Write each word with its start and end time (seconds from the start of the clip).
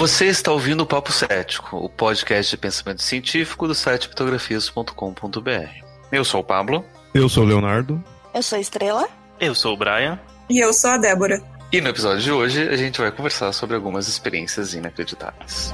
Você 0.00 0.28
está 0.28 0.50
ouvindo 0.50 0.80
o 0.80 0.86
Papo 0.86 1.12
Cético, 1.12 1.76
o 1.76 1.86
podcast 1.86 2.50
de 2.50 2.56
pensamento 2.56 3.02
científico 3.02 3.68
do 3.68 3.74
site 3.74 4.08
pitografias.com.br. 4.08 5.84
Eu 6.10 6.24
sou 6.24 6.40
o 6.40 6.42
Pablo. 6.42 6.82
Eu 7.12 7.28
sou 7.28 7.44
o 7.44 7.46
Leonardo. 7.46 8.02
Eu 8.32 8.42
sou 8.42 8.56
a 8.56 8.60
Estrela. 8.62 9.06
Eu 9.38 9.54
sou 9.54 9.74
o 9.74 9.76
Brian. 9.76 10.18
E 10.48 10.58
eu 10.58 10.72
sou 10.72 10.88
a 10.88 10.96
Débora. 10.96 11.42
E 11.70 11.82
no 11.82 11.90
episódio 11.90 12.22
de 12.22 12.32
hoje 12.32 12.66
a 12.66 12.76
gente 12.76 12.98
vai 12.98 13.12
conversar 13.12 13.52
sobre 13.52 13.76
algumas 13.76 14.08
experiências 14.08 14.72
inacreditáveis. 14.72 15.70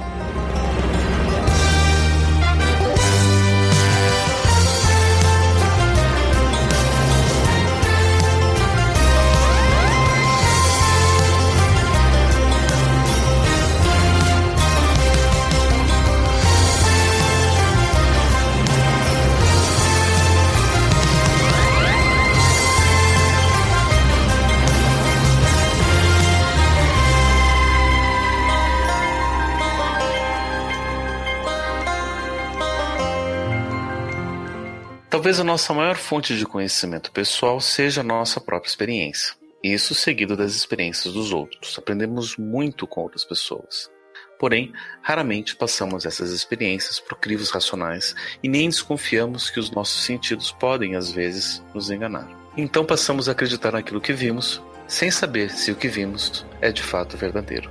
Talvez 35.27 35.41
a 35.41 35.43
nossa 35.43 35.73
maior 35.73 35.97
fonte 35.97 36.37
de 36.37 36.45
conhecimento 36.45 37.11
pessoal 37.11 37.59
seja 37.59 37.99
a 37.99 38.03
nossa 38.03 38.39
própria 38.39 38.69
experiência. 38.69 39.33
Isso 39.61 39.93
seguido 39.93 40.37
das 40.37 40.55
experiências 40.55 41.13
dos 41.13 41.33
outros. 41.33 41.77
Aprendemos 41.77 42.37
muito 42.37 42.87
com 42.87 43.01
outras 43.01 43.25
pessoas. 43.25 43.91
Porém, 44.39 44.71
raramente 45.01 45.53
passamos 45.57 46.05
essas 46.05 46.31
experiências 46.31 47.01
por 47.01 47.19
crivos 47.19 47.49
racionais 47.49 48.15
e 48.41 48.47
nem 48.47 48.69
desconfiamos 48.69 49.49
que 49.49 49.59
os 49.59 49.69
nossos 49.69 50.05
sentidos 50.05 50.49
podem, 50.49 50.95
às 50.95 51.11
vezes, 51.11 51.61
nos 51.73 51.91
enganar. 51.91 52.29
Então 52.55 52.85
passamos 52.85 53.27
a 53.27 53.33
acreditar 53.33 53.73
naquilo 53.73 53.99
que 53.99 54.13
vimos, 54.13 54.61
sem 54.87 55.11
saber 55.11 55.49
se 55.49 55.73
o 55.73 55.75
que 55.75 55.89
vimos 55.89 56.45
é 56.61 56.71
de 56.71 56.81
fato 56.81 57.17
verdadeiro. 57.17 57.69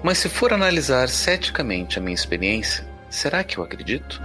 Mas 0.00 0.18
se 0.18 0.28
for 0.28 0.52
analisar 0.52 1.08
ceticamente 1.08 1.98
a 1.98 2.00
minha 2.00 2.14
experiência, 2.14 2.86
será 3.10 3.42
que 3.42 3.58
eu 3.58 3.64
acredito? 3.64 4.22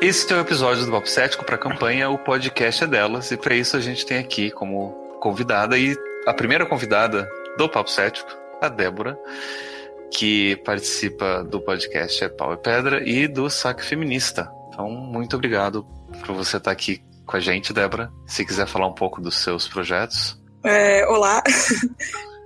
Este 0.00 0.32
é 0.32 0.36
o 0.36 0.40
episódio 0.40 0.86
do 0.86 0.92
Papo 0.92 1.06
Cético 1.06 1.44
para 1.44 1.56
a 1.56 1.58
campanha 1.58 2.08
O 2.08 2.16
Podcast 2.16 2.84
é 2.84 2.86
Delas, 2.86 3.30
e 3.30 3.36
para 3.36 3.54
isso 3.54 3.76
a 3.76 3.80
gente 3.80 4.06
tem 4.06 4.16
aqui 4.16 4.50
como 4.50 4.92
convidada 5.20 5.76
e 5.76 5.94
a 6.26 6.32
primeira 6.32 6.64
convidada 6.64 7.28
do 7.58 7.68
Papo 7.68 7.90
Cético, 7.90 8.30
a 8.62 8.70
Débora, 8.70 9.18
que 10.10 10.56
participa 10.64 11.44
do 11.44 11.60
podcast 11.60 12.24
É 12.24 12.30
Pau 12.30 12.54
e 12.54 12.56
Pedra 12.56 13.06
e 13.06 13.28
do 13.28 13.50
Saque 13.50 13.84
Feminista. 13.84 14.50
Então, 14.68 14.88
muito 14.88 15.36
obrigado 15.36 15.84
por 16.24 16.34
você 16.34 16.56
estar 16.56 16.70
aqui 16.70 17.04
com 17.26 17.36
a 17.36 17.40
gente, 17.40 17.74
Débora. 17.74 18.10
Se 18.26 18.42
quiser 18.42 18.66
falar 18.66 18.86
um 18.86 18.94
pouco 18.94 19.20
dos 19.20 19.36
seus 19.36 19.68
projetos. 19.68 20.40
É, 20.64 21.06
olá. 21.08 21.42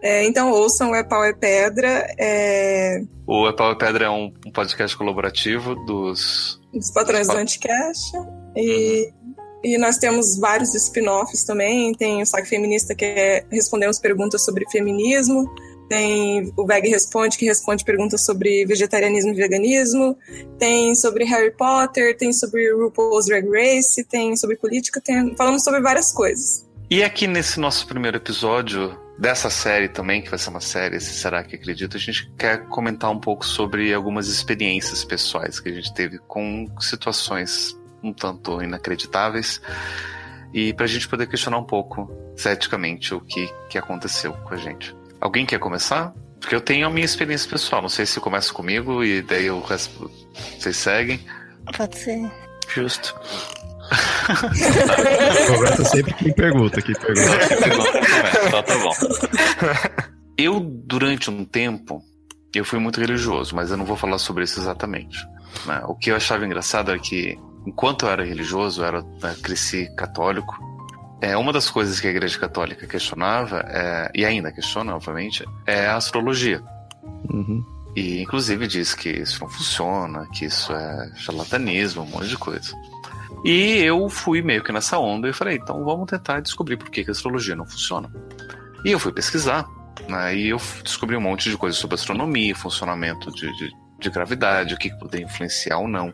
É, 0.04 0.22
então 0.26 0.50
ouçam 0.50 0.91
o 0.91 0.94
É 0.94 1.03
Pau 1.03 1.25
é 1.25 1.32
Pedra. 1.32 2.06
É... 2.19 3.03
O 3.26 3.48
É 3.48 3.53
Pau 3.54 3.72
é 3.72 3.75
Pedra 3.75 4.04
é 4.04 4.10
um, 4.10 4.31
um 4.47 4.53
podcast 4.53 4.94
colaborativo 4.98 5.75
dos 5.87 6.60
dos 6.70 6.91
patrões 6.91 7.26
do 7.26 7.32
Anticast. 7.32 8.12
E, 8.54 9.10
e 9.62 9.78
nós 9.78 9.97
temos 9.97 10.38
vários 10.38 10.75
spin-offs 10.75 11.44
também. 11.44 11.94
Tem 11.94 12.20
o 12.20 12.26
Saque 12.26 12.47
Feminista, 12.47 12.94
que 12.94 13.04
é 13.06 13.47
respondemos 13.50 13.98
perguntas 13.98 14.44
sobre 14.44 14.69
feminismo. 14.70 15.50
Tem 15.88 16.53
o 16.54 16.66
Veg 16.66 16.87
Responde, 16.88 17.38
que 17.38 17.47
responde 17.47 17.82
perguntas 17.82 18.26
sobre 18.26 18.66
vegetarianismo 18.66 19.31
e 19.31 19.34
veganismo. 19.34 20.19
Tem 20.59 20.94
sobre 20.94 21.25
Harry 21.25 21.53
Potter, 21.53 22.14
tem 22.14 22.31
sobre 22.31 22.70
RuPaul's 22.75 23.25
Drag 23.25 23.48
Race, 23.48 24.04
tem 24.04 24.37
sobre 24.37 24.56
política, 24.56 25.00
tem... 25.00 25.34
falamos 25.34 25.64
sobre 25.64 25.81
várias 25.81 26.12
coisas. 26.12 26.66
E 26.91 27.03
aqui 27.03 27.26
nesse 27.26 27.59
nosso 27.59 27.87
primeiro 27.87 28.19
episódio, 28.19 28.98
dessa 29.19 29.50
série 29.50 29.88
também, 29.88 30.22
que 30.22 30.30
vai 30.30 30.38
ser 30.38 30.50
uma 30.50 30.60
série, 30.60 31.00
se 31.00 31.12
será 31.14 31.42
que 31.42 31.56
acredita, 31.56 31.97
a 31.97 32.00
gente 32.00 32.30
quer 32.36 32.66
comentar 32.66 33.10
um 33.10 33.19
pouco 33.19 33.44
sobre 33.44 33.92
algumas 33.92 34.28
experiências 34.28 35.04
pessoais 35.04 35.60
que 35.60 35.69
a 35.69 35.72
gente 35.72 35.92
teve 35.94 36.19
com 36.19 36.66
situações 36.80 37.78
um 38.02 38.12
tanto 38.12 38.62
inacreditáveis 38.62 39.60
e 40.52 40.72
para 40.72 40.84
a 40.84 40.88
gente 40.88 41.08
poder 41.08 41.26
questionar 41.26 41.58
um 41.58 41.64
pouco, 41.64 42.08
ceticamente, 42.36 43.14
o 43.14 43.20
que, 43.20 43.52
que 43.69 43.78
aconteceu 43.78 44.32
com 44.32 44.54
a 44.54 44.56
gente. 44.56 44.94
Alguém 45.20 45.44
quer 45.44 45.58
começar? 45.58 46.12
Porque 46.38 46.54
eu 46.54 46.60
tenho 46.60 46.86
a 46.86 46.91
minha 46.91 47.04
experiência 47.04 47.50
pessoal, 47.50 47.81
não 47.81 47.88
sei 47.88 48.04
se 48.06 48.20
começa 48.20 48.52
comigo 48.52 49.02
e 49.02 49.22
daí 49.22 49.50
o 49.50 49.60
resto 49.60 50.10
vocês 50.58 50.76
seguem. 50.76 51.19
Pode 51.76 51.96
ser. 51.96 52.31
Justo. 52.69 53.19
Conversa 55.46 55.84
sempre 55.84 56.14
quem 56.14 56.32
pergunta, 56.32 56.82
quem 56.82 56.94
pergunta. 56.94 57.30
Então 58.46 58.62
tá 58.62 58.78
bom. 58.78 58.92
Eu, 60.36 60.60
durante 60.60 61.30
um 61.30 61.44
tempo, 61.44 62.02
eu 62.54 62.64
fui 62.64 62.78
muito 62.78 63.00
religioso, 63.00 63.54
mas 63.54 63.70
eu 63.70 63.76
não 63.76 63.84
vou 63.84 63.96
falar 63.96 64.18
sobre 64.18 64.44
isso 64.44 64.60
exatamente. 64.60 65.18
Né? 65.66 65.82
O 65.86 65.94
que 65.94 66.10
eu 66.10 66.16
achava 66.16 66.44
engraçado 66.44 66.92
é 66.92 66.98
que, 66.98 67.38
enquanto 67.66 68.06
eu 68.06 68.10
era 68.10 68.24
religioso, 68.24 68.82
eu 68.82 68.86
era, 68.86 69.02
né, 69.02 69.34
cresci 69.42 69.88
católico, 69.96 70.54
é, 71.20 71.36
uma 71.36 71.52
das 71.52 71.70
coisas 71.70 72.00
que 72.00 72.06
a 72.06 72.10
Igreja 72.10 72.38
Católica 72.38 72.86
questionava, 72.86 73.64
é, 73.68 74.10
e 74.14 74.24
ainda 74.24 74.52
questiona, 74.52 74.94
obviamente, 74.94 75.44
é 75.66 75.86
a 75.86 75.96
astrologia. 75.96 76.62
Uhum. 77.30 77.64
E, 77.96 78.20
inclusive, 78.20 78.66
diz 78.66 78.94
que 78.94 79.08
isso 79.08 79.40
não 79.40 79.48
funciona, 79.48 80.26
que 80.32 80.46
isso 80.46 80.72
é 80.72 81.12
charlatanismo, 81.16 82.02
um 82.02 82.06
monte 82.06 82.28
de 82.28 82.36
coisa. 82.36 82.74
E 83.44 83.77
eu 83.82 84.09
fui 84.09 84.41
meio 84.41 84.65
que 84.65 84.72
nessa 84.72 84.99
onda 84.99 85.28
e 85.28 85.32
falei, 85.32 85.56
então 85.56 85.84
vamos 85.84 86.06
tentar 86.06 86.41
descobrir 86.41 86.78
por 86.78 86.91
que, 86.91 87.05
que 87.05 87.10
a 87.10 87.12
astrologia 87.12 87.55
não 87.55 87.66
funciona. 87.66 88.10
E 88.84 88.91
eu 88.91 88.99
fui 88.99 89.12
pesquisar, 89.12 89.66
né, 90.09 90.34
e 90.34 90.49
eu 90.49 90.59
descobri 90.82 91.15
um 91.16 91.21
monte 91.21 91.50
de 91.50 91.56
coisas 91.56 91.78
sobre 91.78 91.97
astronomia, 91.97 92.55
funcionamento 92.55 93.31
de, 93.32 93.47
de, 93.59 93.71
de 94.00 94.10
gravidade, 94.10 94.72
o 94.72 94.78
que, 94.78 94.88
que 94.88 94.99
poderia 94.99 95.27
influenciar 95.27 95.78
ou 95.78 95.87
não. 95.87 96.12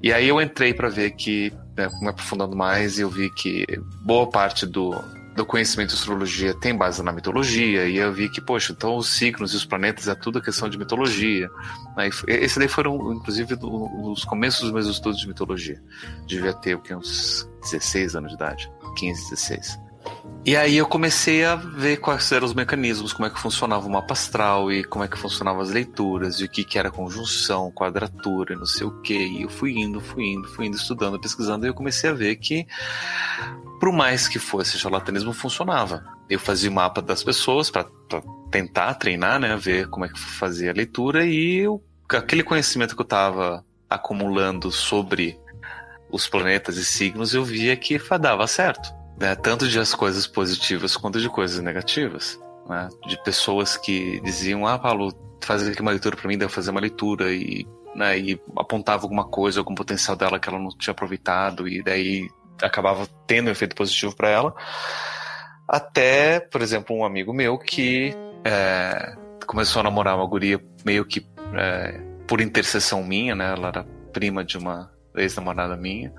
E 0.00 0.12
aí 0.12 0.28
eu 0.28 0.40
entrei 0.40 0.72
para 0.72 0.88
ver 0.88 1.12
que, 1.12 1.52
né, 1.76 1.88
me 2.00 2.08
aprofundando 2.08 2.56
mais, 2.56 2.98
eu 2.98 3.10
vi 3.10 3.28
que 3.34 3.64
boa 4.02 4.30
parte 4.30 4.64
do, 4.64 4.94
do 5.36 5.44
conhecimento 5.44 5.90
de 5.90 5.96
astrologia 5.96 6.54
tem 6.54 6.74
base 6.74 7.02
na 7.02 7.12
mitologia, 7.12 7.86
e 7.86 7.98
eu 7.98 8.12
vi 8.12 8.28
que, 8.28 8.40
poxa, 8.40 8.72
então 8.72 8.96
os 8.96 9.10
signos 9.10 9.52
e 9.52 9.56
os 9.56 9.64
planetas 9.64 10.08
é 10.08 10.14
tudo 10.14 10.40
questão 10.40 10.68
de 10.68 10.78
mitologia. 10.78 11.48
Né? 11.96 12.08
Esse 12.26 12.58
daí 12.58 12.68
foram, 12.68 13.12
inclusive, 13.12 13.56
os 13.60 14.24
começos 14.24 14.62
dos 14.62 14.72
meus 14.72 14.86
estudos 14.86 15.20
de 15.20 15.28
mitologia. 15.28 15.80
Devia 16.26 16.54
ter 16.54 16.74
o 16.74 16.80
que, 16.80 16.94
uns 16.94 17.48
16 17.62 18.16
anos 18.16 18.30
de 18.30 18.36
idade, 18.36 18.70
15, 18.96 19.30
16. 19.30 19.85
E 20.46 20.56
aí 20.56 20.76
eu 20.76 20.86
comecei 20.86 21.44
a 21.44 21.56
ver 21.56 21.96
quais 21.96 22.30
eram 22.30 22.46
os 22.46 22.54
mecanismos, 22.54 23.12
como 23.12 23.26
é 23.26 23.30
que 23.30 23.40
funcionava 23.40 23.84
o 23.84 23.90
mapa 23.90 24.12
astral 24.12 24.70
e 24.70 24.84
como 24.84 25.02
é 25.04 25.08
que 25.08 25.18
funcionavam 25.18 25.60
as 25.60 25.70
leituras, 25.70 26.38
e 26.38 26.44
o 26.44 26.48
que, 26.48 26.62
que 26.62 26.78
era 26.78 26.88
conjunção, 26.88 27.72
quadratura, 27.72 28.54
não 28.54 28.64
sei 28.64 28.86
o 28.86 28.92
que. 29.00 29.12
E 29.12 29.42
eu 29.42 29.48
fui 29.48 29.72
indo, 29.72 30.00
fui 30.00 30.22
indo, 30.24 30.46
fui 30.48 30.66
indo, 30.66 30.76
estudando, 30.76 31.18
pesquisando, 31.18 31.66
e 31.66 31.68
eu 31.68 31.74
comecei 31.74 32.10
a 32.10 32.12
ver 32.12 32.36
que, 32.36 32.64
por 33.80 33.90
mais 33.90 34.28
que 34.28 34.38
fosse 34.38 34.78
charlatanismo, 34.78 35.32
funcionava. 35.32 36.04
Eu 36.30 36.38
fazia 36.38 36.70
o 36.70 36.72
mapa 36.72 37.02
das 37.02 37.24
pessoas 37.24 37.68
para 37.68 37.84
tentar 38.48 38.94
treinar, 38.94 39.40
né, 39.40 39.56
ver 39.56 39.88
como 39.88 40.04
é 40.04 40.08
que 40.08 40.16
fazia 40.16 40.70
a 40.70 40.74
leitura, 40.74 41.26
e 41.26 41.56
eu, 41.56 41.82
aquele 42.08 42.44
conhecimento 42.44 42.94
que 42.94 43.02
eu 43.02 43.04
estava 43.04 43.64
acumulando 43.90 44.70
sobre 44.70 45.40
os 46.08 46.28
planetas 46.28 46.76
e 46.76 46.84
signos, 46.84 47.34
eu 47.34 47.44
via 47.44 47.76
que 47.76 48.00
dava 48.20 48.46
certo 48.46 48.94
né, 49.18 49.34
tanto 49.34 49.68
de 49.68 49.78
as 49.78 49.94
coisas 49.94 50.26
positivas 50.26 50.96
quanto 50.96 51.20
de 51.20 51.28
coisas 51.28 51.62
negativas. 51.62 52.38
Né, 52.68 52.88
de 53.06 53.22
pessoas 53.22 53.76
que 53.76 54.20
diziam, 54.22 54.66
ah, 54.66 54.78
Paulo, 54.78 55.12
faz 55.42 55.66
aqui 55.66 55.80
uma 55.80 55.92
leitura 55.92 56.16
para 56.16 56.28
mim, 56.28 56.36
eu 56.40 56.48
fazer 56.48 56.70
uma 56.70 56.80
leitura 56.80 57.32
e, 57.32 57.66
né, 57.94 58.18
e 58.18 58.40
apontava 58.56 59.04
alguma 59.04 59.24
coisa, 59.24 59.60
algum 59.60 59.74
potencial 59.74 60.16
dela 60.16 60.38
que 60.38 60.48
ela 60.48 60.58
não 60.58 60.70
tinha 60.76 60.92
aproveitado 60.92 61.68
e 61.68 61.82
daí 61.82 62.28
acabava 62.60 63.06
tendo 63.26 63.48
um 63.48 63.52
efeito 63.52 63.76
positivo 63.76 64.14
para 64.16 64.28
ela. 64.28 64.54
Até, 65.68 66.40
por 66.40 66.62
exemplo, 66.62 66.96
um 66.96 67.04
amigo 67.04 67.32
meu 67.32 67.58
que 67.58 68.14
é, 68.44 69.16
começou 69.46 69.80
a 69.80 69.82
namorar 69.82 70.16
uma 70.16 70.26
guria 70.26 70.60
meio 70.84 71.04
que 71.04 71.26
é, 71.54 72.00
por 72.26 72.40
intercessão 72.40 73.02
minha, 73.02 73.34
né? 73.34 73.52
Ela 73.52 73.68
era 73.68 73.84
prima 74.12 74.44
de 74.44 74.58
uma 74.58 74.90
ex-namorada 75.16 75.76
minha. 75.76 76.12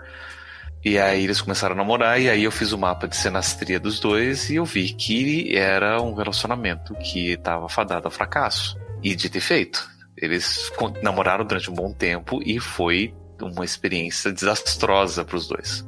E 0.87 0.97
aí 0.97 1.25
eles 1.25 1.41
começaram 1.41 1.73
a 1.73 1.77
namorar, 1.77 2.17
e 2.17 2.29
aí 2.29 2.45
eu 2.45 2.51
fiz 2.51 2.71
o 2.71 2.77
mapa 2.77 3.09
de 3.09 3.17
senastria 3.17 3.77
dos 3.77 3.99
dois 3.99 4.49
e 4.49 4.55
eu 4.55 4.63
vi 4.63 4.93
que 4.93 5.53
era 5.53 6.01
um 6.01 6.13
relacionamento 6.13 6.95
que 6.95 7.33
estava 7.33 7.67
fadado 7.67 8.07
ao 8.07 8.11
fracasso. 8.11 8.79
E 9.03 9.13
de 9.13 9.29
ter 9.29 9.41
feito. 9.41 9.85
Eles 10.15 10.71
namoraram 11.03 11.43
durante 11.43 11.69
um 11.69 11.73
bom 11.73 11.91
tempo 11.91 12.41
e 12.41 12.57
foi 12.57 13.13
uma 13.41 13.65
experiência 13.65 14.31
desastrosa 14.31 15.25
para 15.25 15.35
os 15.35 15.45
dois. 15.49 15.85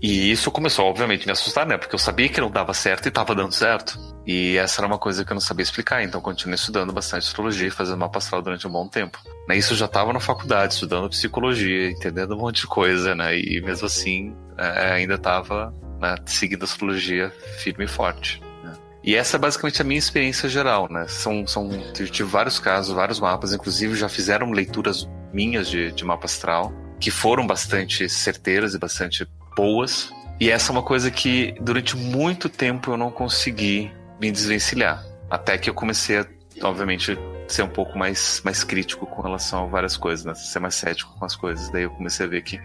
E 0.00 0.30
isso 0.30 0.50
começou, 0.50 0.86
obviamente, 0.86 1.24
a 1.24 1.26
me 1.26 1.32
assustar, 1.32 1.66
né? 1.66 1.76
Porque 1.76 1.94
eu 1.94 1.98
sabia 1.98 2.28
que 2.28 2.40
não 2.40 2.50
dava 2.50 2.72
certo 2.72 3.06
e 3.06 3.08
estava 3.08 3.34
dando 3.34 3.52
certo. 3.52 3.98
E 4.24 4.56
essa 4.56 4.80
era 4.80 4.86
uma 4.86 4.98
coisa 4.98 5.24
que 5.24 5.32
eu 5.32 5.34
não 5.34 5.40
sabia 5.40 5.62
explicar, 5.62 6.02
então 6.04 6.20
continuei 6.20 6.54
estudando 6.54 6.92
bastante 6.92 7.26
astrologia 7.26 7.66
e 7.66 7.70
fazendo 7.70 7.98
mapa 7.98 8.18
astral 8.18 8.40
durante 8.40 8.66
um 8.66 8.70
bom 8.70 8.86
tempo. 8.86 9.18
Né? 9.48 9.56
Isso 9.56 9.72
eu 9.72 9.76
já 9.76 9.86
estava 9.86 10.12
na 10.12 10.20
faculdade, 10.20 10.74
estudando 10.74 11.08
psicologia, 11.08 11.90
entendendo 11.90 12.36
um 12.36 12.38
monte 12.38 12.60
de 12.60 12.66
coisa, 12.68 13.14
né? 13.14 13.36
E 13.36 13.60
mesmo 13.60 13.86
assim, 13.86 14.36
é, 14.56 14.92
ainda 14.92 15.14
estava 15.14 15.74
né, 16.00 16.14
seguindo 16.26 16.62
a 16.62 16.64
astrologia 16.64 17.32
firme 17.58 17.84
e 17.84 17.88
forte. 17.88 18.40
Né? 18.62 18.76
E 19.02 19.16
essa 19.16 19.36
é 19.36 19.40
basicamente 19.40 19.82
a 19.82 19.84
minha 19.84 19.98
experiência 19.98 20.48
geral, 20.48 20.88
né? 20.88 21.06
São, 21.08 21.44
são, 21.44 21.68
tive 21.92 22.28
vários 22.28 22.60
casos, 22.60 22.94
vários 22.94 23.18
mapas, 23.18 23.52
inclusive 23.52 23.96
já 23.96 24.08
fizeram 24.08 24.52
leituras 24.52 25.08
minhas 25.32 25.68
de, 25.68 25.90
de 25.90 26.04
mapa 26.04 26.26
astral, 26.26 26.72
que 27.00 27.10
foram 27.10 27.46
bastante 27.46 28.08
certeiras 28.08 28.74
e 28.74 28.78
bastante 28.78 29.26
boas. 29.58 30.14
E 30.38 30.50
essa 30.50 30.70
é 30.70 30.72
uma 30.72 30.84
coisa 30.84 31.10
que 31.10 31.52
durante 31.60 31.96
muito 31.96 32.48
tempo 32.48 32.92
eu 32.92 32.96
não 32.96 33.10
consegui 33.10 33.90
me 34.20 34.30
desvencilhar. 34.30 35.04
Até 35.28 35.58
que 35.58 35.68
eu 35.68 35.74
comecei 35.74 36.18
a, 36.18 36.26
obviamente, 36.62 37.18
ser 37.48 37.62
um 37.62 37.68
pouco 37.68 37.98
mais, 37.98 38.40
mais 38.44 38.62
crítico 38.62 39.04
com 39.04 39.20
relação 39.20 39.64
a 39.64 39.66
várias 39.66 39.96
coisas, 39.96 40.24
né? 40.24 40.32
Ser 40.36 40.60
mais 40.60 40.76
cético 40.76 41.12
com 41.18 41.24
as 41.24 41.34
coisas. 41.34 41.68
Daí 41.70 41.82
eu 41.82 41.90
comecei 41.90 42.24
a 42.24 42.28
ver 42.28 42.42
que, 42.42 42.60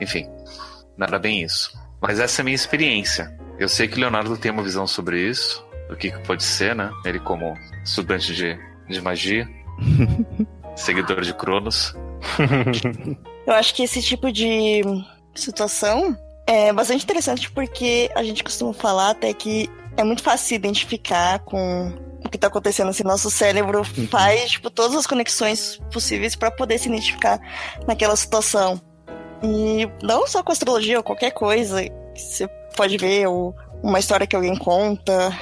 enfim, 0.00 0.28
nada 0.96 1.20
bem 1.20 1.44
isso. 1.44 1.72
Mas 2.00 2.18
essa 2.18 2.40
é 2.40 2.42
a 2.42 2.44
minha 2.44 2.54
experiência. 2.56 3.32
Eu 3.56 3.68
sei 3.68 3.86
que 3.86 3.96
o 3.96 4.00
Leonardo 4.00 4.36
tem 4.36 4.50
uma 4.50 4.62
visão 4.62 4.86
sobre 4.88 5.20
isso, 5.20 5.64
do 5.88 5.96
que 5.96 6.10
pode 6.26 6.42
ser, 6.42 6.74
né? 6.74 6.90
Ele 7.04 7.20
como 7.20 7.54
estudante 7.84 8.34
de, 8.34 8.58
de 8.88 9.00
magia, 9.00 9.48
seguidor 10.74 11.20
de 11.20 11.32
Cronos. 11.32 11.94
Eu 13.46 13.54
acho 13.54 13.74
que 13.74 13.84
esse 13.84 14.02
tipo 14.02 14.30
de 14.30 14.82
situação 15.38 16.16
é 16.46 16.72
bastante 16.72 17.04
interessante 17.04 17.50
porque 17.50 18.10
a 18.14 18.22
gente 18.22 18.42
costuma 18.42 18.72
falar 18.72 19.10
até 19.10 19.32
que 19.34 19.70
é 19.96 20.04
muito 20.04 20.22
fácil 20.22 20.46
se 20.46 20.54
identificar 20.54 21.40
com 21.40 21.92
o 22.24 22.28
que 22.28 22.36
está 22.36 22.46
acontecendo 22.46 22.88
assim, 22.88 23.02
nosso 23.02 23.30
cérebro 23.30 23.78
uhum. 23.78 24.08
faz 24.08 24.52
tipo 24.52 24.70
todas 24.70 24.96
as 24.96 25.06
conexões 25.06 25.80
possíveis 25.92 26.34
para 26.34 26.50
poder 26.50 26.78
se 26.78 26.88
identificar 26.88 27.40
naquela 27.86 28.16
situação. 28.16 28.80
E 29.42 29.88
não 30.02 30.26
só 30.26 30.42
com 30.42 30.52
astrologia 30.52 30.98
ou 30.98 31.04
qualquer 31.04 31.30
coisa 31.30 31.82
que 31.82 32.20
você 32.20 32.48
pode 32.76 32.96
ver 32.96 33.26
ou 33.26 33.54
uma 33.82 33.98
história 33.98 34.26
que 34.26 34.36
alguém 34.36 34.56
conta. 34.56 35.36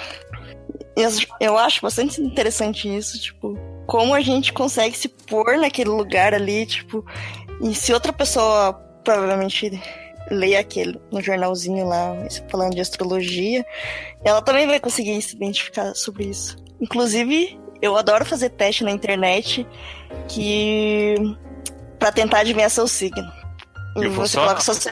Eu 1.41 1.59
acho 1.59 1.83
bastante 1.83 2.21
interessante 2.21 2.95
isso, 2.95 3.21
tipo, 3.21 3.59
como 3.87 4.15
a 4.15 4.21
gente 4.21 4.53
consegue 4.53 4.97
se 4.97 5.09
pôr 5.09 5.59
naquele 5.59 5.91
lugar 5.91 6.35
ali, 6.35 6.65
tipo, 6.67 7.05
e 7.61 7.75
se 7.75 7.93
outra 7.93 8.13
pessoa 8.13 8.86
provavelmente 9.07 9.81
lê 10.31 10.57
aquele 10.57 11.01
no 11.13 11.23
jornalzinho 11.23 11.87
lá, 11.87 12.17
falando 12.51 12.75
de 12.75 12.81
astrologia, 12.81 13.65
ela 14.25 14.43
também 14.43 14.67
vai 14.67 14.81
conseguir 14.81 15.23
se 15.23 15.37
identificar 15.37 15.95
sobre 15.95 16.25
isso. 16.25 16.57
Inclusive, 16.81 17.59
eu 17.81 17.97
adoro 17.97 18.25
fazer 18.25 18.51
teste 18.51 18.83
na 18.83 18.91
internet 18.91 19.67
que 20.29 21.15
para 21.99 22.11
tentar 22.11 22.41
adivinhar 22.41 22.69
seu 22.69 22.89
signo. 22.89 23.33
E 23.97 24.09
você 24.09 24.37
coloca 24.37 24.61
suas 24.61 24.85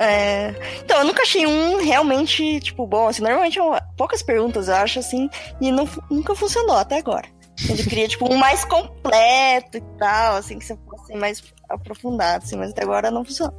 é... 0.00 0.54
Então, 0.82 0.98
eu 0.98 1.04
nunca 1.04 1.22
achei 1.22 1.46
um 1.46 1.76
realmente, 1.76 2.60
tipo, 2.60 2.86
bom, 2.86 3.08
assim, 3.08 3.22
normalmente 3.22 3.58
é 3.58 3.80
poucas 3.96 4.22
perguntas, 4.22 4.68
eu 4.68 4.74
acho, 4.76 4.98
assim, 5.00 5.28
e 5.60 5.70
não, 5.70 5.86
nunca 6.10 6.34
funcionou 6.34 6.76
até 6.76 6.96
agora. 6.96 7.28
Eu 7.68 7.76
queria, 7.76 8.08
tipo, 8.08 8.32
um 8.32 8.36
mais 8.36 8.64
completo 8.64 9.76
e 9.76 9.82
tal, 9.98 10.36
assim, 10.36 10.58
que 10.58 10.64
você 10.64 10.78
fosse 10.88 11.14
mais 11.14 11.42
aprofundado, 11.72 12.44
assim, 12.44 12.56
mas 12.56 12.70
até 12.70 12.82
agora 12.82 13.10
não 13.10 13.24
funciona. 13.24 13.52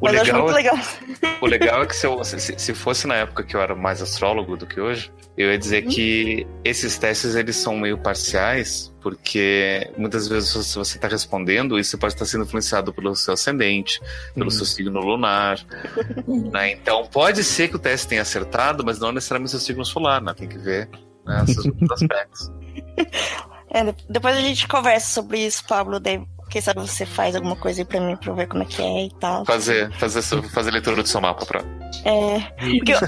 O 0.00 0.04
mas 0.04 0.12
legal, 0.12 0.42
muito 0.42 0.52
é 0.52 0.54
legal. 0.54 0.76
O 1.40 1.46
legal 1.46 1.82
é 1.82 1.86
que 1.86 1.94
se, 1.94 2.06
eu, 2.06 2.24
se, 2.24 2.58
se, 2.58 2.74
fosse 2.74 3.06
na 3.06 3.14
época 3.16 3.44
que 3.44 3.54
eu 3.54 3.60
era 3.60 3.74
mais 3.74 4.00
astrólogo 4.00 4.56
do 4.56 4.66
que 4.66 4.80
hoje, 4.80 5.12
eu 5.36 5.50
ia 5.50 5.58
dizer 5.58 5.84
uhum. 5.84 5.90
que 5.90 6.46
esses 6.64 6.96
testes 6.96 7.34
eles 7.34 7.56
são 7.56 7.76
meio 7.76 7.98
parciais, 7.98 8.92
porque 9.02 9.90
muitas 9.98 10.26
vezes 10.28 10.48
se 10.48 10.76
você 10.76 10.96
está 10.96 11.08
respondendo, 11.08 11.78
isso 11.78 11.98
pode 11.98 12.14
estar 12.14 12.24
sendo 12.24 12.44
influenciado 12.44 12.92
pelo 12.92 13.14
seu 13.14 13.34
ascendente, 13.34 14.00
pelo 14.34 14.46
uhum. 14.46 14.50
seu 14.50 14.64
signo 14.64 15.00
lunar. 15.00 15.58
né? 16.50 16.72
Então 16.72 17.06
pode 17.06 17.44
ser 17.44 17.68
que 17.68 17.76
o 17.76 17.78
teste 17.78 18.08
tenha 18.08 18.22
acertado, 18.22 18.84
mas 18.84 18.98
não 18.98 19.12
necessariamente 19.12 19.50
seu 19.50 19.60
signo 19.60 19.84
solar, 19.84 20.22
né? 20.22 20.32
Tem 20.34 20.48
que 20.48 20.58
ver 20.58 20.88
né, 21.26 21.44
esses 21.46 21.64
outros 21.64 21.90
aspectos. 21.90 22.52
É, 23.68 23.94
depois 24.08 24.36
a 24.36 24.40
gente 24.40 24.66
conversa 24.68 25.12
sobre 25.12 25.44
isso, 25.44 25.62
Pablo. 25.66 25.98
Daí 25.98 26.24
quem 26.50 26.60
sabe 26.60 26.80
você 26.80 27.04
faz 27.04 27.34
alguma 27.34 27.56
coisa 27.56 27.80
aí 27.80 27.84
pra 27.84 28.00
mim 28.00 28.16
pra 28.16 28.30
eu 28.30 28.36
ver 28.36 28.46
como 28.46 28.62
é 28.62 28.66
que 28.66 28.80
é 28.80 29.06
e 29.06 29.10
tal. 29.18 29.44
Fazer, 29.44 29.90
fazer, 29.92 30.22
fazer 30.22 30.70
leitura 30.70 31.02
do 31.02 31.08
seu 31.08 31.20
mapa 31.20 31.44
pra. 31.44 31.64
É. 32.04 32.40
Porque 32.76 32.92
eu, 32.92 32.98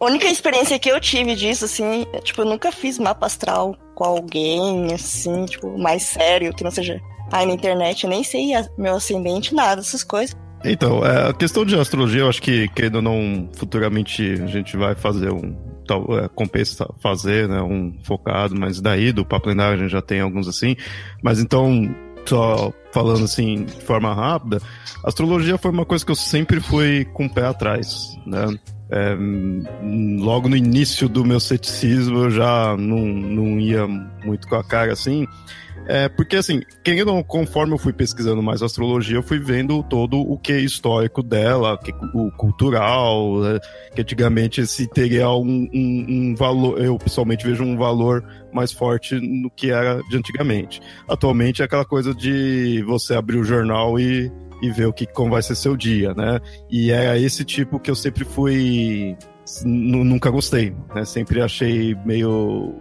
a 0.00 0.04
única 0.04 0.26
experiência 0.26 0.78
que 0.78 0.90
eu 0.90 1.00
tive 1.00 1.34
disso, 1.36 1.64
assim, 1.64 2.06
é, 2.12 2.20
tipo, 2.20 2.42
eu 2.42 2.46
nunca 2.46 2.72
fiz 2.72 2.98
mapa 2.98 3.26
astral 3.26 3.76
com 3.94 4.04
alguém, 4.04 4.92
assim, 4.92 5.44
tipo, 5.46 5.78
mais 5.78 6.02
sério, 6.02 6.52
que 6.52 6.64
não 6.64 6.70
seja 6.70 7.00
aí 7.30 7.46
na 7.46 7.52
internet. 7.52 8.04
Eu 8.04 8.10
nem 8.10 8.24
sei 8.24 8.54
a, 8.54 8.68
meu 8.76 8.96
ascendente, 8.96 9.54
nada, 9.54 9.80
essas 9.80 10.02
coisas. 10.02 10.36
Então, 10.64 11.04
é, 11.04 11.28
a 11.28 11.32
questão 11.32 11.64
de 11.64 11.78
astrologia, 11.78 12.22
eu 12.22 12.28
acho 12.28 12.40
que, 12.40 12.68
querendo 12.68 12.96
ou 12.96 13.02
não, 13.02 13.48
futuramente 13.54 14.22
a 14.42 14.46
gente 14.46 14.76
vai 14.76 14.94
fazer 14.94 15.30
um. 15.30 15.54
Tal, 15.86 16.18
é, 16.18 16.28
compensa 16.28 16.88
fazer, 17.02 17.46
né? 17.46 17.60
Um 17.60 17.94
focado, 18.02 18.58
mas 18.58 18.80
daí 18.80 19.12
do 19.12 19.22
Papo 19.22 19.50
Lendário 19.50 19.74
a 19.74 19.82
gente 19.82 19.92
já 19.92 20.00
tem 20.00 20.20
alguns 20.20 20.48
assim. 20.48 20.74
Mas 21.22 21.38
então, 21.38 21.94
só 22.30 22.72
falando 22.92 23.24
assim 23.24 23.64
de 23.64 23.80
forma 23.82 24.14
rápida, 24.14 24.60
astrologia 25.04 25.58
foi 25.58 25.70
uma 25.70 25.84
coisa 25.84 26.04
que 26.04 26.12
eu 26.12 26.16
sempre 26.16 26.60
fui 26.60 27.04
com 27.12 27.26
o 27.26 27.30
pé 27.30 27.46
atrás, 27.46 28.16
né? 28.26 28.46
É, 28.90 29.16
logo 30.20 30.48
no 30.48 30.56
início 30.56 31.08
do 31.08 31.24
meu 31.24 31.40
ceticismo 31.40 32.24
eu 32.24 32.30
já 32.30 32.76
não, 32.76 32.98
não 32.98 33.58
ia 33.58 33.86
muito 33.86 34.46
com 34.46 34.56
a 34.56 34.62
cara 34.62 34.92
assim. 34.92 35.26
É, 35.86 36.08
porque 36.08 36.36
assim, 36.36 36.62
querendo, 36.82 37.22
conforme 37.24 37.74
eu 37.74 37.78
fui 37.78 37.92
pesquisando 37.92 38.42
mais 38.42 38.62
astrologia, 38.62 39.16
eu 39.16 39.22
fui 39.22 39.38
vendo 39.38 39.82
todo 39.82 40.18
o 40.18 40.38
que 40.38 40.52
é 40.52 40.60
histórico 40.60 41.22
dela, 41.22 41.78
o 42.14 42.30
cultural, 42.32 43.40
né, 43.40 43.58
que 43.94 44.00
antigamente 44.00 44.66
se 44.66 44.86
teria 44.86 45.28
um, 45.30 45.68
um, 45.72 46.06
um, 46.08 46.34
valor, 46.34 46.80
eu 46.82 46.96
pessoalmente 46.96 47.46
vejo 47.46 47.62
um 47.62 47.76
valor 47.76 48.24
mais 48.52 48.72
forte 48.72 49.14
no 49.16 49.50
que 49.50 49.70
era 49.70 50.00
de 50.08 50.16
antigamente. 50.16 50.80
Atualmente 51.08 51.60
é 51.60 51.64
aquela 51.66 51.84
coisa 51.84 52.14
de 52.14 52.82
você 52.86 53.14
abrir 53.14 53.36
o 53.36 53.44
jornal 53.44 53.98
e, 53.98 54.32
e 54.62 54.70
ver 54.70 54.86
o 54.86 54.92
que 54.92 55.06
como 55.06 55.32
vai 55.32 55.42
ser 55.42 55.54
seu 55.54 55.76
dia, 55.76 56.14
né? 56.14 56.40
E 56.70 56.90
é 56.90 57.18
esse 57.20 57.44
tipo 57.44 57.78
que 57.78 57.90
eu 57.90 57.94
sempre 57.94 58.24
fui 58.24 59.16
nunca 59.64 60.30
gostei, 60.30 60.74
né? 60.94 61.04
Sempre 61.04 61.42
achei 61.42 61.94
meio 62.06 62.74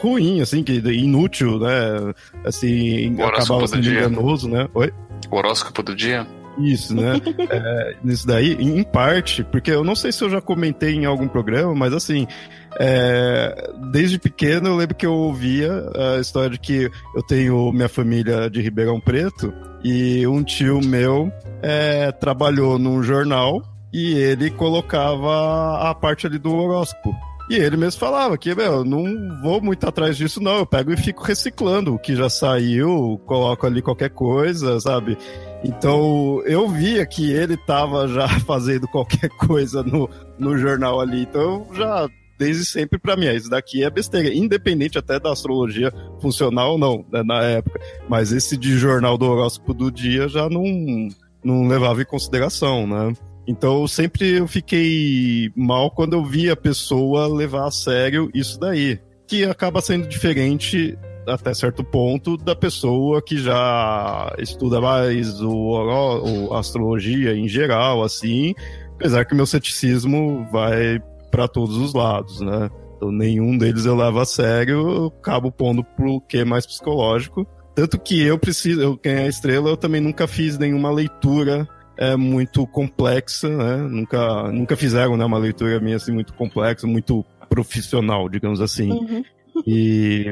ruim, 0.00 0.40
assim, 0.40 0.62
que 0.62 0.72
inútil, 0.72 1.58
né? 1.58 2.14
Assim, 2.44 3.14
acabava 3.20 3.66
sendo 3.66 3.88
enganoso, 3.88 4.48
né? 4.48 4.68
Oi? 4.74 4.92
O 5.30 5.36
horóscopo 5.36 5.82
do 5.82 5.94
dia? 5.94 6.26
Isso, 6.58 6.94
né? 6.94 7.20
é, 7.50 7.96
nisso 8.02 8.26
daí, 8.26 8.52
em 8.52 8.82
parte, 8.82 9.44
porque 9.44 9.70
eu 9.70 9.84
não 9.84 9.94
sei 9.94 10.12
se 10.12 10.22
eu 10.22 10.30
já 10.30 10.40
comentei 10.40 10.94
em 10.94 11.04
algum 11.04 11.28
programa, 11.28 11.74
mas 11.74 11.92
assim, 11.92 12.26
é, 12.78 13.70
desde 13.90 14.18
pequeno 14.18 14.68
eu 14.68 14.76
lembro 14.76 14.94
que 14.94 15.06
eu 15.06 15.12
ouvia 15.12 15.70
a 15.94 16.20
história 16.20 16.50
de 16.50 16.58
que 16.58 16.90
eu 17.14 17.22
tenho 17.22 17.72
minha 17.72 17.88
família 17.88 18.48
de 18.48 18.60
Ribeirão 18.60 19.00
Preto 19.00 19.52
e 19.84 20.26
um 20.26 20.42
tio 20.42 20.80
meu 20.80 21.30
é, 21.62 22.10
trabalhou 22.12 22.78
num 22.78 23.02
jornal 23.02 23.62
e 23.92 24.14
ele 24.14 24.50
colocava 24.50 25.88
a 25.88 25.94
parte 25.94 26.26
ali 26.26 26.38
do 26.38 26.54
horóscopo. 26.54 27.14
E 27.48 27.54
ele 27.54 27.76
mesmo 27.76 28.00
falava 28.00 28.36
que, 28.36 28.54
meu, 28.54 28.84
não 28.84 29.38
vou 29.40 29.60
muito 29.60 29.86
atrás 29.86 30.16
disso, 30.16 30.42
não. 30.42 30.58
Eu 30.58 30.66
pego 30.66 30.92
e 30.92 30.96
fico 30.96 31.22
reciclando 31.22 31.94
o 31.94 31.98
que 31.98 32.16
já 32.16 32.28
saiu, 32.28 33.20
coloco 33.24 33.66
ali 33.66 33.80
qualquer 33.80 34.10
coisa, 34.10 34.80
sabe? 34.80 35.16
Então 35.62 36.42
eu 36.44 36.68
via 36.68 37.06
que 37.06 37.30
ele 37.30 37.56
tava 37.56 38.08
já 38.08 38.28
fazendo 38.40 38.88
qualquer 38.88 39.28
coisa 39.28 39.82
no, 39.82 40.08
no 40.38 40.58
jornal 40.58 41.00
ali. 41.00 41.22
Então 41.22 41.66
já 41.72 42.08
desde 42.38 42.64
sempre 42.64 42.98
para 42.98 43.16
mim, 43.16 43.26
isso 43.28 43.48
daqui 43.48 43.82
é 43.82 43.90
besteira, 43.90 44.32
independente 44.32 44.98
até 44.98 45.18
da 45.18 45.32
astrologia 45.32 45.92
funcional 46.20 46.72
ou 46.72 46.78
não, 46.78 47.04
né, 47.10 47.22
na 47.22 47.42
época. 47.42 47.80
Mas 48.08 48.32
esse 48.32 48.56
de 48.56 48.76
jornal 48.76 49.16
do 49.16 49.26
horóscopo 49.26 49.72
do 49.72 49.90
dia 49.90 50.28
já 50.28 50.48
não, 50.48 51.08
não 51.42 51.66
levava 51.66 52.02
em 52.02 52.06
consideração, 52.06 52.86
né? 52.86 53.14
Então 53.46 53.86
sempre 53.86 54.38
eu 54.38 54.48
fiquei 54.48 55.50
mal 55.54 55.90
quando 55.90 56.14
eu 56.14 56.24
vi 56.24 56.50
a 56.50 56.56
pessoa 56.56 57.28
levar 57.28 57.66
a 57.66 57.70
sério 57.70 58.30
isso 58.34 58.58
daí. 58.58 58.98
Que 59.26 59.44
acaba 59.44 59.80
sendo 59.80 60.08
diferente 60.08 60.96
até 61.26 61.52
certo 61.52 61.82
ponto 61.82 62.36
da 62.36 62.54
pessoa 62.54 63.20
que 63.20 63.36
já 63.36 64.32
estuda 64.38 64.80
mais 64.80 65.40
o, 65.40 65.50
o 65.50 66.54
astrologia 66.54 67.34
em 67.34 67.48
geral, 67.48 68.04
assim, 68.04 68.54
apesar 68.94 69.24
que 69.24 69.34
meu 69.34 69.46
ceticismo 69.46 70.46
vai 70.52 71.00
para 71.30 71.48
todos 71.48 71.76
os 71.76 71.92
lados, 71.92 72.40
né? 72.40 72.70
Então 72.96 73.10
nenhum 73.10 73.58
deles 73.58 73.84
eu 73.84 73.96
levo 73.96 74.20
a 74.20 74.24
sério, 74.24 74.88
eu 74.88 75.06
acabo 75.06 75.50
pondo 75.50 75.82
pro 75.82 76.20
que 76.20 76.44
mais 76.44 76.64
psicológico 76.64 77.46
Tanto 77.76 77.98
que 77.98 78.22
eu 78.22 78.38
preciso, 78.38 78.80
eu 78.80 78.96
quem 78.96 79.12
é 79.12 79.18
a 79.24 79.28
estrela, 79.28 79.68
eu 79.68 79.76
também 79.76 80.00
nunca 80.00 80.26
fiz 80.26 80.56
nenhuma 80.56 80.90
leitura 80.90 81.68
é 81.96 82.16
muito 82.16 82.66
complexa, 82.66 83.48
né? 83.48 83.76
Nunca, 83.76 84.52
nunca 84.52 84.76
fizeram 84.76 85.16
né, 85.16 85.24
uma 85.24 85.38
leitura 85.38 85.80
minha 85.80 85.96
assim 85.96 86.12
muito 86.12 86.34
complexa, 86.34 86.86
muito 86.86 87.24
profissional, 87.48 88.28
digamos 88.28 88.60
assim. 88.60 88.90
Uhum. 88.90 89.24
E 89.66 90.26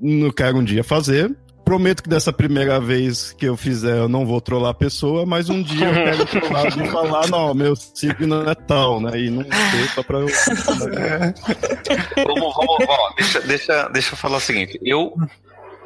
não 0.00 0.30
quero 0.30 0.58
um 0.58 0.64
dia 0.64 0.82
fazer. 0.82 1.34
Prometo 1.64 2.02
que 2.02 2.08
dessa 2.08 2.32
primeira 2.32 2.80
vez 2.80 3.32
que 3.34 3.44
eu 3.44 3.54
fizer, 3.54 3.98
eu 3.98 4.08
não 4.08 4.24
vou 4.24 4.40
trollar 4.40 4.70
a 4.70 4.74
pessoa, 4.74 5.26
mas 5.26 5.50
um 5.50 5.62
dia 5.62 5.86
eu 5.86 5.92
quero 5.92 6.24
trollar 6.40 6.66
e 6.66 6.88
falar, 6.88 7.28
não, 7.28 7.54
meu 7.54 7.76
signo 7.76 8.48
é 8.48 8.54
tal, 8.54 9.00
né? 9.00 9.20
E 9.20 9.30
não 9.30 9.42
sei, 9.42 9.84
só 9.94 10.02
pra 10.02 10.18
eu. 10.18 10.28
vamos, 12.24 12.54
vamos, 12.56 12.86
vamos. 12.86 13.14
Deixa, 13.16 13.40
deixa, 13.42 13.88
deixa 13.88 14.14
eu 14.14 14.16
falar 14.16 14.38
o 14.38 14.40
seguinte. 14.40 14.80
Eu, 14.82 15.14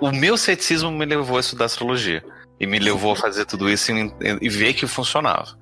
o 0.00 0.12
meu 0.12 0.36
ceticismo 0.36 0.90
me 0.92 1.04
levou 1.04 1.36
a 1.36 1.40
estudar 1.40 1.64
astrologia 1.64 2.22
e 2.62 2.66
me 2.66 2.78
levou 2.78 3.12
a 3.12 3.16
fazer 3.16 3.44
tudo 3.44 3.68
isso 3.68 3.90
e, 3.90 4.14
e 4.40 4.48
ver 4.48 4.72
que 4.72 4.86
funcionava. 4.86 5.58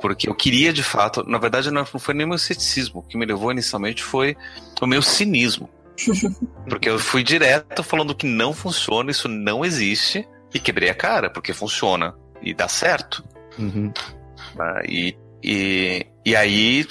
Porque 0.00 0.28
eu 0.28 0.34
queria 0.34 0.72
de 0.72 0.82
fato, 0.82 1.24
na 1.28 1.38
verdade 1.38 1.72
não 1.72 1.84
foi 1.84 2.14
nem 2.14 2.24
meu 2.24 2.38
ceticismo, 2.38 3.00
o 3.00 3.02
que 3.02 3.18
me 3.18 3.26
levou 3.26 3.50
inicialmente 3.50 4.04
foi 4.04 4.36
o 4.80 4.86
meu 4.86 5.02
cinismo. 5.02 5.68
Porque 6.68 6.88
eu 6.88 7.00
fui 7.00 7.24
direto 7.24 7.82
falando 7.82 8.14
que 8.14 8.26
não 8.26 8.52
funciona, 8.52 9.10
isso 9.10 9.26
não 9.26 9.64
existe, 9.64 10.28
e 10.54 10.60
quebrei 10.60 10.88
a 10.88 10.94
cara, 10.94 11.28
porque 11.28 11.52
funciona 11.52 12.14
e 12.40 12.54
dá 12.54 12.68
certo. 12.68 13.24
Uhum. 13.58 13.92
Ah, 14.58 14.82
e, 14.86 15.16
e, 15.42 16.06
e 16.24 16.36
aí 16.36 16.86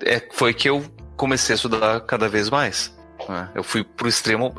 é, 0.00 0.26
foi 0.32 0.54
que 0.54 0.68
eu 0.68 0.84
comecei 1.16 1.54
a 1.54 1.56
estudar 1.56 2.00
cada 2.00 2.28
vez 2.28 2.48
mais. 2.48 2.96
Né? 3.28 3.50
Eu 3.54 3.62
fui 3.62 3.84
pro 3.84 4.08
extremo. 4.08 4.54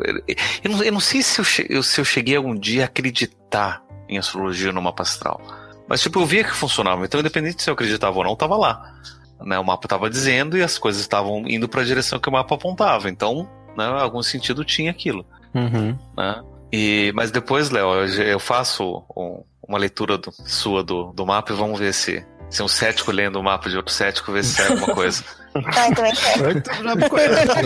Eu 0.63 0.71
não, 0.71 0.83
eu 0.83 0.91
não 0.91 0.99
sei 0.99 1.21
se 1.23 1.41
eu, 1.69 1.83
se 1.83 1.99
eu 1.99 2.05
cheguei 2.05 2.35
algum 2.35 2.55
dia 2.55 2.83
a 2.83 2.85
acreditar 2.85 3.83
em 4.07 4.17
astrologia 4.17 4.71
no 4.71 4.81
mapa 4.81 5.03
astral. 5.03 5.41
Mas, 5.87 6.01
tipo, 6.01 6.19
eu 6.19 6.25
via 6.25 6.43
que 6.43 6.51
funcionava. 6.51 7.03
Então, 7.03 7.19
independente 7.19 7.63
se 7.63 7.69
eu 7.69 7.73
acreditava 7.73 8.17
ou 8.17 8.23
não, 8.23 8.35
tava 8.35 8.55
lá. 8.55 8.93
Né? 9.41 9.57
O 9.57 9.63
mapa 9.63 9.87
tava 9.87 10.09
dizendo 10.09 10.57
e 10.57 10.61
as 10.61 10.77
coisas 10.77 11.01
estavam 11.01 11.47
indo 11.47 11.67
para 11.67 11.81
a 11.81 11.85
direção 11.85 12.19
que 12.19 12.29
o 12.29 12.31
mapa 12.31 12.53
apontava. 12.53 13.09
Então, 13.09 13.49
né, 13.75 13.85
algum 13.85 14.21
sentido 14.21 14.63
tinha 14.63 14.91
aquilo. 14.91 15.25
Uhum. 15.53 15.97
Né? 16.15 16.43
E, 16.71 17.11
mas 17.15 17.31
depois, 17.31 17.71
Léo, 17.71 18.05
eu 18.21 18.39
faço 18.39 19.03
um, 19.17 19.43
uma 19.67 19.79
leitura 19.79 20.17
do, 20.17 20.31
sua 20.31 20.83
do, 20.83 21.11
do 21.13 21.25
mapa 21.25 21.53
e 21.53 21.55
vamos 21.55 21.79
ver 21.79 21.93
se, 21.93 22.23
se 22.49 22.61
um 22.61 22.67
cético 22.67 23.11
lendo 23.11 23.39
o 23.39 23.43
mapa 23.43 23.69
de 23.69 23.77
outro 23.77 23.93
cético 23.93 24.31
vê 24.31 24.43
se 24.43 24.55
sai 24.55 24.67
alguma 24.71 24.93
coisa. 24.93 25.23
Ah, 25.55 25.87
então 25.89 26.05
é 26.05 26.11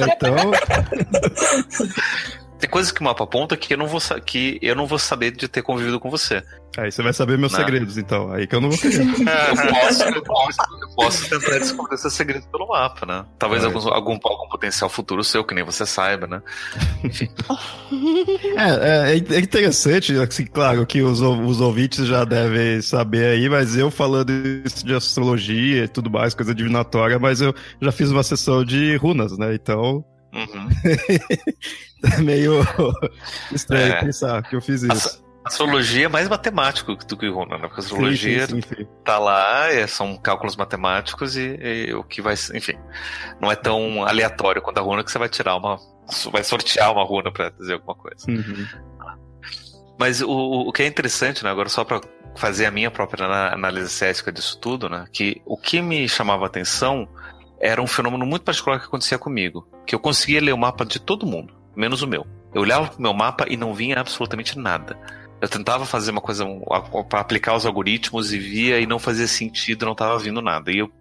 então, 0.05 0.51
tem 2.63 2.69
coisas 2.69 2.93
que 2.93 3.01
o 3.01 3.03
mapa 3.03 3.25
aponta 3.25 3.57
que 3.57 3.73
eu 3.73 3.77
não 3.77 3.87
vou, 3.87 3.99
que 4.25 4.57
eu 4.61 4.73
não 4.73 4.87
vou 4.87 4.97
saber 4.97 5.31
de 5.31 5.49
ter 5.49 5.61
convivido 5.61 5.99
com 5.99 6.09
você. 6.09 6.41
Aí 6.77 6.89
você 6.89 7.03
vai 7.03 7.11
saber 7.11 7.37
meus 7.37 7.51
não. 7.51 7.59
segredos, 7.59 7.97
então. 7.97 8.31
Aí 8.31 8.47
que 8.47 8.55
eu 8.55 8.61
não 8.61 8.69
vou 8.69 8.79
querer. 8.79 9.03
É, 9.03 9.51
eu, 9.51 9.55
posso, 9.73 10.03
eu, 10.03 10.23
posso, 10.23 10.61
eu, 10.81 10.89
posso, 10.95 11.29
tentar 11.29 11.59
descobrir 11.59 11.95
esses 11.95 12.13
segredos 12.13 12.47
pelo 12.47 12.69
mapa, 12.69 13.05
né? 13.05 13.25
Talvez 13.37 13.63
é. 13.63 13.65
algum, 13.65 13.79
algum, 13.89 14.17
algum 14.23 14.47
potencial 14.47 14.89
futuro 14.89 15.25
seu, 15.25 15.43
que 15.43 15.53
nem 15.53 15.65
você 15.65 15.85
saiba, 15.85 16.25
né? 16.25 16.41
Enfim. 17.03 17.27
É, 18.55 19.11
é, 19.11 19.17
é, 19.17 19.39
interessante, 19.39 20.15
assim, 20.17 20.45
claro 20.45 20.85
que 20.85 21.01
os, 21.01 21.21
os 21.21 21.59
ouvintes 21.59 22.05
já 22.05 22.23
devem 22.23 22.81
saber 22.81 23.25
aí, 23.25 23.49
mas 23.49 23.75
eu 23.75 23.89
falando 23.89 24.31
isso 24.65 24.85
de 24.85 24.93
astrologia 24.93 25.83
e 25.83 25.87
tudo 25.87 26.09
mais, 26.09 26.33
coisa 26.33 26.53
divinatória, 26.53 27.17
mas 27.19 27.41
eu 27.41 27.53
já 27.81 27.91
fiz 27.91 28.11
uma 28.11 28.23
sessão 28.23 28.63
de 28.63 28.95
runas, 28.97 29.37
né? 29.37 29.53
Então. 29.53 30.03
Uhum. 30.33 30.67
é 32.03 32.17
meio 32.21 32.61
estranho 33.53 33.93
é. 33.93 34.01
pensar 34.01 34.41
que 34.43 34.55
eu 34.55 34.61
fiz 34.61 34.81
isso. 34.81 35.23
A 35.45 35.49
astrologia 35.49 36.05
é 36.05 36.09
mais 36.09 36.27
matemático 36.27 36.95
do 36.95 37.17
que 37.17 37.27
runa, 37.27 37.57
né? 37.57 37.67
Porque 37.67 37.81
a 37.81 37.83
astrologia 37.83 38.47
sim, 38.47 38.61
sim, 38.61 38.75
sim, 38.75 38.87
tá 39.03 39.19
lá, 39.19 39.69
é, 39.69 39.85
são 39.85 40.17
cálculos 40.17 40.55
matemáticos 40.55 41.35
e, 41.35 41.59
e, 41.61 41.93
o 41.93 42.03
que 42.03 42.21
vai. 42.21 42.33
Enfim, 42.53 42.77
não 43.41 43.51
é 43.51 43.55
tão 43.55 44.03
aleatório 44.05 44.61
quanto 44.61 44.77
a 44.79 44.81
runa 44.81 45.03
que 45.03 45.11
você 45.11 45.19
vai 45.19 45.29
tirar 45.29 45.55
uma. 45.57 45.77
Vai 46.31 46.43
sortear 46.43 46.91
uma 46.91 47.03
runa 47.03 47.31
para 47.31 47.49
dizer 47.49 47.73
alguma 47.73 47.95
coisa. 47.95 48.25
Uhum. 48.27 48.65
Mas 49.99 50.21
o, 50.21 50.29
o 50.31 50.71
que 50.71 50.83
é 50.83 50.87
interessante, 50.87 51.43
né? 51.43 51.49
Agora, 51.49 51.69
só 51.69 51.83
para 51.83 52.01
fazer 52.35 52.65
a 52.65 52.71
minha 52.71 52.89
própria 52.89 53.25
análise 53.53 53.89
cética 53.89 54.31
disso 54.31 54.57
tudo, 54.59 54.89
né? 54.89 55.05
Que 55.11 55.41
o 55.45 55.57
que 55.57 55.81
me 55.81 56.07
chamava 56.09 56.43
a 56.43 56.47
atenção 56.47 57.07
era 57.63 57.81
um 57.81 57.87
fenômeno 57.87 58.25
muito 58.25 58.43
particular 58.43 58.77
que 58.77 58.87
acontecia 58.87 59.17
comigo. 59.17 59.65
Que 59.87 59.95
eu 59.95 59.99
conseguia 59.99 60.41
ler 60.41 60.53
o 60.53 60.57
mapa 60.57 60.85
de 60.85 60.99
todo 60.99 61.25
mundo, 61.25 61.53
menos 61.73 62.01
o 62.01 62.07
meu. 62.07 62.27
Eu 62.53 62.61
olhava 62.61 62.89
pro 62.89 63.01
meu 63.01 63.13
mapa 63.13 63.45
e 63.47 63.55
não 63.55 63.73
vinha 63.73 63.99
absolutamente 63.99 64.59
nada. 64.59 64.99
Eu 65.39 65.47
tentava 65.47 65.85
fazer 65.85 66.11
uma 66.11 66.21
coisa 66.21 66.45
para 67.09 67.21
aplicar 67.21 67.55
os 67.55 67.65
algoritmos 67.65 68.33
e 68.33 68.37
via 68.37 68.79
e 68.81 68.85
não 68.85 68.99
fazia 68.99 69.27
sentido, 69.27 69.85
não 69.85 69.93
estava 69.93 70.19
vindo 70.19 70.41
nada. 70.41 70.71
E 70.71 70.79
eu 70.79 70.91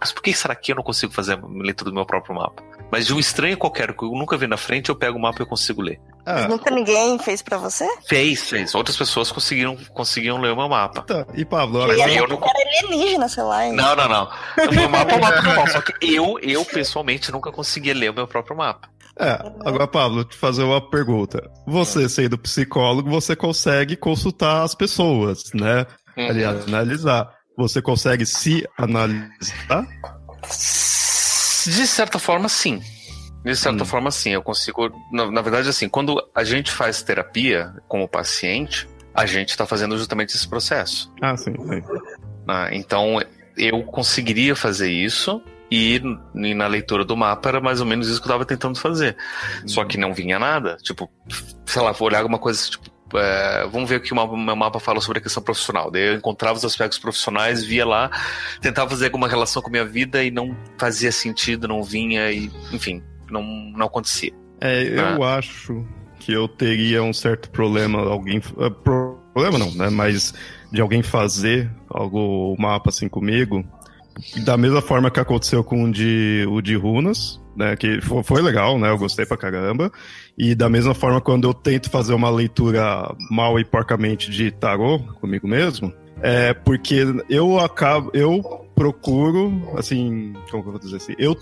mas 0.00 0.12
por 0.12 0.22
que 0.22 0.32
será 0.32 0.54
que 0.54 0.72
eu 0.72 0.76
não 0.76 0.82
consigo 0.82 1.12
fazer 1.12 1.34
a 1.34 1.46
leitura 1.46 1.90
do 1.90 1.94
meu 1.94 2.06
próprio 2.06 2.34
mapa? 2.34 2.62
Mas 2.90 3.06
de 3.06 3.12
um 3.12 3.18
estranho 3.18 3.56
qualquer 3.56 3.94
que 3.94 4.02
eu 4.02 4.10
nunca 4.12 4.36
vi 4.36 4.46
na 4.46 4.56
frente, 4.56 4.88
eu 4.88 4.96
pego 4.96 5.18
o 5.18 5.20
mapa 5.20 5.40
e 5.40 5.42
eu 5.42 5.46
consigo 5.46 5.82
ler. 5.82 6.00
Ah. 6.30 6.46
Nunca 6.46 6.70
ninguém 6.70 7.18
fez 7.18 7.40
para 7.40 7.56
você? 7.56 7.88
Fez, 8.06 8.42
fez. 8.42 8.74
Outras 8.74 8.98
pessoas 8.98 9.32
conseguiram, 9.32 9.78
conseguiam 9.94 10.38
ler 10.38 10.52
o 10.52 10.56
meu 10.56 10.68
mapa. 10.68 11.00
Tá. 11.00 11.26
E 11.32 11.42
Pablo, 11.42 11.80
agora... 11.80 11.98
eu, 11.98 12.24
eu 12.24 12.28
não... 12.28 12.36
era 12.36 12.86
alienígena, 12.86 13.28
sei 13.30 13.42
lá. 13.42 13.66
Hein? 13.66 13.72
Não, 13.72 13.96
não, 13.96 14.06
não. 14.06 14.28
O 14.68 14.74
meu 14.74 14.90
mapa 14.90 15.12
é 15.12 15.16
um 15.16 15.20
mapa 15.20 15.40
normal, 15.40 15.66
só 15.68 15.80
que 15.80 15.94
eu, 16.02 16.38
eu 16.40 16.62
pessoalmente 16.66 17.32
nunca 17.32 17.50
conseguia 17.50 17.94
ler 17.94 18.10
o 18.10 18.14
meu 18.14 18.28
próprio 18.28 18.54
mapa. 18.54 18.90
É, 19.18 19.38
agora, 19.64 19.86
Pablo, 19.88 20.22
te 20.22 20.36
fazer 20.36 20.64
uma 20.64 20.86
pergunta. 20.86 21.50
Você, 21.66 22.06
sendo 22.10 22.36
psicólogo, 22.36 23.08
você 23.08 23.34
consegue 23.34 23.96
consultar 23.96 24.64
as 24.64 24.74
pessoas, 24.74 25.44
né? 25.54 25.86
Uhum. 26.14 26.28
Aliás, 26.28 26.68
analisar. 26.68 27.32
Você 27.56 27.80
consegue 27.80 28.26
se 28.26 28.68
analisar? 28.76 29.86
De 31.64 31.86
certa 31.86 32.18
forma, 32.18 32.50
sim. 32.50 32.82
De 33.48 33.56
certa 33.56 33.82
hum. 33.82 33.86
forma, 33.86 34.10
sim. 34.10 34.30
Eu 34.32 34.42
consigo. 34.42 34.90
Na, 35.10 35.30
na, 35.30 35.40
verdade, 35.40 35.70
assim, 35.70 35.88
quando 35.88 36.22
a 36.34 36.44
gente 36.44 36.70
faz 36.70 37.00
terapia 37.00 37.72
como 37.88 38.06
paciente, 38.06 38.86
a 39.14 39.24
gente 39.24 39.48
está 39.48 39.64
fazendo 39.64 39.96
justamente 39.96 40.36
esse 40.36 40.46
processo. 40.46 41.10
Ah, 41.22 41.34
sim, 41.34 41.54
sim. 41.54 41.82
Ah, 42.46 42.68
então, 42.70 43.18
eu 43.56 43.82
conseguiria 43.84 44.54
fazer 44.54 44.90
isso. 44.90 45.42
E, 45.70 45.96
e, 46.34 46.54
na 46.54 46.66
leitura 46.66 47.06
do 47.06 47.16
mapa 47.16 47.48
era 47.48 47.60
mais 47.60 47.80
ou 47.80 47.86
menos 47.86 48.08
isso 48.08 48.20
que 48.20 48.26
eu 48.26 48.30
estava 48.30 48.44
tentando 48.44 48.78
fazer. 48.78 49.16
Hum. 49.64 49.68
Só 49.68 49.82
que 49.86 49.96
não 49.96 50.12
vinha 50.12 50.38
nada. 50.38 50.76
Tipo, 50.82 51.10
sei 51.64 51.80
lá, 51.80 51.92
vou 51.92 52.06
olhar 52.06 52.18
alguma 52.18 52.38
coisa, 52.38 52.68
tipo, 52.68 52.90
é, 53.16 53.66
vamos 53.72 53.88
ver 53.88 53.96
o 53.96 54.00
que 54.02 54.12
o 54.12 54.36
meu 54.36 54.56
mapa 54.56 54.78
fala 54.78 55.00
sobre 55.00 55.20
a 55.20 55.22
questão 55.22 55.42
profissional. 55.42 55.90
Daí 55.90 56.08
eu 56.08 56.14
encontrava 56.16 56.58
os 56.58 56.64
aspectos 56.66 56.98
profissionais, 56.98 57.64
via 57.64 57.86
lá, 57.86 58.10
tentava 58.60 58.90
fazer 58.90 59.06
alguma 59.06 59.26
relação 59.26 59.62
com 59.62 59.68
a 59.68 59.72
minha 59.72 59.86
vida 59.86 60.22
e 60.22 60.30
não 60.30 60.54
fazia 60.76 61.10
sentido, 61.10 61.66
não 61.66 61.82
vinha 61.82 62.30
e, 62.30 62.50
enfim, 62.72 63.02
não, 63.30 63.42
não 63.42 63.86
acontecia. 63.86 64.32
É, 64.60 64.82
eu 64.82 65.22
ah. 65.22 65.36
acho 65.36 65.84
que 66.18 66.32
eu 66.32 66.48
teria 66.48 67.02
um 67.02 67.12
certo 67.12 67.50
problema, 67.50 68.00
alguém. 68.00 68.38
Uh, 68.38 68.70
problema 69.32 69.58
não, 69.58 69.70
né? 69.72 69.88
Mas 69.90 70.34
de 70.70 70.80
alguém 70.80 71.02
fazer 71.02 71.70
algo, 71.88 72.54
o 72.54 72.60
mapa 72.60 72.90
assim 72.90 73.08
comigo. 73.08 73.64
Da 74.44 74.56
mesma 74.56 74.82
forma 74.82 75.10
que 75.10 75.20
aconteceu 75.20 75.62
com 75.62 75.84
o 75.84 75.92
de, 75.92 76.44
o 76.48 76.60
de 76.60 76.74
Runas, 76.74 77.40
né? 77.56 77.76
Que 77.76 78.00
foi, 78.00 78.22
foi 78.22 78.42
legal, 78.42 78.78
né? 78.78 78.90
Eu 78.90 78.98
gostei 78.98 79.24
pra 79.24 79.36
caramba. 79.36 79.92
E 80.36 80.54
da 80.54 80.68
mesma 80.68 80.94
forma, 80.94 81.20
quando 81.20 81.46
eu 81.48 81.54
tento 81.54 81.88
fazer 81.88 82.14
uma 82.14 82.30
leitura 82.30 83.14
mal 83.30 83.58
e 83.58 83.64
porcamente 83.64 84.30
de 84.30 84.50
tarô 84.50 84.98
comigo 85.20 85.46
mesmo, 85.46 85.92
é 86.20 86.52
porque 86.52 87.04
eu 87.28 87.58
acabo, 87.60 88.10
eu 88.12 88.42
procuro, 88.74 89.72
assim, 89.76 90.34
como 90.50 90.64
eu 90.64 90.70
vou 90.70 90.78
dizer 90.78 90.96
assim, 90.96 91.14
eu 91.18 91.36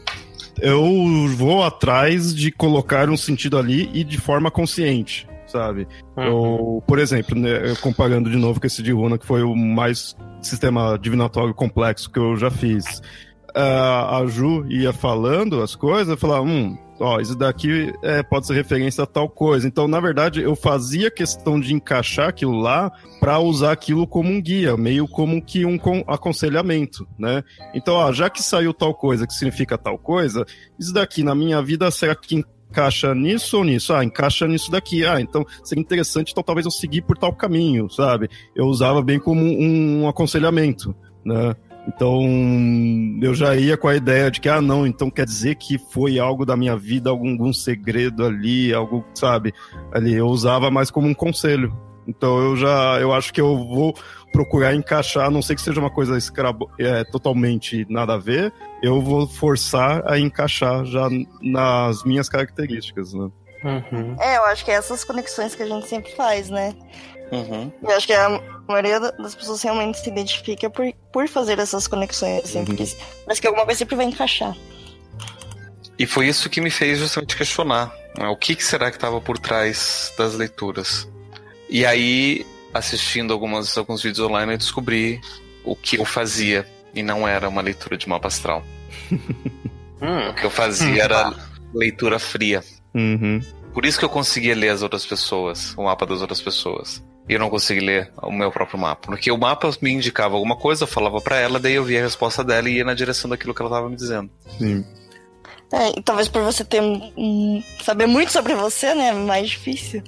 eu 0.61 1.29
vou 1.37 1.63
atrás 1.63 2.35
de 2.35 2.51
colocar 2.51 3.09
um 3.11 3.17
sentido 3.17 3.59
ali 3.59 3.91
e 3.93 4.03
de 4.03 4.19
forma 4.19 4.51
consciente, 4.51 5.29
sabe? 5.47 5.87
Uhum. 6.17 6.25
Eu, 6.25 6.83
por 6.87 6.99
exemplo, 6.99 7.39
né, 7.39 7.75
comparando 7.81 8.31
de 8.31 8.37
novo 8.37 8.61
com 8.61 8.67
esse 8.67 8.83
de 8.83 8.93
Runa, 8.93 9.19
que 9.19 9.27
foi 9.27 9.43
o 9.43 9.55
mais 9.55 10.17
sistema 10.41 10.99
divinatório 10.99 11.55
complexo 11.55 12.11
que 12.11 12.19
eu 12.19 12.37
já 12.37 12.51
fiz. 12.51 13.01
Uh, 13.57 14.23
a 14.23 14.27
Ju 14.27 14.67
ia 14.69 14.93
falando 14.93 15.63
as 15.63 15.75
coisas, 15.75 16.09
eu 16.09 16.17
falava, 16.17 16.43
hum, 16.43 16.77
ó, 16.99 17.21
isso 17.21 17.37
daqui 17.37 17.93
é, 18.03 18.23
pode 18.23 18.47
ser 18.47 18.55
referência 18.55 19.05
a 19.05 19.07
tal 19.07 19.29
coisa. 19.29 19.67
Então, 19.67 19.87
na 19.87 20.01
verdade, 20.01 20.43
eu 20.43 20.55
fazia 20.57 21.11
questão 21.11 21.59
de 21.61 21.75
encaixar 21.75 22.29
aquilo 22.29 22.59
lá 22.59 22.91
para 23.21 23.39
usar 23.39 23.73
aquilo 23.73 24.07
como 24.07 24.31
um 24.31 24.41
guia, 24.41 24.77
meio 24.77 25.07
como 25.09 25.43
que 25.43 25.65
um 25.65 25.79
aconselhamento, 26.07 27.07
né? 27.19 27.43
Então, 27.75 27.95
ó, 27.95 28.13
já 28.13 28.31
que 28.31 28.43
saiu 28.43 28.73
tal 28.73 28.95
coisa 28.95 29.27
que 29.27 29.35
significa 29.35 29.77
tal 29.79 29.99
coisa, 29.99 30.45
isso 30.79 30.93
daqui 30.93 31.23
na 31.23 31.35
minha 31.35 31.61
vida 31.63 31.91
será 31.91 32.15
que 32.15 32.45
encaixa 32.71 33.15
nisso 33.15 33.59
ou 33.59 33.65
nisso? 33.65 33.95
Ah, 33.95 34.05
encaixa 34.05 34.47
nisso 34.47 34.71
daqui. 34.71 35.05
Ah, 35.07 35.21
então 35.21 35.45
seria 35.65 35.83
interessante, 35.83 36.33
então 36.33 36.43
talvez 36.43 36.67
eu 36.67 36.71
seguir 36.71 37.03
por 37.03 37.17
tal 37.17 37.33
caminho, 37.33 37.89
sabe? 37.91 38.29
Eu 38.55 38.67
usava 38.67 39.03
bem 39.03 39.19
como 39.19 39.41
um, 39.43 40.03
um 40.03 40.09
aconselhamento, 40.09 40.95
né? 41.25 41.55
Então, 41.87 42.21
eu 43.23 43.33
já 43.35 43.55
ia 43.55 43.77
com 43.77 43.87
a 43.87 43.95
ideia 43.95 44.31
de 44.31 44.41
que, 44.41 44.49
ah, 44.49 44.61
não, 44.61 44.87
então 44.87 45.09
quer 45.09 45.25
dizer 45.25 45.55
que 45.55 45.79
foi 45.79 46.19
algo 46.19 46.45
da 46.45 46.57
minha 46.57 46.77
vida, 46.77 47.11
algum, 47.11 47.31
algum 47.31 47.53
segredo 47.53 48.25
ali, 48.25 48.75
algo, 48.75 49.05
sabe? 49.15 49.55
Ali, 49.93 50.15
eu 50.15 50.27
usava 50.27 50.71
mais 50.71 50.91
como 50.91 51.07
um 51.07 51.15
conselho, 51.15 51.73
Então 52.07 52.39
eu 52.41 52.57
já 52.57 52.99
eu 53.01 53.13
acho 53.13 53.33
que 53.33 53.41
eu 53.41 53.57
vou 53.57 53.95
procurar 54.33 54.75
encaixar, 54.75 55.27
a 55.27 55.31
não 55.31 55.41
sei 55.41 55.57
que 55.57 55.63
seja 55.63 55.81
uma 55.81 55.91
coisa 55.91 56.19
escrabo, 56.19 56.71
é, 56.79 57.05
totalmente 57.05 57.87
nada 57.89 58.15
a 58.15 58.19
ver, 58.19 58.53
eu 58.83 59.01
vou 59.01 59.27
forçar 59.27 60.03
a 60.11 60.19
encaixar 60.19 60.85
já 60.85 61.09
nas 61.41 62.05
minhas 62.05 62.29
características, 62.29 63.15
né? 63.15 63.31
Uhum. 63.65 64.17
É, 64.21 64.37
eu 64.37 64.45
acho 64.45 64.65
que 64.65 64.71
é 64.71 64.75
essas 64.75 65.05
conexões 65.05 65.55
que 65.55 65.63
a 65.63 65.67
gente 65.67 65.89
sempre 65.89 66.13
faz, 66.13 66.51
né? 66.51 66.75
Uhum. 67.31 67.73
Eu 67.83 67.97
acho 67.97 68.07
que 68.07 68.13
a 68.13 68.41
maioria 68.69 69.01
das 69.01 69.35
pessoas 69.35 69.63
realmente 69.63 69.99
se 69.99 70.09
identifica 70.09 70.71
por, 70.71 70.93
por 71.13 71.29
fazer 71.29 71.59
essas 71.59 71.87
conexões, 71.87 72.45
assim, 72.45 72.59
uhum. 72.61 72.65
porque 72.67 72.85
parece 73.25 73.41
que 73.41 73.47
alguma 73.47 73.65
coisa 73.65 73.79
sempre 73.79 73.97
vai 73.97 74.07
encaixar. 74.07 74.57
E 75.99 76.07
foi 76.07 76.29
isso 76.29 76.51
que 76.51 76.61
me 76.61 76.71
fez 76.71 76.99
justamente 76.99 77.37
questionar 77.37 77.93
né, 78.19 78.29
o 78.29 78.37
que, 78.37 78.55
que 78.55 78.65
será 78.65 78.91
que 78.91 78.97
estava 78.97 79.21
por 79.21 79.39
trás 79.39 80.13
das 80.17 80.35
leituras. 80.35 81.09
E 81.69 81.87
aí, 81.87 82.47
assistindo 82.73 83.33
algumas, 83.33 83.77
alguns 83.77 84.03
vídeos 84.03 84.27
online, 84.27 84.53
eu 84.53 84.59
descobri 84.59 85.21
o 85.65 85.75
que 85.75 85.99
eu 85.99 86.05
fazia 86.05 86.67
e 86.95 87.03
não 87.03 87.27
era 87.27 87.49
uma 87.49 87.63
leitura 87.63 87.97
de 87.97 88.09
mapa 88.09 88.29
astral. 88.29 88.63
hum. 89.11 89.19
O 90.31 90.35
que 90.35 90.45
eu 90.45 90.51
fazia 90.51 91.03
era 91.03 91.33
leitura 91.75 92.19
fria. 92.19 92.63
Uhum. 92.95 93.41
Por 93.73 93.87
isso 93.87 93.99
que 93.99 94.05
eu 94.05 94.11
conseguia 94.11 94.55
ler 94.55 94.69
as 94.69 94.83
outras 94.83 95.07
pessoas, 95.07 95.75
o 95.75 95.85
mapa 95.85 96.05
das 96.05 96.21
outras 96.21 96.41
pessoas. 96.41 97.03
E 97.29 97.35
eu 97.35 97.41
não 97.41 97.51
consegui 97.51 97.81
ler 97.81 98.11
o 98.23 98.31
meu 98.31 98.53
próprio 98.53 98.79
mapa. 98.79 99.09
Porque 99.09 99.31
o 99.31 99.39
mapa 99.39 99.71
me 99.81 99.91
indicava 99.91 100.35
alguma 100.35 100.57
coisa, 100.57 100.85
eu 100.85 100.89
falava 100.89 101.21
para 101.21 101.37
ela, 101.37 101.59
daí 101.59 101.75
eu 101.75 101.85
via 101.85 102.01
a 102.01 102.05
resposta 102.05 102.45
dela 102.45 102.69
e 102.69 102.77
ia 102.77 102.85
na 102.85 102.95
direção 102.95 103.29
daquilo 103.29 103.53
que 103.53 103.61
ela 103.61 103.71
estava 103.71 103.89
me 103.89 103.97
dizendo. 103.97 104.31
Sim. 104.59 104.85
É, 105.73 105.99
e 105.99 106.03
talvez 106.03 106.29
por 106.29 106.43
você 106.43 106.65
ter 106.65 106.81
um, 106.81 107.63
saber 107.83 108.07
muito 108.07 108.31
sobre 108.31 108.55
você, 108.55 108.95
né? 108.95 109.13
Mais 109.13 109.51
difícil. 109.51 110.03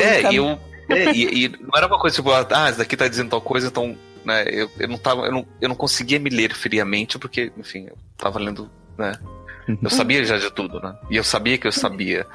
é, 0.00 0.32
e 0.32 0.36
eu. 0.36 0.58
É, 0.88 1.12
e, 1.12 1.44
e, 1.44 1.48
não 1.48 1.70
era 1.76 1.86
uma 1.86 1.98
coisa 1.98 2.16
tipo, 2.16 2.30
ah, 2.32 2.68
esse 2.68 2.78
daqui 2.78 2.96
tá 2.96 3.06
dizendo 3.06 3.30
tal 3.30 3.40
coisa, 3.40 3.68
então. 3.68 3.96
Né, 4.24 4.44
eu, 4.48 4.70
eu, 4.78 4.88
não 4.88 4.98
tava, 4.98 5.24
eu, 5.26 5.32
não, 5.32 5.46
eu 5.60 5.68
não 5.68 5.74
conseguia 5.74 6.18
me 6.18 6.28
ler 6.28 6.54
friamente, 6.54 7.18
porque, 7.18 7.50
enfim, 7.56 7.86
eu 7.88 7.96
tava 8.18 8.38
lendo, 8.38 8.70
né? 8.98 9.18
Eu 9.82 9.90
sabia 9.90 10.24
já 10.24 10.36
de 10.36 10.50
tudo, 10.50 10.80
né? 10.80 10.94
E 11.10 11.16
eu 11.16 11.24
sabia 11.24 11.56
que 11.56 11.66
eu 11.66 11.72
sabia. 11.72 12.26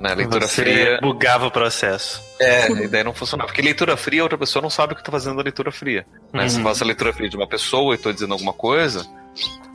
Né? 0.00 0.14
Leitura 0.14 0.46
Você 0.46 0.62
fria. 0.62 0.98
bugava 1.00 1.46
o 1.46 1.50
processo. 1.50 2.22
É, 2.40 2.64
a 2.64 2.82
ideia 2.82 3.04
não 3.04 3.12
funcionava. 3.12 3.48
Porque 3.48 3.62
leitura 3.62 3.96
fria, 3.96 4.22
outra 4.22 4.38
pessoa 4.38 4.62
não 4.62 4.70
sabe 4.70 4.92
o 4.92 4.96
que 4.96 5.02
tá 5.02 5.10
fazendo 5.10 5.40
a 5.40 5.42
leitura 5.42 5.72
fria. 5.72 6.06
Né? 6.32 6.44
Uhum. 6.44 6.48
Se 6.48 6.58
eu 6.58 6.62
faço 6.62 6.84
a 6.84 6.86
leitura 6.86 7.12
fria 7.12 7.28
de 7.28 7.36
uma 7.36 7.48
pessoa 7.48 7.94
e 7.94 7.98
tô 7.98 8.12
dizendo 8.12 8.32
alguma 8.32 8.52
coisa, 8.52 9.06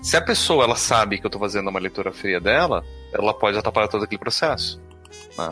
se 0.01 0.15
a 0.15 0.21
pessoa 0.21 0.63
ela 0.63 0.75
sabe 0.75 1.17
que 1.17 1.25
eu 1.25 1.29
tô 1.29 1.39
fazendo 1.39 1.69
uma 1.69 1.79
leitura 1.79 2.11
fria 2.11 2.39
dela, 2.39 2.83
ela 3.13 3.33
pode 3.33 3.57
atrapalhar 3.57 3.87
todo 3.87 4.03
aquele 4.03 4.19
processo. 4.19 4.81
Né? 5.37 5.49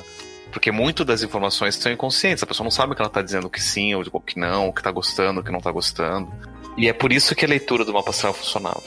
Porque 0.51 0.72
muito 0.72 1.05
das 1.05 1.24
informações 1.24 1.75
são 1.75 1.91
inconscientes. 1.91 2.43
A 2.43 2.48
pessoa 2.48 2.65
não 2.65 2.72
sabe 2.72 2.96
que 2.96 3.01
ela 3.01 3.10
tá 3.10 3.22
dizendo 3.22 3.50
que 3.50 3.62
sim 3.62 3.93
ou 3.96 4.22
que 4.22 4.39
não, 4.39 4.72
que 4.72 4.84
tá 4.84 4.91
gostando, 4.91 5.43
que 5.43 5.51
não 5.51 5.60
tá 5.60 5.72
gostando. 5.72 6.31
E 6.77 6.88
é 6.88 6.93
por 6.93 7.12
isso 7.12 7.36
que 7.36 7.46
a 7.46 7.48
leitura 7.48 7.84
do 7.84 7.93
mapa 7.93 8.10
astral 8.10 8.34
funcionava. 8.34 8.84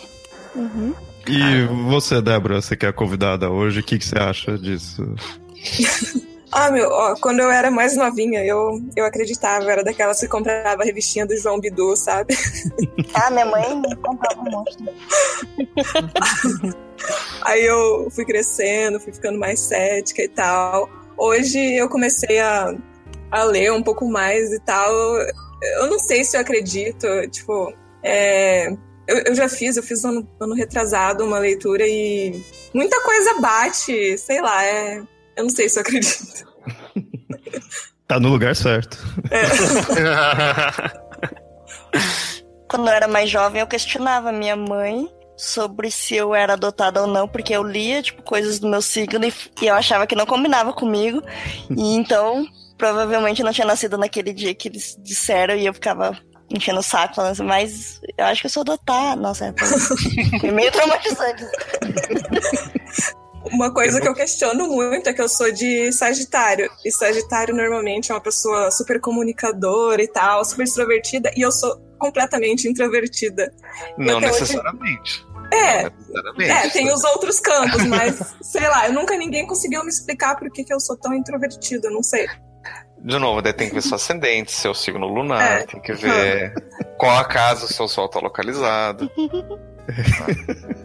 Uhum. 0.54 0.94
E 1.26 1.66
você, 1.88 2.20
Débora, 2.20 2.60
você 2.60 2.76
que 2.76 2.84
é 2.84 2.92
convidada 2.92 3.48
hoje, 3.50 3.80
o 3.80 3.82
que, 3.82 3.98
que 3.98 4.04
você 4.04 4.18
acha 4.18 4.58
disso? 4.58 5.14
ah, 6.52 6.70
meu, 6.70 6.88
ó, 6.88 7.14
quando 7.16 7.40
eu 7.40 7.50
era 7.50 7.70
mais 7.70 7.96
novinha, 7.96 8.44
eu, 8.44 8.80
eu 8.96 9.04
acreditava, 9.04 9.70
era 9.70 9.82
daquelas 9.82 10.20
que 10.20 10.28
comprava 10.28 10.82
a 10.82 10.84
revistinha 10.84 11.26
do 11.26 11.36
João 11.36 11.60
Bidu, 11.60 11.96
sabe? 11.96 12.36
ah, 13.14 13.30
minha 13.30 13.46
mãe 13.46 13.82
comprava 14.02 14.40
um 14.40 14.50
monte. 14.50 14.76
Aí 17.42 17.64
eu 17.64 18.08
fui 18.10 18.24
crescendo, 18.24 19.00
fui 19.00 19.12
ficando 19.12 19.38
mais 19.38 19.60
cética 19.60 20.22
e 20.22 20.28
tal. 20.28 20.88
Hoje 21.16 21.58
eu 21.58 21.88
comecei 21.88 22.40
a, 22.40 22.74
a 23.30 23.44
ler 23.44 23.72
um 23.72 23.82
pouco 23.82 24.08
mais 24.08 24.52
e 24.52 24.60
tal. 24.60 24.90
Eu 25.78 25.88
não 25.88 25.98
sei 25.98 26.24
se 26.24 26.36
eu 26.36 26.40
acredito, 26.40 27.06
tipo, 27.30 27.72
é, 28.02 28.70
eu, 29.06 29.18
eu, 29.26 29.34
já 29.34 29.48
fiz, 29.48 29.76
eu 29.76 29.82
fiz 29.82 30.04
ano, 30.04 30.26
ano 30.40 30.54
retrasado 30.54 31.24
uma 31.24 31.38
leitura 31.38 31.86
e 31.86 32.42
muita 32.72 33.00
coisa 33.02 33.40
bate, 33.40 34.16
sei 34.18 34.40
lá, 34.40 34.64
é, 34.64 35.02
eu 35.36 35.44
não 35.44 35.50
sei 35.50 35.68
se 35.68 35.78
eu 35.78 35.82
acredito. 35.82 36.46
tá 38.06 38.20
no 38.20 38.28
lugar 38.28 38.56
certo. 38.56 38.98
É. 39.30 39.44
Quando 42.68 42.88
eu 42.88 42.92
era 42.92 43.06
mais 43.06 43.30
jovem, 43.30 43.60
eu 43.60 43.66
questionava 43.66 44.32
minha 44.32 44.56
mãe 44.56 45.08
sobre 45.36 45.90
se 45.90 46.14
eu 46.14 46.34
era 46.34 46.54
adotada 46.54 47.02
ou 47.02 47.06
não, 47.06 47.28
porque 47.28 47.54
eu 47.54 47.62
lia, 47.62 48.02
tipo, 48.02 48.22
coisas 48.22 48.58
do 48.58 48.68
meu 48.68 48.80
signo 48.80 49.24
e, 49.24 49.32
e 49.62 49.66
eu 49.66 49.74
achava 49.74 50.06
que 50.06 50.14
não 50.14 50.26
combinava 50.26 50.72
comigo. 50.72 51.22
e 51.70 51.82
então, 51.94 52.46
provavelmente 52.78 53.42
não 53.42 53.52
tinha 53.52 53.66
nascido 53.66 53.98
naquele 53.98 54.32
dia 54.32 54.54
que 54.54 54.68
eles 54.68 54.96
disseram 55.02 55.54
e 55.54 55.66
eu 55.66 55.74
ficava 55.74 56.16
enchendo 56.50 56.80
o 56.80 56.82
saco, 56.82 57.16
falando 57.16 57.32
assim, 57.32 57.42
mas 57.42 58.00
eu 58.16 58.24
acho 58.26 58.42
que 58.42 58.46
eu 58.46 58.50
sou 58.50 58.60
adotada. 58.62 59.20
Nossa, 59.20 59.54
é, 60.42 60.52
meio 60.52 60.70
traumatizante. 60.70 61.44
Uma 63.54 63.72
coisa 63.72 64.00
que 64.00 64.08
eu 64.08 64.14
questiono 64.14 64.66
muito 64.66 65.08
é 65.08 65.12
que 65.12 65.22
eu 65.22 65.28
sou 65.28 65.52
de 65.52 65.92
Sagitário. 65.92 66.68
E 66.84 66.90
Sagitário 66.90 67.54
normalmente 67.54 68.10
é 68.10 68.14
uma 68.14 68.20
pessoa 68.20 68.68
super 68.72 69.00
comunicadora 69.00 70.02
e 70.02 70.08
tal, 70.08 70.44
super 70.44 70.64
extrovertida, 70.64 71.30
e 71.36 71.42
eu 71.42 71.52
sou 71.52 71.80
completamente 71.96 72.68
introvertida. 72.68 73.54
Não 73.96 74.18
necessariamente. 74.18 75.24
É, 75.52 75.84
é, 75.84 76.68
tem 76.70 76.92
os 76.92 77.04
outros 77.04 77.38
campos, 77.38 77.84
mas 77.86 78.34
sei 78.42 78.66
lá, 78.66 78.88
eu 78.88 78.92
nunca 78.92 79.16
ninguém 79.16 79.46
conseguiu 79.46 79.84
me 79.84 79.88
explicar 79.88 80.36
por 80.36 80.50
que, 80.50 80.64
que 80.64 80.74
eu 80.74 80.80
sou 80.80 80.96
tão 80.96 81.14
introvertida, 81.14 81.88
não 81.90 82.02
sei. 82.02 82.26
De 82.98 83.18
novo, 83.20 83.40
daí 83.40 83.52
tem 83.52 83.68
que 83.68 83.74
ver 83.74 83.82
seu 83.82 83.94
ascendente, 83.94 84.50
seu 84.50 84.74
signo 84.74 85.06
lunar, 85.06 85.60
é. 85.60 85.62
tem 85.64 85.80
que 85.80 85.92
ver 85.92 86.54
qual 86.98 87.16
a 87.18 87.24
casa 87.24 87.66
o 87.66 87.68
seu 87.68 87.86
sol 87.86 88.08
tá 88.08 88.18
localizado. 88.18 89.08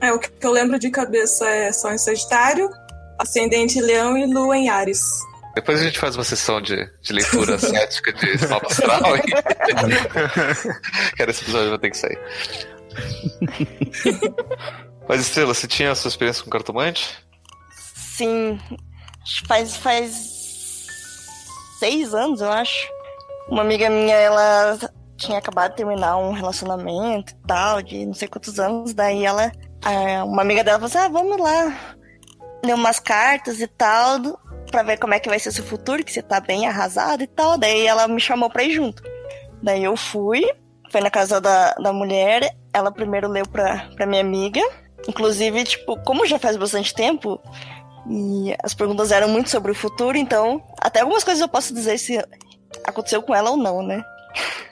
É, 0.00 0.12
o 0.12 0.18
que 0.18 0.30
eu 0.46 0.50
lembro 0.50 0.78
de 0.78 0.90
cabeça 0.90 1.48
é 1.48 1.72
Sol 1.72 1.92
em 1.92 1.98
Sagitário, 1.98 2.70
Ascendente 3.18 3.78
em 3.78 3.82
Leão 3.82 4.16
e 4.16 4.26
Lua 4.26 4.56
em 4.56 4.68
Ares. 4.68 5.00
Depois 5.54 5.80
a 5.80 5.84
gente 5.84 5.98
faz 5.98 6.16
uma 6.16 6.24
sessão 6.24 6.60
de, 6.60 6.88
de 7.02 7.12
leitura 7.12 7.58
cética 7.58 8.12
de 8.12 8.46
mapa 8.48 8.66
astral. 8.68 9.16
E... 9.16 9.20
Cara, 11.16 11.30
esse 11.30 11.42
episódio 11.42 11.70
vai 11.70 11.78
ter 11.78 11.90
que 11.90 11.98
sair. 11.98 12.18
Mas, 15.08 15.20
Estrela, 15.20 15.52
você 15.52 15.66
tinha 15.66 15.90
a 15.90 15.94
sua 15.94 16.08
experiência 16.08 16.44
com 16.44 16.50
cartomante? 16.50 17.18
Sim. 17.94 18.60
Faz, 19.46 19.76
faz 19.76 20.86
seis 21.78 22.14
anos, 22.14 22.40
eu 22.40 22.50
acho. 22.50 22.88
Uma 23.48 23.62
amiga 23.62 23.90
minha, 23.90 24.14
ela 24.14 24.78
tinha 25.16 25.38
acabado 25.38 25.72
de 25.72 25.78
terminar 25.78 26.16
um 26.16 26.32
relacionamento 26.32 27.32
e 27.32 27.46
tal, 27.46 27.82
de 27.82 28.06
não 28.06 28.14
sei 28.14 28.28
quantos 28.28 28.60
anos. 28.60 28.94
Daí 28.94 29.24
ela 29.24 29.50
é, 29.84 30.22
uma 30.22 30.42
amiga 30.42 30.62
dela 30.62 30.78
falou 30.78 30.88
assim: 30.88 30.98
ah, 30.98 31.08
vamos 31.08 31.38
lá 31.38 31.96
ler 32.64 32.74
umas 32.74 32.98
cartas 32.98 33.60
e 33.60 33.66
tal, 33.66 34.38
pra 34.70 34.82
ver 34.82 34.98
como 34.98 35.14
é 35.14 35.20
que 35.20 35.28
vai 35.28 35.38
ser 35.38 35.52
seu 35.52 35.64
futuro, 35.64 36.04
que 36.04 36.12
você 36.12 36.22
tá 36.22 36.40
bem 36.40 36.66
arrasado 36.66 37.22
e 37.22 37.26
tal. 37.26 37.56
Daí 37.58 37.86
ela 37.86 38.06
me 38.06 38.20
chamou 38.20 38.50
pra 38.50 38.62
ir 38.62 38.72
junto. 38.72 39.02
Daí 39.62 39.84
eu 39.84 39.96
fui, 39.96 40.44
foi 40.90 41.00
na 41.00 41.10
casa 41.10 41.40
da, 41.40 41.72
da 41.74 41.92
mulher, 41.92 42.54
ela 42.72 42.92
primeiro 42.92 43.28
leu 43.28 43.46
pra, 43.46 43.88
pra 43.96 44.06
minha 44.06 44.20
amiga. 44.20 44.60
Inclusive, 45.08 45.64
tipo, 45.64 45.98
como 46.04 46.26
já 46.26 46.38
faz 46.38 46.56
bastante 46.56 46.94
tempo, 46.94 47.40
e 48.08 48.54
as 48.62 48.74
perguntas 48.74 49.10
eram 49.10 49.28
muito 49.28 49.50
sobre 49.50 49.72
o 49.72 49.74
futuro, 49.74 50.16
então 50.16 50.62
até 50.78 51.00
algumas 51.00 51.24
coisas 51.24 51.40
eu 51.40 51.48
posso 51.48 51.74
dizer 51.74 51.98
se 51.98 52.18
aconteceu 52.84 53.22
com 53.22 53.34
ela 53.34 53.50
ou 53.50 53.56
não, 53.56 53.82
né? 53.82 54.04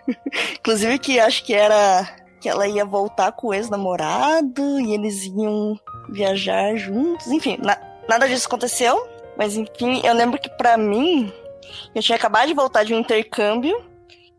Inclusive 0.61 0.99
que 0.99 1.18
acho 1.18 1.44
que 1.44 1.55
era 1.55 2.09
que 2.40 2.48
ela 2.48 2.66
ia 2.66 2.85
voltar 2.85 3.33
com 3.33 3.48
o 3.48 3.55
ex-namorado 3.55 4.81
e 4.81 4.94
eles 4.94 5.24
iam 5.24 5.79
viajar 6.09 6.77
juntos. 6.77 7.27
Enfim, 7.29 7.59
na, 7.61 7.79
nada 8.09 8.29
disso 8.29 8.46
aconteceu. 8.46 9.07
Mas 9.37 9.57
enfim, 9.57 10.01
eu 10.05 10.14
lembro 10.14 10.40
que 10.40 10.51
para 10.51 10.77
mim, 10.77 11.33
eu 11.94 12.03
tinha 12.03 12.16
acabado 12.16 12.48
de 12.48 12.55
voltar 12.55 12.85
de 12.85 12.92
um 12.92 12.98
intercâmbio. 12.98 13.85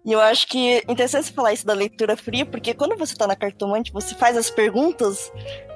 E 0.05 0.11
eu 0.11 0.19
acho 0.19 0.47
que 0.47 0.73
é 0.73 0.77
interessante 0.89 1.27
você 1.27 1.33
falar 1.33 1.53
isso 1.53 1.65
da 1.65 1.73
leitura 1.73 2.17
fria, 2.17 2.45
porque 2.45 2.73
quando 2.73 2.97
você 2.97 3.15
tá 3.15 3.27
na 3.27 3.35
cartomante, 3.35 3.91
você 3.91 4.15
faz 4.15 4.35
as 4.35 4.49
perguntas, 4.49 5.31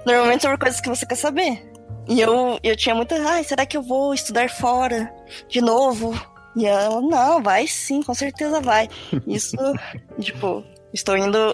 normalmente 0.06 0.42
sobre 0.42 0.58
coisas 0.58 0.82
que 0.82 0.90
você 0.90 1.06
quer 1.06 1.16
saber. 1.16 1.72
E 2.08 2.20
eu, 2.20 2.60
eu 2.64 2.76
tinha 2.76 2.96
muita, 2.96 3.16
ai, 3.16 3.44
será 3.44 3.66
que 3.66 3.78
eu 3.78 3.82
vou 3.82 4.14
estudar 4.14 4.50
fora 4.50 5.14
de 5.48 5.62
novo? 5.62 6.14
E 6.56 6.66
ela, 6.66 7.02
não, 7.02 7.42
vai 7.42 7.68
sim, 7.68 8.02
com 8.02 8.14
certeza 8.14 8.60
vai. 8.60 8.90
Isso, 9.26 9.58
tipo, 10.20 10.64
estou 10.94 11.18
indo 11.18 11.54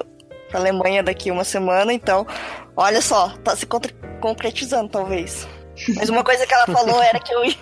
pra 0.49 0.59
Alemanha 0.59 1.01
daqui 1.03 1.31
uma 1.31 1.43
semana, 1.43 1.93
então, 1.93 2.25
olha 2.75 3.01
só, 3.01 3.29
tá 3.43 3.55
se 3.55 3.65
concretizando, 4.19 4.89
talvez. 4.89 5.47
Mas 5.95 6.09
uma 6.09 6.23
coisa 6.23 6.45
que 6.45 6.53
ela 6.53 6.65
falou 6.65 7.01
era 7.01 7.19
que 7.19 7.33
eu 7.33 7.45
ia, 7.45 7.55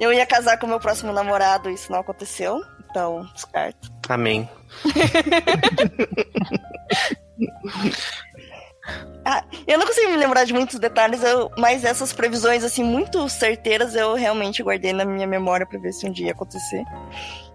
eu 0.00 0.12
ia 0.12 0.26
casar 0.26 0.58
com 0.58 0.66
o 0.66 0.68
meu 0.68 0.80
próximo 0.80 1.12
namorado, 1.12 1.70
isso 1.70 1.92
não 1.92 2.00
aconteceu, 2.00 2.60
então, 2.90 3.24
descarto. 3.34 3.92
Amém. 4.08 4.48
Ah, 9.24 9.44
eu 9.68 9.78
não 9.78 9.86
consigo 9.86 10.10
me 10.10 10.16
lembrar 10.16 10.44
de 10.44 10.52
muitos 10.52 10.78
detalhes, 10.78 11.22
eu, 11.22 11.48
mas 11.56 11.84
essas 11.84 12.12
previsões, 12.12 12.64
assim, 12.64 12.82
muito 12.82 13.28
certeiras, 13.28 13.94
eu 13.94 14.14
realmente 14.14 14.62
guardei 14.62 14.92
na 14.92 15.04
minha 15.04 15.26
memória 15.26 15.64
para 15.64 15.78
ver 15.78 15.92
se 15.92 16.06
um 16.06 16.12
dia 16.12 16.26
ia 16.26 16.32
acontecer. 16.32 16.82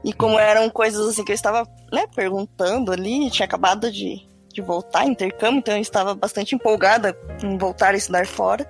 E 0.04 0.14
como 0.14 0.40
eram 0.40 0.70
coisas, 0.70 1.06
assim, 1.06 1.26
que 1.26 1.32
eu 1.32 1.36
estava, 1.36 1.68
né, 1.92 2.06
perguntando 2.16 2.92
ali, 2.92 3.30
tinha 3.30 3.46
acabado 3.46 3.92
de, 3.92 4.26
de 4.58 4.62
voltar, 4.62 5.06
intercâmbio, 5.06 5.60
então 5.60 5.76
eu 5.76 5.82
estava 5.82 6.16
bastante 6.16 6.56
empolgada 6.56 7.16
em 7.44 7.58
voltar 7.58 7.94
a 7.94 7.98
estudar 7.98 8.26
fora. 8.26 8.68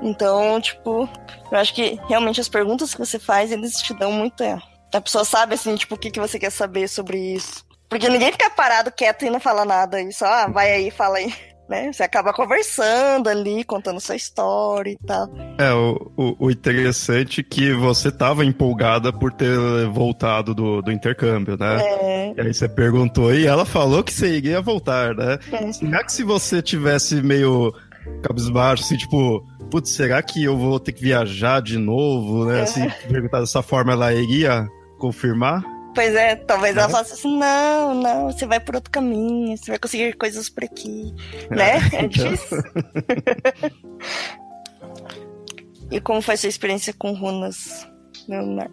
Então, 0.00 0.60
tipo, 0.60 1.08
eu 1.50 1.58
acho 1.58 1.74
que 1.74 1.98
realmente 2.08 2.40
as 2.40 2.48
perguntas 2.48 2.94
que 2.94 3.00
você 3.00 3.18
faz, 3.18 3.50
eles 3.50 3.74
te 3.82 3.92
dão 3.94 4.12
muito. 4.12 4.42
É, 4.44 4.56
a 4.94 5.00
pessoa 5.00 5.24
sabe, 5.24 5.54
assim, 5.54 5.74
tipo, 5.74 5.96
o 5.96 5.98
que, 5.98 6.10
que 6.10 6.20
você 6.20 6.38
quer 6.38 6.50
saber 6.50 6.88
sobre 6.88 7.18
isso. 7.34 7.66
Porque 7.88 8.08
ninguém 8.08 8.30
fica 8.30 8.48
parado 8.50 8.92
quieto 8.92 9.24
e 9.24 9.30
não 9.30 9.40
fala 9.40 9.64
nada 9.64 10.00
e 10.00 10.12
só, 10.12 10.26
ah, 10.26 10.46
vai 10.46 10.70
aí, 10.72 10.90
fala 10.90 11.18
aí. 11.18 11.34
Né? 11.68 11.92
Você 11.92 12.02
acaba 12.02 12.32
conversando 12.32 13.28
ali, 13.28 13.62
contando 13.62 14.00
sua 14.00 14.16
história 14.16 14.90
e 14.90 14.96
tal. 15.06 15.28
É, 15.58 15.72
o, 15.72 16.10
o, 16.16 16.46
o 16.46 16.50
interessante 16.50 17.40
é 17.42 17.44
que 17.44 17.74
você 17.74 18.08
estava 18.08 18.44
empolgada 18.44 19.12
por 19.12 19.32
ter 19.32 19.86
voltado 19.92 20.54
do, 20.54 20.80
do 20.80 20.90
intercâmbio, 20.90 21.58
né? 21.58 21.82
É. 21.82 22.34
E 22.36 22.40
aí 22.40 22.54
você 22.54 22.68
perguntou 22.68 23.34
e 23.34 23.46
ela 23.46 23.66
falou 23.66 24.02
que 24.02 24.12
você 24.12 24.36
iria 24.36 24.62
voltar, 24.62 25.14
né? 25.14 25.38
É. 25.52 25.72
Será 25.72 26.02
que 26.02 26.12
se 26.12 26.22
você 26.22 26.62
tivesse 26.62 27.16
meio 27.22 27.74
cabisbaixo, 28.22 28.84
assim, 28.84 28.96
tipo, 28.96 29.44
putz, 29.70 29.90
será 29.90 30.22
que 30.22 30.42
eu 30.42 30.56
vou 30.56 30.80
ter 30.80 30.92
que 30.92 31.02
viajar 31.02 31.60
de 31.60 31.76
novo, 31.78 32.46
né? 32.46 32.62
Assim, 32.62 32.82
é. 32.82 32.90
perguntar 33.08 33.40
dessa 33.40 33.62
forma, 33.62 33.92
ela 33.92 34.12
iria 34.14 34.66
confirmar? 34.98 35.62
Pois 35.98 36.14
é, 36.14 36.36
talvez 36.36 36.76
ela 36.76 36.88
faça 36.88 37.14
assim, 37.14 37.36
não, 37.36 37.92
não, 37.92 38.30
você 38.30 38.46
vai 38.46 38.60
por 38.60 38.76
outro 38.76 38.88
caminho, 38.88 39.56
você 39.56 39.72
vai 39.72 39.80
conseguir 39.80 40.12
coisas 40.12 40.48
por 40.48 40.62
aqui, 40.62 41.12
né? 41.50 41.78
É 41.92 42.04
então. 42.04 42.30
difícil. 42.30 42.62
e 45.90 46.00
como 46.00 46.22
foi 46.22 46.36
sua 46.36 46.50
experiência 46.50 46.94
com 46.96 47.14
runas, 47.14 47.84
Leonardo? 48.28 48.72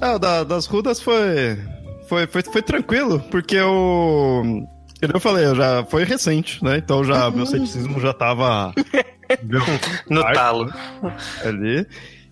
Ah, 0.00 0.16
da, 0.16 0.42
das 0.42 0.64
runas 0.64 1.02
foi, 1.02 1.58
foi, 2.08 2.26
foi, 2.26 2.42
foi 2.42 2.62
tranquilo, 2.62 3.20
porque 3.30 3.56
eu... 3.56 4.66
Eu 5.02 5.20
falei, 5.20 5.44
eu 5.44 5.54
já 5.54 5.84
foi 5.84 6.04
recente, 6.04 6.64
né? 6.64 6.78
Então 6.78 7.04
já 7.04 7.30
meu 7.30 7.44
ceticismo 7.44 8.00
já 8.00 8.14
tava 8.14 8.72
no 10.08 10.22
talo 10.32 10.72
ali. 11.44 11.86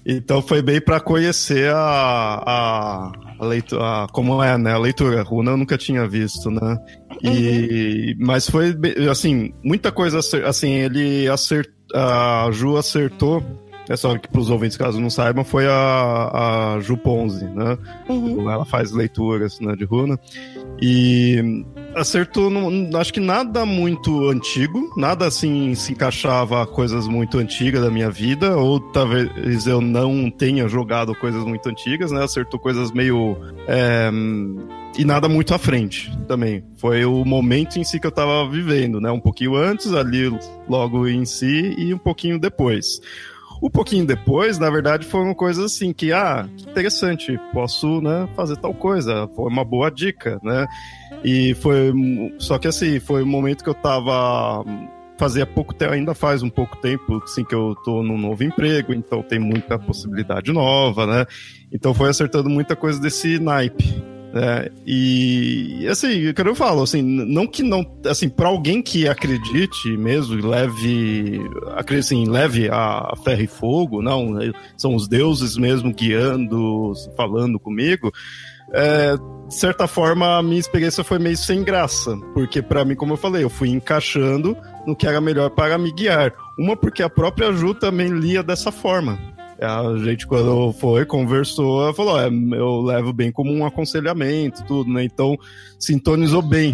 Então 0.04 0.40
foi 0.40 0.62
bem 0.62 0.80
para 0.80 1.00
conhecer 1.00 1.70
a, 1.74 3.12
a, 3.38 3.44
leitura, 3.44 3.82
a, 3.82 4.06
como 4.10 4.42
é, 4.42 4.56
né? 4.56 4.72
A 4.72 4.78
leitura. 4.78 5.22
Runa 5.22 5.52
eu 5.52 5.56
nunca 5.56 5.76
tinha 5.76 6.06
visto, 6.08 6.50
né? 6.50 6.78
E, 7.22 8.14
uhum. 8.18 8.26
Mas 8.26 8.48
foi, 8.48 8.74
assim, 9.10 9.52
muita 9.62 9.92
coisa, 9.92 10.20
assim, 10.46 10.70
ele 10.70 11.28
acertou, 11.28 11.74
a 11.94 12.48
Ju 12.52 12.76
acertou 12.76 13.44
é 13.90 13.96
só 13.96 14.16
que 14.16 14.28
para 14.28 14.40
os 14.40 14.48
ouvintes, 14.48 14.76
caso 14.76 15.00
não 15.00 15.10
saibam, 15.10 15.42
foi 15.42 15.66
a, 15.66 16.76
a 16.76 16.80
Ju 16.80 16.96
Ponzi, 16.96 17.44
né? 17.46 17.76
Uhum. 18.08 18.48
Ela 18.48 18.64
faz 18.64 18.92
leituras 18.92 19.58
né, 19.58 19.74
de 19.74 19.84
runa. 19.84 20.16
E 20.80 21.64
acertou, 21.94 22.50
acho 22.98 23.12
que 23.12 23.20
nada 23.20 23.64
muito 23.66 24.28
antigo, 24.28 24.92
nada 24.96 25.26
assim 25.26 25.74
se 25.74 25.92
encaixava 25.92 26.62
a 26.62 26.66
coisas 26.66 27.06
muito 27.06 27.38
antigas 27.38 27.82
da 27.82 27.90
minha 27.90 28.10
vida, 28.10 28.56
ou 28.56 28.80
talvez 28.80 29.66
eu 29.66 29.80
não 29.80 30.30
tenha 30.30 30.68
jogado 30.68 31.14
coisas 31.14 31.44
muito 31.44 31.68
antigas, 31.68 32.10
né? 32.12 32.22
Acertou 32.22 32.58
coisas 32.58 32.92
meio. 32.92 33.36
É, 33.66 34.10
e 34.98 35.04
nada 35.04 35.28
muito 35.28 35.54
à 35.54 35.58
frente 35.58 36.10
também. 36.26 36.64
Foi 36.76 37.04
o 37.04 37.24
momento 37.24 37.78
em 37.78 37.84
si 37.84 38.00
que 38.00 38.06
eu 38.06 38.12
tava 38.12 38.48
vivendo, 38.48 39.00
né? 39.00 39.10
Um 39.10 39.20
pouquinho 39.20 39.54
antes, 39.54 39.92
ali 39.92 40.30
logo 40.68 41.06
em 41.06 41.24
si, 41.24 41.74
e 41.78 41.94
um 41.94 41.98
pouquinho 41.98 42.38
depois. 42.38 43.00
Um 43.62 43.68
pouquinho 43.68 44.06
depois, 44.06 44.58
na 44.58 44.70
verdade, 44.70 45.06
foi 45.06 45.20
uma 45.20 45.34
coisa 45.34 45.66
assim 45.66 45.92
que, 45.92 46.12
ah, 46.12 46.48
interessante, 46.66 47.38
posso, 47.52 48.00
né, 48.00 48.26
fazer 48.34 48.56
tal 48.56 48.72
coisa, 48.72 49.28
foi 49.36 49.50
uma 49.50 49.62
boa 49.62 49.90
dica, 49.90 50.40
né? 50.42 50.66
E 51.24 51.54
foi, 51.54 51.92
só 52.38 52.58
que 52.58 52.68
assim, 52.68 52.98
foi 52.98 53.22
um 53.22 53.26
momento 53.26 53.62
que 53.62 53.70
eu 53.70 53.74
tava 53.74 54.64
fazia 55.20 55.44
pouco 55.44 55.74
tempo, 55.74 55.92
ainda 55.92 56.14
faz 56.14 56.42
um 56.42 56.48
pouco 56.48 56.78
tempo, 56.78 57.22
assim, 57.22 57.44
que 57.44 57.54
eu 57.54 57.76
tô 57.84 58.02
num 58.02 58.16
novo 58.16 58.42
emprego, 58.42 58.94
então 58.94 59.22
tem 59.22 59.38
muita 59.38 59.78
possibilidade 59.78 60.50
nova, 60.50 61.06
né? 61.06 61.26
Então 61.70 61.92
foi 61.92 62.08
acertando 62.08 62.48
muita 62.48 62.74
coisa 62.74 62.98
desse 62.98 63.38
naipe. 63.38 64.02
É, 64.32 64.70
e 64.86 65.86
assim, 65.90 66.20
eu 66.20 66.32
quero 66.32 66.54
falar, 66.54 66.82
assim, 66.82 67.02
não 67.02 67.46
que 67.46 67.62
não, 67.62 67.84
assim, 68.06 68.28
para 68.28 68.48
alguém 68.48 68.80
que 68.80 69.08
acredite 69.08 69.88
mesmo, 69.96 70.36
leve, 70.46 71.40
assim, 71.98 72.26
leve 72.26 72.70
a 72.70 73.12
ferro 73.24 73.42
e 73.42 73.46
fogo, 73.46 74.00
não, 74.00 74.38
são 74.76 74.94
os 74.94 75.08
deuses 75.08 75.56
mesmo 75.56 75.92
guiando, 75.92 76.92
falando 77.16 77.58
comigo. 77.58 78.10
É, 78.72 79.16
de 79.50 79.54
certa 79.54 79.88
forma, 79.88 80.38
a 80.38 80.42
minha 80.42 80.60
experiência 80.60 81.02
foi 81.02 81.18
meio 81.18 81.36
sem 81.36 81.64
graça, 81.64 82.16
porque 82.32 82.62
para 82.62 82.84
mim, 82.84 82.94
como 82.94 83.14
eu 83.14 83.16
falei, 83.16 83.42
eu 83.42 83.50
fui 83.50 83.68
encaixando 83.68 84.56
no 84.86 84.94
que 84.94 85.06
era 85.06 85.20
melhor 85.20 85.50
para 85.50 85.76
me 85.76 85.92
guiar. 85.92 86.32
Uma 86.56 86.76
porque 86.76 87.02
a 87.02 87.10
própria 87.10 87.52
Ju 87.52 87.74
também 87.74 88.08
lia 88.08 88.42
dessa 88.42 88.70
forma. 88.70 89.18
A 89.60 89.94
gente, 89.98 90.26
quando 90.26 90.72
foi, 90.72 91.04
conversou, 91.04 91.82
ela 91.82 91.92
falou: 91.92 92.18
é, 92.18 92.28
eu 92.28 92.80
levo 92.80 93.12
bem 93.12 93.30
como 93.30 93.52
um 93.52 93.66
aconselhamento, 93.66 94.64
tudo, 94.64 94.90
né? 94.90 95.04
Então, 95.04 95.36
sintonizou 95.78 96.40
bem 96.40 96.72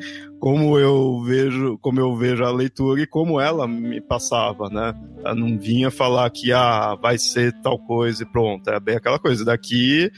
como 0.38 0.78
eu 0.78 1.22
vejo, 1.22 1.78
como 1.78 1.98
eu 1.98 2.14
vejo 2.14 2.44
a 2.44 2.50
leitura 2.50 3.00
e 3.00 3.06
como 3.06 3.40
ela 3.40 3.66
me 3.66 4.02
passava, 4.02 4.68
né? 4.68 4.92
Ela 5.24 5.34
não 5.34 5.58
vinha 5.58 5.90
falar 5.90 6.28
que 6.28 6.52
ah, 6.52 6.94
vai 7.00 7.16
ser 7.16 7.52
tal 7.62 7.78
coisa 7.78 8.22
e 8.22 8.26
pronto. 8.26 8.68
É 8.68 8.78
bem 8.78 8.96
aquela 8.96 9.18
coisa. 9.18 9.42
Daqui 9.42 10.10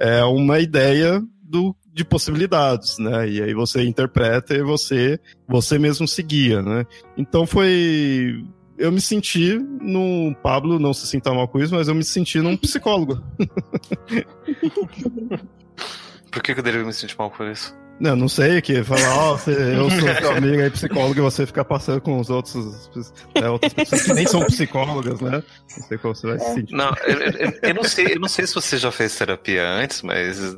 é 0.00 0.24
uma 0.24 0.58
ideia 0.58 1.22
do, 1.42 1.76
de 1.92 2.04
possibilidades, 2.04 2.98
né? 2.98 3.28
E 3.28 3.42
aí 3.42 3.54
você 3.54 3.84
interpreta 3.84 4.54
e 4.54 4.62
você, 4.62 5.20
você 5.46 5.78
mesmo 5.78 6.08
seguia, 6.08 6.62
né? 6.62 6.86
Então 7.16 7.46
foi 7.46 8.42
eu 8.78 8.90
me 8.90 9.00
senti 9.00 9.58
no 9.58 10.34
Pablo, 10.42 10.78
não 10.78 10.94
se 10.94 11.06
sinta 11.06 11.34
mal 11.34 11.46
com 11.46 11.60
isso, 11.60 11.74
mas 11.74 11.86
eu 11.86 11.94
me 11.94 12.02
senti 12.02 12.40
num 12.40 12.56
psicólogo. 12.56 13.22
Por 16.32 16.42
que, 16.42 16.54
que 16.54 16.60
eu 16.60 16.64
deveria 16.64 16.86
me 16.86 16.92
sentir 16.92 17.16
mal 17.18 17.30
por 17.30 17.46
isso? 17.46 17.76
Não, 18.00 18.16
não 18.16 18.28
sei, 18.30 18.62
que 18.62 18.82
falar, 18.82 19.14
ó, 19.14 19.34
oh, 19.34 19.50
eu 19.50 19.90
sou 19.90 20.00
seu 20.00 20.32
amigo 20.32 20.62
aí, 20.62 20.70
psicólogo, 20.70 21.18
e 21.18 21.20
você 21.20 21.44
ficar 21.44 21.66
passando 21.66 22.00
com 22.00 22.18
os 22.18 22.30
outros, 22.30 22.90
né, 23.34 23.50
outras 23.50 23.74
pessoas 23.74 24.02
que 24.04 24.14
nem 24.14 24.26
são 24.26 24.42
psicólogas, 24.46 25.20
né? 25.20 25.42
Não 25.78 25.86
sei 25.86 25.98
como 25.98 26.14
você 26.14 26.26
vai 26.26 26.38
se 26.38 26.46
é. 26.46 26.54
sentir. 26.54 26.74
Não, 26.74 26.94
eu, 27.06 27.20
eu, 27.20 27.52
eu, 27.62 27.74
não 27.74 27.84
sei, 27.84 28.14
eu 28.14 28.20
não 28.20 28.28
sei 28.28 28.46
se 28.46 28.54
você 28.54 28.78
já 28.78 28.90
fez 28.90 29.14
terapia 29.14 29.68
antes, 29.68 30.00
mas 30.00 30.56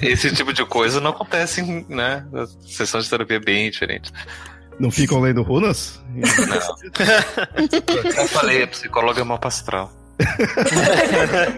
esse 0.00 0.32
tipo 0.32 0.52
de 0.52 0.64
coisa 0.64 1.00
não 1.00 1.10
acontece, 1.10 1.62
né? 1.88 2.24
Sessões 2.60 3.04
de 3.04 3.10
terapia 3.10 3.38
é 3.38 3.40
bem 3.40 3.68
diferentes. 3.68 4.12
Não 4.78 4.90
ficam 4.90 5.20
lendo 5.20 5.42
runas? 5.42 6.00
Não. 6.14 6.22
Eu 8.22 8.28
falei, 8.28 8.62
a 8.62 8.68
psicóloga 8.68 9.20
é 9.20 9.24
uma 9.24 9.38
pastral. 9.38 9.92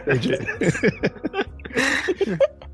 Entendi. 0.07 0.39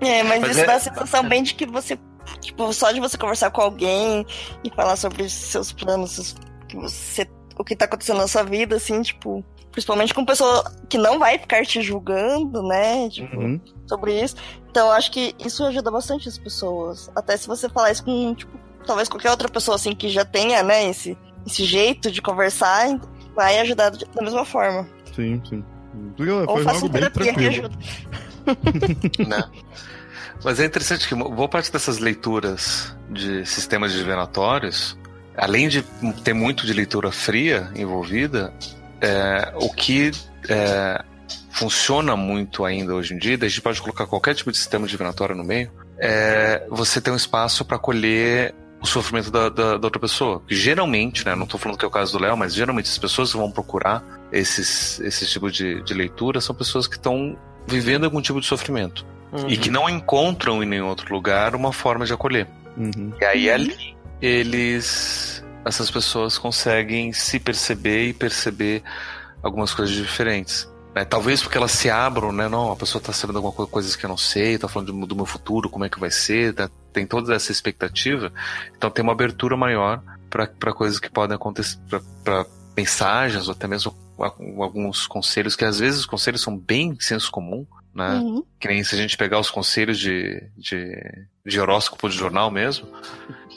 É, 0.00 0.22
mas, 0.22 0.40
mas 0.40 0.50
isso 0.52 0.60
é... 0.60 0.66
dá 0.66 0.74
a 0.74 0.80
sensação 0.80 1.28
bem 1.28 1.42
de 1.42 1.54
que 1.54 1.66
você, 1.66 1.98
tipo, 2.40 2.72
só 2.72 2.92
de 2.92 3.00
você 3.00 3.16
conversar 3.16 3.50
com 3.50 3.60
alguém 3.60 4.26
e 4.62 4.70
falar 4.70 4.96
sobre 4.96 5.28
seus 5.28 5.72
planos, 5.72 6.34
que 6.68 6.76
você, 6.76 7.26
o 7.58 7.64
que 7.64 7.76
tá 7.76 7.86
acontecendo 7.86 8.18
na 8.18 8.28
sua 8.28 8.42
vida, 8.42 8.76
assim, 8.76 9.00
tipo, 9.02 9.44
principalmente 9.70 10.14
com 10.14 10.24
pessoa 10.24 10.64
que 10.88 10.98
não 10.98 11.18
vai 11.18 11.38
ficar 11.38 11.64
te 11.64 11.80
julgando, 11.82 12.62
né, 12.62 13.08
tipo, 13.08 13.36
uhum. 13.36 13.60
sobre 13.86 14.20
isso. 14.22 14.36
Então, 14.70 14.88
eu 14.88 14.92
acho 14.92 15.10
que 15.10 15.34
isso 15.38 15.64
ajuda 15.64 15.90
bastante 15.90 16.28
as 16.28 16.38
pessoas. 16.38 17.10
Até 17.14 17.36
se 17.36 17.46
você 17.46 17.68
falar 17.68 17.90
isso 17.90 18.04
com, 18.04 18.34
tipo, 18.34 18.58
talvez 18.86 19.08
qualquer 19.08 19.30
outra 19.30 19.48
pessoa 19.48 19.76
assim 19.76 19.94
que 19.94 20.08
já 20.08 20.24
tenha, 20.24 20.62
né, 20.62 20.88
esse, 20.88 21.16
esse 21.46 21.64
jeito 21.64 22.10
de 22.10 22.20
conversar, 22.20 22.98
vai 23.34 23.58
ajudar 23.60 23.90
da 23.90 24.22
mesma 24.22 24.44
forma. 24.44 24.88
Sim, 25.14 25.42
sim. 25.48 25.64
Ou 26.46 26.62
faça 26.62 26.88
terapia 26.88 27.34
que 27.34 27.46
ajuda. 27.46 27.76
né? 29.26 29.44
Mas 30.46 30.60
é 30.60 30.64
interessante 30.64 31.08
que 31.08 31.14
boa 31.16 31.48
parte 31.48 31.72
dessas 31.72 31.98
leituras 31.98 32.96
de 33.10 33.44
sistemas 33.44 33.90
divinatórios, 33.90 34.96
além 35.36 35.68
de 35.68 35.82
ter 36.22 36.34
muito 36.34 36.64
de 36.64 36.72
leitura 36.72 37.10
fria 37.10 37.68
envolvida, 37.74 38.54
é, 39.00 39.52
o 39.56 39.68
que 39.74 40.12
é, 40.48 41.04
funciona 41.50 42.14
muito 42.14 42.64
ainda 42.64 42.94
hoje 42.94 43.12
em 43.12 43.18
dia, 43.18 43.36
a 43.42 43.48
gente 43.48 43.60
pode 43.60 43.82
colocar 43.82 44.06
qualquer 44.06 44.36
tipo 44.36 44.52
de 44.52 44.56
sistema 44.56 44.86
divinatório 44.86 45.34
no 45.34 45.42
meio, 45.42 45.68
é 45.98 46.64
você 46.70 47.00
ter 47.00 47.10
um 47.10 47.16
espaço 47.16 47.64
para 47.64 47.76
acolher 47.76 48.54
o 48.80 48.86
sofrimento 48.86 49.32
da, 49.32 49.48
da, 49.48 49.76
da 49.76 49.84
outra 49.84 49.98
pessoa. 49.98 50.40
Geralmente, 50.46 51.26
né, 51.26 51.34
não 51.34 51.42
estou 51.42 51.58
falando 51.58 51.76
que 51.76 51.84
é 51.84 51.88
o 51.88 51.90
caso 51.90 52.16
do 52.16 52.22
Léo, 52.22 52.36
mas 52.36 52.54
geralmente 52.54 52.88
as 52.88 52.98
pessoas 52.98 53.32
que 53.32 53.36
vão 53.36 53.50
procurar 53.50 54.00
esses, 54.30 55.00
esses 55.00 55.28
tipos 55.28 55.52
de, 55.52 55.82
de 55.82 55.92
leitura 55.92 56.40
são 56.40 56.54
pessoas 56.54 56.86
que 56.86 56.94
estão 56.94 57.36
vivendo 57.66 58.04
algum 58.04 58.20
tipo 58.20 58.40
de 58.40 58.46
sofrimento. 58.46 59.15
Uhum. 59.36 59.48
E 59.48 59.56
que 59.56 59.70
não 59.70 59.88
encontram 59.88 60.62
em 60.62 60.66
nenhum 60.66 60.86
outro 60.86 61.12
lugar 61.12 61.54
uma 61.54 61.72
forma 61.72 62.06
de 62.06 62.12
acolher. 62.12 62.46
Uhum. 62.76 63.12
E 63.20 63.24
aí 63.24 63.50
ali 63.50 63.96
eles 64.20 65.44
essas 65.64 65.90
pessoas 65.90 66.38
conseguem 66.38 67.12
se 67.12 67.40
perceber 67.40 68.08
e 68.08 68.12
perceber 68.12 68.82
algumas 69.42 69.74
coisas 69.74 69.94
diferentes. 69.94 70.68
Né? 70.94 71.04
Talvez 71.04 71.42
porque 71.42 71.58
elas 71.58 71.72
se 71.72 71.90
abram, 71.90 72.32
né? 72.32 72.48
Não, 72.48 72.70
a 72.70 72.76
pessoa 72.76 73.00
está 73.00 73.12
sabendo 73.12 73.36
alguma 73.38 73.52
coisa 73.52 73.70
coisas 73.70 73.96
que 73.96 74.06
eu 74.06 74.08
não 74.08 74.16
sei, 74.16 74.54
está 74.54 74.68
falando 74.68 74.92
do, 74.92 75.06
do, 75.06 75.16
meu 75.16 75.26
futuro, 75.26 75.68
como 75.68 75.84
é 75.84 75.88
que 75.88 75.98
vai 75.98 76.10
ser, 76.10 76.54
tá? 76.54 76.70
tem 76.92 77.06
toda 77.06 77.34
essa 77.34 77.50
expectativa. 77.52 78.32
Então 78.76 78.90
tem 78.90 79.02
uma 79.02 79.12
abertura 79.12 79.56
maior 79.56 80.00
para 80.30 80.72
coisas 80.72 80.98
que 80.98 81.10
podem 81.10 81.34
acontecer, 81.34 81.78
para 82.24 82.46
mensagens 82.76 83.48
ou 83.48 83.52
até 83.52 83.66
mesmo 83.66 83.94
alguns 84.18 85.06
conselhos, 85.06 85.56
que 85.56 85.64
às 85.64 85.80
vezes 85.80 86.00
os 86.00 86.06
conselhos 86.06 86.40
são 86.40 86.56
bem 86.56 86.96
senso 87.00 87.30
comum, 87.30 87.66
né? 87.96 88.16
Uhum. 88.16 88.44
Que 88.60 88.68
nem 88.68 88.84
se 88.84 88.94
a 88.94 88.98
gente 88.98 89.16
pegar 89.16 89.40
os 89.40 89.50
conselhos 89.50 89.98
de, 89.98 90.42
de, 90.54 90.94
de 91.44 91.58
horóscopo 91.58 92.10
de 92.10 92.14
jornal 92.14 92.50
mesmo, 92.50 92.86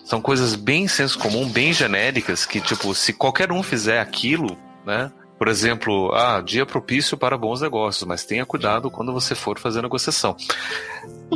são 0.05 0.21
coisas 0.21 0.55
bem 0.55 0.87
senso 0.87 1.19
comum, 1.19 1.47
bem 1.49 1.73
genéricas, 1.73 2.45
que 2.45 2.61
tipo, 2.61 2.95
se 2.95 3.11
qualquer 3.11 3.51
um 3.51 3.61
fizer 3.61 3.99
aquilo, 3.99 4.57
né? 4.85 5.11
Por 5.37 5.47
exemplo, 5.47 6.13
ah, 6.13 6.41
dia 6.41 6.65
propício 6.65 7.17
para 7.17 7.37
bons 7.37 7.61
negócios, 7.61 8.05
mas 8.05 8.25
tenha 8.25 8.45
cuidado 8.45 8.89
quando 8.89 9.13
você 9.13 9.35
for 9.35 9.57
fazer 9.59 9.81
negociação. 9.81 10.35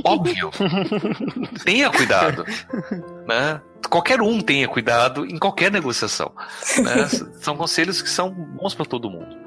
Óbvio. 0.03 0.49
tenha 1.63 1.89
cuidado. 1.89 2.45
Né? 3.25 3.61
Qualquer 3.89 4.21
um 4.21 4.41
tenha 4.41 4.67
cuidado 4.67 5.25
em 5.25 5.37
qualquer 5.37 5.71
negociação. 5.71 6.33
Né? 6.79 7.07
São 7.39 7.55
conselhos 7.55 8.01
que 8.01 8.09
são 8.09 8.29
bons 8.29 8.75
para 8.75 8.85
todo 8.85 9.09
mundo. 9.09 9.37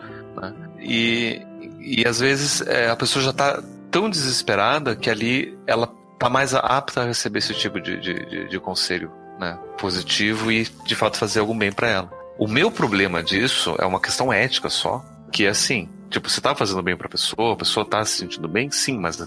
Né? 0.41 0.55
E, 0.81 1.47
e 1.87 2.07
às 2.07 2.19
vezes 2.19 2.61
é, 2.63 2.91
a 2.91 2.97
pessoa 2.97 3.25
já 3.25 3.31
está 3.31 3.63
tão 3.93 4.11
desesperada 4.11 4.97
que 4.97 5.09
ali 5.09 5.57
ela 5.69 5.89
está 6.15 6.29
mais 6.29 6.53
apta 6.53 7.03
a 7.03 7.07
receber 7.07 7.39
esse 7.39 7.55
tipo 7.55 7.81
de, 7.81 8.01
de, 8.01 8.27
de, 8.27 8.49
de 8.49 8.61
conselho 8.61 9.13
né? 9.39 9.57
positivo 9.79 10.51
e 10.51 10.65
de 10.65 10.95
fato 10.97 11.17
fazer 11.17 11.39
algum 11.39 11.57
bem 11.57 11.71
para 11.71 11.89
ela. 11.89 12.11
O 12.39 12.49
meu 12.49 12.71
problema 12.71 13.23
disso 13.23 13.77
é 13.79 13.87
uma 13.87 14.01
questão 14.01 14.33
ética 14.33 14.69
só, 14.69 15.05
que 15.31 15.47
é 15.47 15.49
assim, 15.49 15.89
tipo, 16.11 16.29
você 16.29 16.41
tá 16.41 16.55
fazendo 16.55 16.83
bem 16.83 16.97
pra 16.97 17.09
pessoa, 17.09 17.55
a 17.55 17.57
pessoa 17.57 17.87
tá 17.87 18.05
se 18.05 18.19
sentindo 18.19 18.49
bem, 18.49 18.71
sim, 18.71 18.99
mas 18.99 19.21
é 19.21 19.27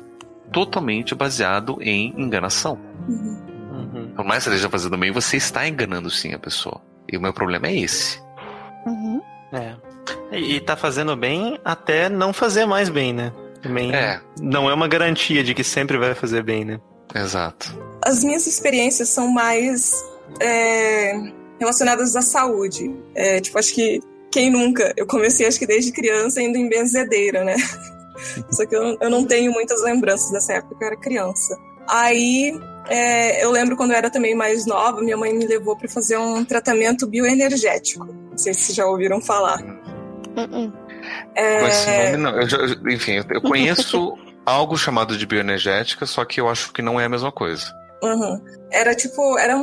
totalmente 0.51 1.15
baseado 1.15 1.77
em 1.81 2.13
enganação. 2.17 2.77
Uhum. 3.07 4.11
Por 4.15 4.25
mais 4.25 4.43
que 4.43 4.49
você 4.49 4.55
esteja 4.55 4.69
fazendo 4.69 4.97
bem, 4.97 5.11
você 5.11 5.37
está 5.37 5.67
enganando 5.67 6.09
sim 6.09 6.33
a 6.33 6.39
pessoa. 6.39 6.81
E 7.11 7.17
o 7.17 7.21
meu 7.21 7.33
problema 7.33 7.67
é 7.67 7.77
esse. 7.77 8.21
Uhum. 8.85 9.21
É. 9.53 9.75
E 10.31 10.59
tá 10.59 10.75
fazendo 10.75 11.15
bem 11.15 11.59
até 11.63 12.09
não 12.09 12.33
fazer 12.33 12.65
mais 12.65 12.89
bem, 12.89 13.13
né? 13.13 13.31
Também 13.61 13.93
é. 13.93 14.21
não 14.41 14.69
é 14.69 14.73
uma 14.73 14.87
garantia 14.87 15.43
de 15.43 15.53
que 15.53 15.63
sempre 15.63 15.97
vai 15.97 16.15
fazer 16.15 16.43
bem, 16.43 16.63
né? 16.63 16.79
Exato. 17.13 17.77
As 18.03 18.23
minhas 18.23 18.47
experiências 18.47 19.09
são 19.09 19.27
mais 19.27 19.91
é, 20.39 21.13
relacionadas 21.59 22.15
à 22.15 22.21
saúde. 22.21 22.95
É, 23.15 23.41
tipo, 23.41 23.57
acho 23.59 23.73
que 23.73 23.99
quem 24.31 24.49
nunca? 24.49 24.93
Eu 24.95 25.05
comecei, 25.05 25.45
acho 25.45 25.59
que 25.59 25.67
desde 25.67 25.91
criança, 25.91 26.41
indo 26.41 26.57
em 26.57 26.69
benzedeira, 26.69 27.43
né? 27.43 27.55
Só 28.51 28.65
que 28.65 28.75
eu, 28.75 28.97
eu 28.99 29.09
não 29.09 29.25
tenho 29.25 29.51
muitas 29.51 29.81
lembranças 29.81 30.31
dessa 30.31 30.53
época, 30.53 30.77
eu 30.79 30.87
era 30.87 30.97
criança. 30.97 31.57
Aí, 31.87 32.53
é, 32.87 33.43
eu 33.43 33.51
lembro 33.51 33.75
quando 33.75 33.91
eu 33.91 33.97
era 33.97 34.09
também 34.09 34.35
mais 34.35 34.65
nova, 34.65 35.01
minha 35.01 35.17
mãe 35.17 35.33
me 35.33 35.45
levou 35.45 35.75
para 35.75 35.89
fazer 35.89 36.17
um 36.17 36.45
tratamento 36.45 37.07
bioenergético. 37.07 38.05
Não 38.05 38.37
sei 38.37 38.53
se 38.53 38.73
já 38.73 38.85
ouviram 38.85 39.19
falar. 39.19 39.63
Uh 40.45 40.89
É... 41.35 41.59
Com 41.61 41.67
esse 41.67 41.91
nome, 41.91 42.17
não. 42.17 42.41
Eu 42.41 42.49
já, 42.49 42.57
enfim, 42.89 43.23
eu 43.29 43.41
conheço 43.41 44.17
algo 44.45 44.77
chamado 44.77 45.17
de 45.17 45.25
bioenergética, 45.25 46.05
só 46.05 46.25
que 46.25 46.41
eu 46.41 46.49
acho 46.49 46.73
que 46.73 46.81
não 46.81 46.99
é 46.99 47.05
a 47.05 47.09
mesma 47.09 47.31
coisa. 47.31 47.65
Uhum. 48.03 48.41
Era 48.71 48.95
tipo, 48.95 49.37
era 49.37 49.55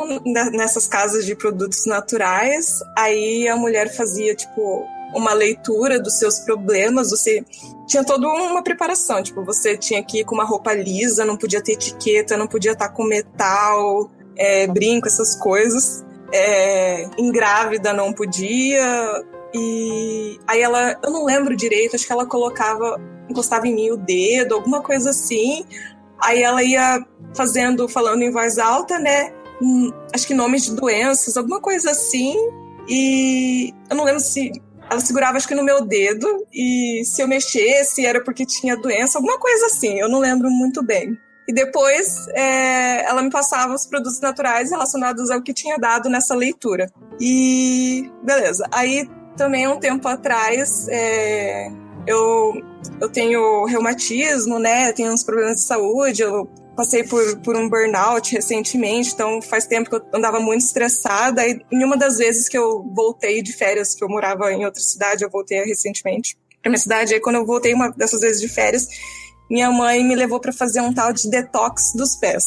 nessas 0.52 0.86
casas 0.86 1.24
de 1.24 1.34
produtos 1.34 1.86
naturais, 1.86 2.80
aí 2.96 3.48
a 3.48 3.56
mulher 3.56 3.94
fazia, 3.94 4.34
tipo, 4.34 4.86
uma 5.14 5.32
leitura 5.32 5.98
dos 5.98 6.18
seus 6.18 6.40
problemas, 6.40 7.10
você 7.10 7.42
tinha 7.86 8.04
toda 8.04 8.26
uma 8.26 8.62
preparação, 8.62 9.22
tipo, 9.22 9.42
você 9.44 9.76
tinha 9.76 10.02
que 10.02 10.20
ir 10.20 10.24
com 10.24 10.34
uma 10.34 10.44
roupa 10.44 10.72
lisa, 10.74 11.24
não 11.24 11.36
podia 11.36 11.62
ter 11.62 11.72
etiqueta, 11.72 12.36
não 12.36 12.46
podia 12.46 12.72
estar 12.72 12.90
com 12.90 13.04
metal, 13.04 14.10
é, 14.36 14.66
brinco, 14.66 15.06
essas 15.06 15.36
coisas. 15.36 16.04
É, 16.32 17.08
engrávida 17.18 17.92
não 17.92 18.12
podia. 18.12 19.24
E 19.56 20.38
aí 20.46 20.60
ela, 20.60 20.98
eu 21.02 21.10
não 21.10 21.24
lembro 21.24 21.56
direito, 21.56 21.96
acho 21.96 22.06
que 22.06 22.12
ela 22.12 22.26
colocava, 22.26 23.00
encostava 23.28 23.66
em 23.66 23.74
mim 23.74 23.90
o 23.90 23.96
dedo, 23.96 24.54
alguma 24.54 24.82
coisa 24.82 25.10
assim. 25.10 25.64
Aí 26.22 26.42
ela 26.42 26.62
ia 26.62 27.04
fazendo, 27.34 27.88
falando 27.88 28.22
em 28.22 28.30
voz 28.30 28.58
alta, 28.58 28.98
né? 28.98 29.32
Hum, 29.62 29.90
acho 30.14 30.26
que 30.26 30.34
nomes 30.34 30.64
de 30.64 30.74
doenças, 30.74 31.36
alguma 31.36 31.60
coisa 31.60 31.90
assim. 31.90 32.36
E 32.88 33.72
eu 33.88 33.96
não 33.96 34.04
lembro 34.04 34.20
se 34.20 34.52
ela 34.90 35.00
segurava 35.00 35.36
acho 35.36 35.48
que 35.48 35.54
no 35.54 35.64
meu 35.64 35.84
dedo 35.84 36.46
e 36.52 37.02
se 37.04 37.20
eu 37.20 37.26
mexesse 37.26 38.06
era 38.06 38.22
porque 38.22 38.44
tinha 38.44 38.76
doença, 38.76 39.18
alguma 39.18 39.38
coisa 39.38 39.66
assim. 39.66 39.98
Eu 39.98 40.08
não 40.08 40.20
lembro 40.20 40.50
muito 40.50 40.82
bem. 40.82 41.16
E 41.48 41.52
depois 41.52 42.26
é, 42.34 43.08
ela 43.08 43.22
me 43.22 43.30
passava 43.30 43.74
os 43.74 43.86
produtos 43.86 44.20
naturais 44.20 44.70
relacionados 44.70 45.30
ao 45.30 45.40
que 45.40 45.54
tinha 45.54 45.78
dado 45.78 46.10
nessa 46.10 46.34
leitura. 46.34 46.90
E 47.20 48.10
beleza. 48.22 48.66
Aí 48.72 49.08
também 49.36 49.68
um 49.68 49.78
tempo 49.78 50.06
atrás 50.08 50.88
é, 50.88 51.68
eu, 52.06 52.54
eu 53.00 53.08
tenho 53.08 53.64
reumatismo, 53.64 54.58
né? 54.58 54.88
Eu 54.88 54.94
tenho 54.94 55.12
uns 55.12 55.24
problemas 55.24 55.56
de 55.56 55.62
saúde, 55.62 56.22
eu 56.22 56.48
passei 56.76 57.02
por, 57.04 57.38
por 57.40 57.56
um 57.56 57.68
burnout 57.68 58.32
recentemente, 58.32 59.12
então 59.12 59.40
faz 59.40 59.66
tempo 59.66 59.88
que 59.88 59.96
eu 59.96 60.02
andava 60.14 60.38
muito 60.38 60.62
estressada. 60.62 61.46
E 61.46 61.60
em 61.72 61.84
uma 61.84 61.96
das 61.96 62.18
vezes 62.18 62.48
que 62.48 62.56
eu 62.56 62.84
voltei 62.94 63.42
de 63.42 63.52
férias, 63.52 63.94
que 63.94 64.04
eu 64.04 64.08
morava 64.08 64.52
em 64.52 64.64
outra 64.64 64.80
cidade, 64.80 65.24
eu 65.24 65.30
voltei 65.30 65.64
recentemente 65.64 66.36
pra 66.62 66.70
minha 66.70 66.78
cidade. 66.78 67.14
Aí 67.14 67.20
quando 67.20 67.36
eu 67.36 67.46
voltei 67.46 67.74
uma 67.74 67.90
dessas 67.90 68.20
vezes 68.20 68.40
de 68.40 68.48
férias, 68.48 68.86
minha 69.50 69.70
mãe 69.70 70.04
me 70.04 70.14
levou 70.14 70.38
para 70.38 70.52
fazer 70.52 70.80
um 70.80 70.92
tal 70.92 71.12
de 71.12 71.28
detox 71.28 71.92
dos 71.94 72.14
pés. 72.16 72.44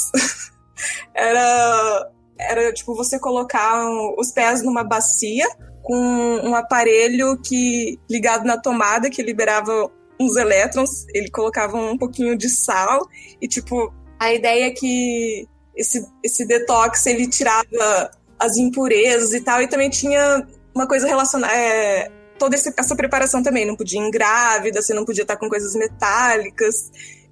era, 1.14 2.12
era 2.38 2.74
tipo 2.74 2.96
você 2.96 3.20
colocar 3.20 3.84
os 4.18 4.32
pés 4.32 4.62
numa 4.62 4.84
bacia 4.84 5.48
com 5.84 5.96
um 6.44 6.56
aparelho 6.56 7.38
que 7.38 8.00
ligado 8.10 8.46
na 8.46 8.58
tomada 8.58 9.10
que 9.10 9.22
liberava 9.22 9.90
uns 10.20 10.36
elétrons, 10.36 11.06
ele 11.14 11.30
colocava 11.30 11.78
um 11.78 11.98
pouquinho 11.98 12.38
de 12.38 12.50
sal 12.50 13.08
e 13.42 13.48
tipo 13.48 13.94
a 14.20 14.34
ideia 14.34 14.68
é 14.68 14.72
que 14.72 15.48
esse, 15.76 16.06
esse 16.24 16.46
detox 16.46 17.06
ele 17.06 17.28
tirava 17.28 18.12
as 18.38 18.58
impurezas 18.58 19.34
e 19.34 19.42
tal, 19.42 19.62
e 19.62 19.68
também 19.68 19.90
tinha 19.90 20.46
uma 20.76 20.88
coisa 20.88 21.08
relacionada. 21.08 21.54
É, 21.54 22.12
toda 22.38 22.56
essa 22.56 22.96
preparação 22.96 23.44
também. 23.44 23.66
Não 23.66 23.76
podia 23.76 24.02
ir 24.02 24.12
grávida, 24.12 24.82
você 24.82 24.94
não 24.94 25.06
podia 25.06 25.24
estar 25.24 25.38
com 25.38 25.50
coisas 25.50 25.76
metálicas. 25.76 26.92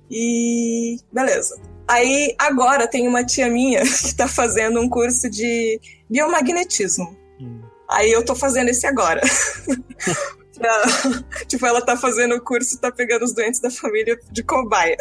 E. 0.09 0.97
beleza. 1.11 1.59
Aí 1.87 2.35
agora 2.37 2.87
tem 2.87 3.07
uma 3.07 3.23
tia 3.23 3.49
minha 3.49 3.79
que 3.83 3.87
está 3.87 4.27
fazendo 4.27 4.79
um 4.81 4.89
curso 4.89 5.29
de 5.29 5.79
biomagnetismo. 6.09 7.15
Hum. 7.39 7.61
Aí 7.89 8.11
eu 8.11 8.23
tô 8.23 8.35
fazendo 8.35 8.69
esse 8.69 8.85
agora. 8.85 9.21
tipo, 11.47 11.65
ela 11.65 11.81
tá 11.81 11.95
fazendo 11.95 12.35
o 12.35 12.41
curso 12.41 12.75
e 12.75 12.79
tá 12.79 12.91
pegando 12.91 13.23
os 13.23 13.33
doentes 13.33 13.59
da 13.59 13.71
família 13.71 14.19
de 14.31 14.43
cobaia. 14.43 14.97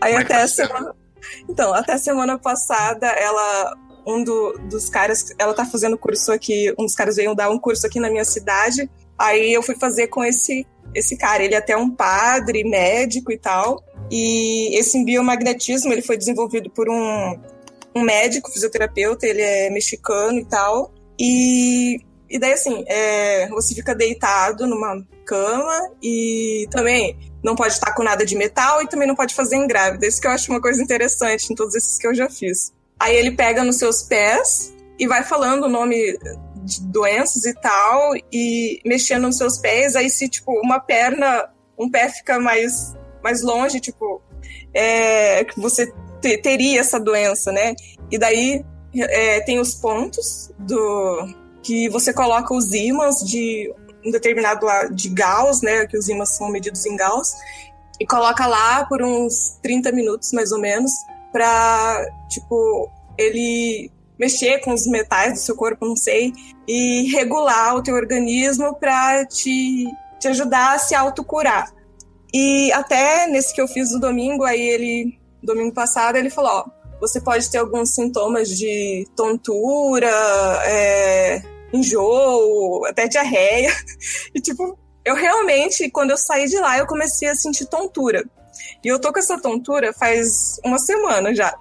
Aí 0.00 0.12
Como 0.12 0.24
até 0.24 0.42
é 0.42 0.46
semana. 0.46 0.94
Então, 1.48 1.74
até 1.74 1.98
semana 1.98 2.38
passada, 2.38 3.08
ela. 3.08 3.76
Um 4.06 4.22
do, 4.22 4.52
dos 4.68 4.88
caras. 4.88 5.34
Ela 5.38 5.54
tá 5.54 5.64
fazendo 5.64 5.98
curso 5.98 6.32
aqui. 6.32 6.72
Um 6.78 6.84
dos 6.84 6.94
caras 6.94 7.16
veio 7.16 7.34
dar 7.34 7.50
um 7.50 7.58
curso 7.58 7.86
aqui 7.86 7.98
na 7.98 8.10
minha 8.10 8.24
cidade. 8.24 8.88
Aí 9.18 9.52
eu 9.52 9.62
fui 9.62 9.76
fazer 9.76 10.08
com 10.08 10.22
esse, 10.22 10.66
esse 10.94 11.16
cara. 11.16 11.42
Ele 11.42 11.54
é 11.54 11.58
até 11.58 11.76
um 11.76 11.90
padre, 11.90 12.62
médico 12.62 13.32
e 13.32 13.38
tal. 13.38 13.82
E 14.10 14.78
esse 14.78 15.02
biomagnetismo 15.04 15.92
ele 15.92 16.02
foi 16.02 16.16
desenvolvido 16.16 16.70
por 16.70 16.88
um, 16.88 17.36
um 17.96 18.02
médico, 18.02 18.52
fisioterapeuta, 18.52 19.26
ele 19.26 19.42
é 19.42 19.70
mexicano 19.70 20.38
e 20.38 20.44
tal. 20.44 20.92
E, 21.18 22.00
e 22.28 22.38
daí, 22.38 22.52
assim, 22.52 22.84
é, 22.86 23.48
você 23.48 23.74
fica 23.74 23.94
deitado 23.94 24.66
numa 24.66 25.04
cama 25.24 25.90
e 26.02 26.66
também 26.70 27.18
não 27.42 27.54
pode 27.54 27.74
estar 27.74 27.92
com 27.94 28.02
nada 28.02 28.24
de 28.24 28.36
metal 28.36 28.82
e 28.82 28.88
também 28.88 29.06
não 29.06 29.14
pode 29.14 29.34
fazer 29.34 29.56
em 29.56 29.66
grávida. 29.66 30.06
Isso 30.06 30.20
que 30.20 30.26
eu 30.26 30.30
acho 30.30 30.50
uma 30.50 30.60
coisa 30.60 30.82
interessante 30.82 31.52
em 31.52 31.54
todos 31.54 31.74
esses 31.74 31.98
que 31.98 32.06
eu 32.06 32.14
já 32.14 32.28
fiz. 32.28 32.72
Aí 32.98 33.14
ele 33.14 33.32
pega 33.32 33.62
nos 33.62 33.76
seus 33.76 34.02
pés 34.02 34.74
e 34.98 35.06
vai 35.06 35.22
falando 35.22 35.64
o 35.64 35.68
nome 35.68 36.18
de 36.64 36.80
doenças 36.86 37.44
e 37.44 37.54
tal 37.54 38.14
e 38.32 38.80
mexendo 38.84 39.22
nos 39.22 39.36
seus 39.36 39.58
pés. 39.58 39.94
Aí 39.96 40.10
se 40.10 40.28
tipo 40.28 40.52
uma 40.60 40.80
perna, 40.80 41.50
um 41.78 41.90
pé 41.90 42.08
fica 42.08 42.38
mais 42.38 42.94
mais 43.22 43.42
longe, 43.42 43.80
tipo 43.80 44.22
é, 44.72 45.44
você 45.56 45.92
te, 46.20 46.38
teria 46.38 46.80
essa 46.80 46.98
doença, 46.98 47.52
né? 47.52 47.74
E 48.10 48.18
daí 48.18 48.64
é, 49.02 49.40
tem 49.40 49.58
os 49.58 49.74
pontos 49.74 50.50
do 50.58 51.28
que 51.62 51.88
você 51.88 52.12
coloca 52.12 52.54
os 52.54 52.72
ímãs 52.72 53.20
de 53.20 53.72
um 54.04 54.10
determinado 54.10 54.64
lá 54.64 54.84
de 54.84 55.08
Gauss, 55.08 55.62
né, 55.62 55.86
que 55.86 55.98
os 55.98 56.08
ímãs 56.08 56.36
são 56.36 56.48
medidos 56.48 56.86
em 56.86 56.96
Gauss, 56.96 57.34
e 58.00 58.06
coloca 58.06 58.46
lá 58.46 58.84
por 58.86 59.02
uns 59.02 59.58
30 59.62 59.90
minutos 59.90 60.32
mais 60.32 60.52
ou 60.52 60.60
menos 60.60 60.92
para 61.32 62.06
tipo 62.28 62.90
ele 63.18 63.90
mexer 64.18 64.60
com 64.60 64.72
os 64.72 64.86
metais 64.86 65.34
do 65.34 65.38
seu 65.40 65.56
corpo, 65.56 65.86
não 65.86 65.96
sei, 65.96 66.32
e 66.66 67.10
regular 67.12 67.74
o 67.76 67.82
teu 67.82 67.94
organismo 67.94 68.74
para 68.76 69.26
te, 69.26 69.86
te 70.18 70.28
ajudar 70.28 70.74
a 70.74 70.78
se 70.78 70.94
autocurar. 70.94 71.72
E 72.32 72.72
até 72.72 73.26
nesse 73.26 73.54
que 73.54 73.60
eu 73.60 73.68
fiz 73.68 73.92
no 73.92 74.00
domingo, 74.00 74.44
aí 74.44 74.60
ele, 74.60 75.18
domingo 75.42 75.72
passado, 75.72 76.16
ele 76.16 76.30
falou: 76.30 76.50
ó, 76.50 76.64
você 77.00 77.20
pode 77.20 77.50
ter 77.50 77.58
alguns 77.58 77.94
sintomas 77.94 78.48
de 78.48 79.06
tontura, 79.14 80.10
é, 80.64 81.42
enjoo, 81.72 82.84
até 82.86 83.08
diarreia. 83.08 83.72
E 84.34 84.40
tipo, 84.40 84.78
eu 85.04 85.14
realmente, 85.14 85.90
quando 85.90 86.10
eu 86.10 86.16
saí 86.18 86.46
de 86.46 86.58
lá, 86.58 86.78
eu 86.78 86.86
comecei 86.86 87.28
a 87.28 87.34
sentir 87.34 87.66
tontura. 87.66 88.22
E 88.84 88.88
eu 88.88 89.00
tô 89.00 89.12
com 89.12 89.18
essa 89.18 89.40
tontura 89.40 89.92
faz 89.92 90.58
uma 90.64 90.78
semana 90.78 91.34
já. 91.34 91.54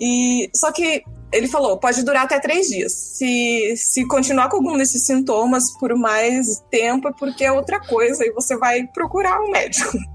E 0.00 0.50
só 0.54 0.70
que 0.70 1.02
ele 1.32 1.48
falou, 1.48 1.78
pode 1.78 2.02
durar 2.04 2.24
até 2.24 2.38
três 2.38 2.68
dias. 2.68 2.92
Se, 2.92 3.74
se 3.76 4.06
continuar 4.06 4.48
com 4.48 4.56
algum 4.56 4.76
desses 4.76 5.04
sintomas 5.04 5.72
por 5.78 5.96
mais 5.96 6.62
tempo, 6.70 7.08
é 7.08 7.12
porque 7.12 7.44
é 7.44 7.50
outra 7.50 7.80
coisa 7.80 8.24
e 8.24 8.32
você 8.32 8.56
vai 8.56 8.86
procurar 8.86 9.40
um 9.40 9.50
médico. 9.50 9.98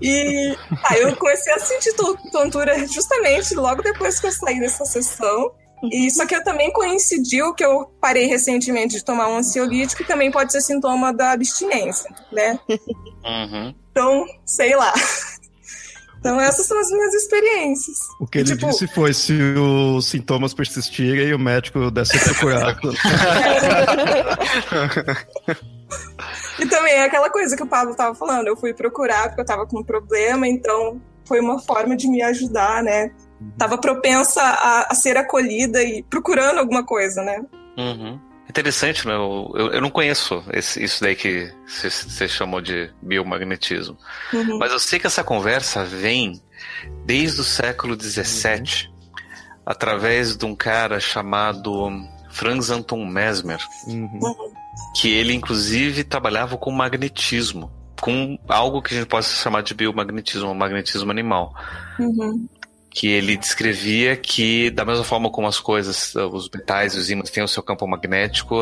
E 0.00 0.56
aí 0.84 1.02
eu 1.02 1.14
comecei 1.16 1.52
a 1.52 1.58
sentir 1.58 1.94
tontura 2.32 2.86
justamente 2.86 3.54
logo 3.54 3.82
depois 3.82 4.18
que 4.18 4.26
eu 4.26 4.32
saí 4.32 4.60
dessa 4.60 4.84
sessão. 4.84 5.52
E 5.92 6.10
só 6.10 6.26
que 6.26 6.34
eu 6.34 6.42
também 6.42 6.72
coincidiu 6.72 7.52
que 7.52 7.64
eu 7.64 7.86
parei 8.00 8.26
recentemente 8.26 8.96
de 8.96 9.04
tomar 9.04 9.28
um 9.28 9.36
ansiolítico 9.36 10.02
e 10.02 10.06
também 10.06 10.30
pode 10.30 10.50
ser 10.50 10.62
sintoma 10.62 11.12
da 11.12 11.32
abstinência, 11.32 12.10
né? 12.32 12.58
Uhum. 12.68 13.74
Então, 13.90 14.24
sei 14.46 14.74
lá. 14.74 14.94
Então 16.24 16.40
essas 16.40 16.64
são 16.64 16.80
as 16.80 16.90
minhas 16.90 17.12
experiências. 17.12 17.98
O 18.18 18.26
que 18.26 18.38
e, 18.38 18.40
ele 18.40 18.56
tipo... 18.56 18.66
disse 18.66 18.86
foi 18.86 19.12
se 19.12 19.34
os 19.34 20.06
sintomas 20.06 20.54
persistirem, 20.54 21.34
o 21.34 21.38
médico 21.38 21.90
deve 21.90 22.08
ser 22.08 22.24
procurado. 22.24 22.80
e 26.58 26.66
também 26.66 26.94
é 26.94 27.04
aquela 27.04 27.30
coisa 27.30 27.56
que 27.56 27.62
o 27.62 27.66
Pablo 27.66 27.92
estava 27.92 28.14
falando, 28.14 28.46
eu 28.46 28.56
fui 28.56 28.72
procurar 28.72 29.28
porque 29.28 29.40
eu 29.40 29.44
estava 29.44 29.66
com 29.66 29.80
um 29.80 29.84
problema, 29.84 30.46
então 30.46 31.00
foi 31.26 31.40
uma 31.40 31.58
forma 31.58 31.96
de 31.96 32.08
me 32.08 32.22
ajudar, 32.22 32.82
né? 32.82 33.10
Tava 33.58 33.78
propensa 33.78 34.40
a, 34.42 34.88
a 34.90 34.94
ser 34.94 35.16
acolhida 35.16 35.82
e 35.82 36.02
procurando 36.02 36.58
alguma 36.58 36.84
coisa, 36.84 37.22
né? 37.22 37.42
Uhum. 37.76 38.18
Interessante, 38.48 39.06
né? 39.06 39.14
Eu, 39.14 39.52
eu, 39.54 39.72
eu 39.72 39.80
não 39.80 39.90
conheço 39.90 40.44
esse, 40.52 40.82
isso 40.82 41.02
daí 41.02 41.16
que 41.16 41.52
você 41.66 42.28
chamou 42.28 42.60
de 42.60 42.90
biomagnetismo. 43.02 43.96
Uhum. 44.32 44.58
Mas 44.58 44.72
eu 44.72 44.78
sei 44.78 44.98
que 44.98 45.06
essa 45.06 45.24
conversa 45.24 45.84
vem 45.84 46.40
desde 47.04 47.40
o 47.40 47.44
século 47.44 48.00
XVII, 48.00 48.88
uhum. 48.88 49.12
através 49.66 50.36
de 50.36 50.44
um 50.44 50.54
cara 50.54 51.00
chamado 51.00 51.90
Franz 52.30 52.70
Anton 52.70 53.04
Mesmer, 53.06 53.58
uhum. 53.86 54.52
Que 54.94 55.08
ele 55.08 55.32
inclusive 55.32 56.04
trabalhava 56.04 56.56
com 56.56 56.70
magnetismo, 56.70 57.70
com 58.00 58.38
algo 58.48 58.82
que 58.82 58.94
a 58.94 58.98
gente 58.98 59.08
pode 59.08 59.26
chamar 59.26 59.62
de 59.62 59.74
biomagnetismo, 59.74 60.54
magnetismo 60.54 61.10
animal. 61.10 61.54
Uhum 61.98 62.48
que 62.94 63.08
ele 63.08 63.36
descrevia 63.36 64.16
que, 64.16 64.70
da 64.70 64.84
mesma 64.84 65.02
forma 65.02 65.28
como 65.28 65.48
as 65.48 65.58
coisas, 65.58 66.14
os 66.14 66.48
metais 66.48 66.94
e 66.94 66.98
os 66.98 67.10
ímãs 67.10 67.28
têm 67.28 67.42
o 67.42 67.48
seu 67.48 67.60
campo 67.60 67.88
magnético, 67.88 68.56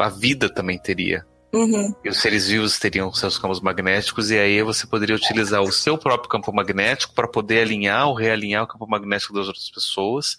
a 0.00 0.08
vida 0.08 0.52
também 0.52 0.76
teria. 0.76 1.24
Uhum. 1.54 1.94
E 2.04 2.08
os 2.08 2.18
seres 2.18 2.48
vivos 2.48 2.80
teriam 2.80 3.12
seus 3.14 3.38
campos 3.38 3.60
magnéticos, 3.60 4.32
e 4.32 4.38
aí 4.38 4.60
você 4.60 4.88
poderia 4.88 5.14
utilizar 5.14 5.62
o 5.62 5.70
seu 5.70 5.96
próprio 5.96 6.28
campo 6.28 6.52
magnético 6.52 7.14
para 7.14 7.28
poder 7.28 7.60
alinhar 7.60 8.08
ou 8.08 8.14
realinhar 8.14 8.64
o 8.64 8.66
campo 8.66 8.88
magnético 8.88 9.32
das 9.32 9.46
outras 9.46 9.70
pessoas. 9.70 10.36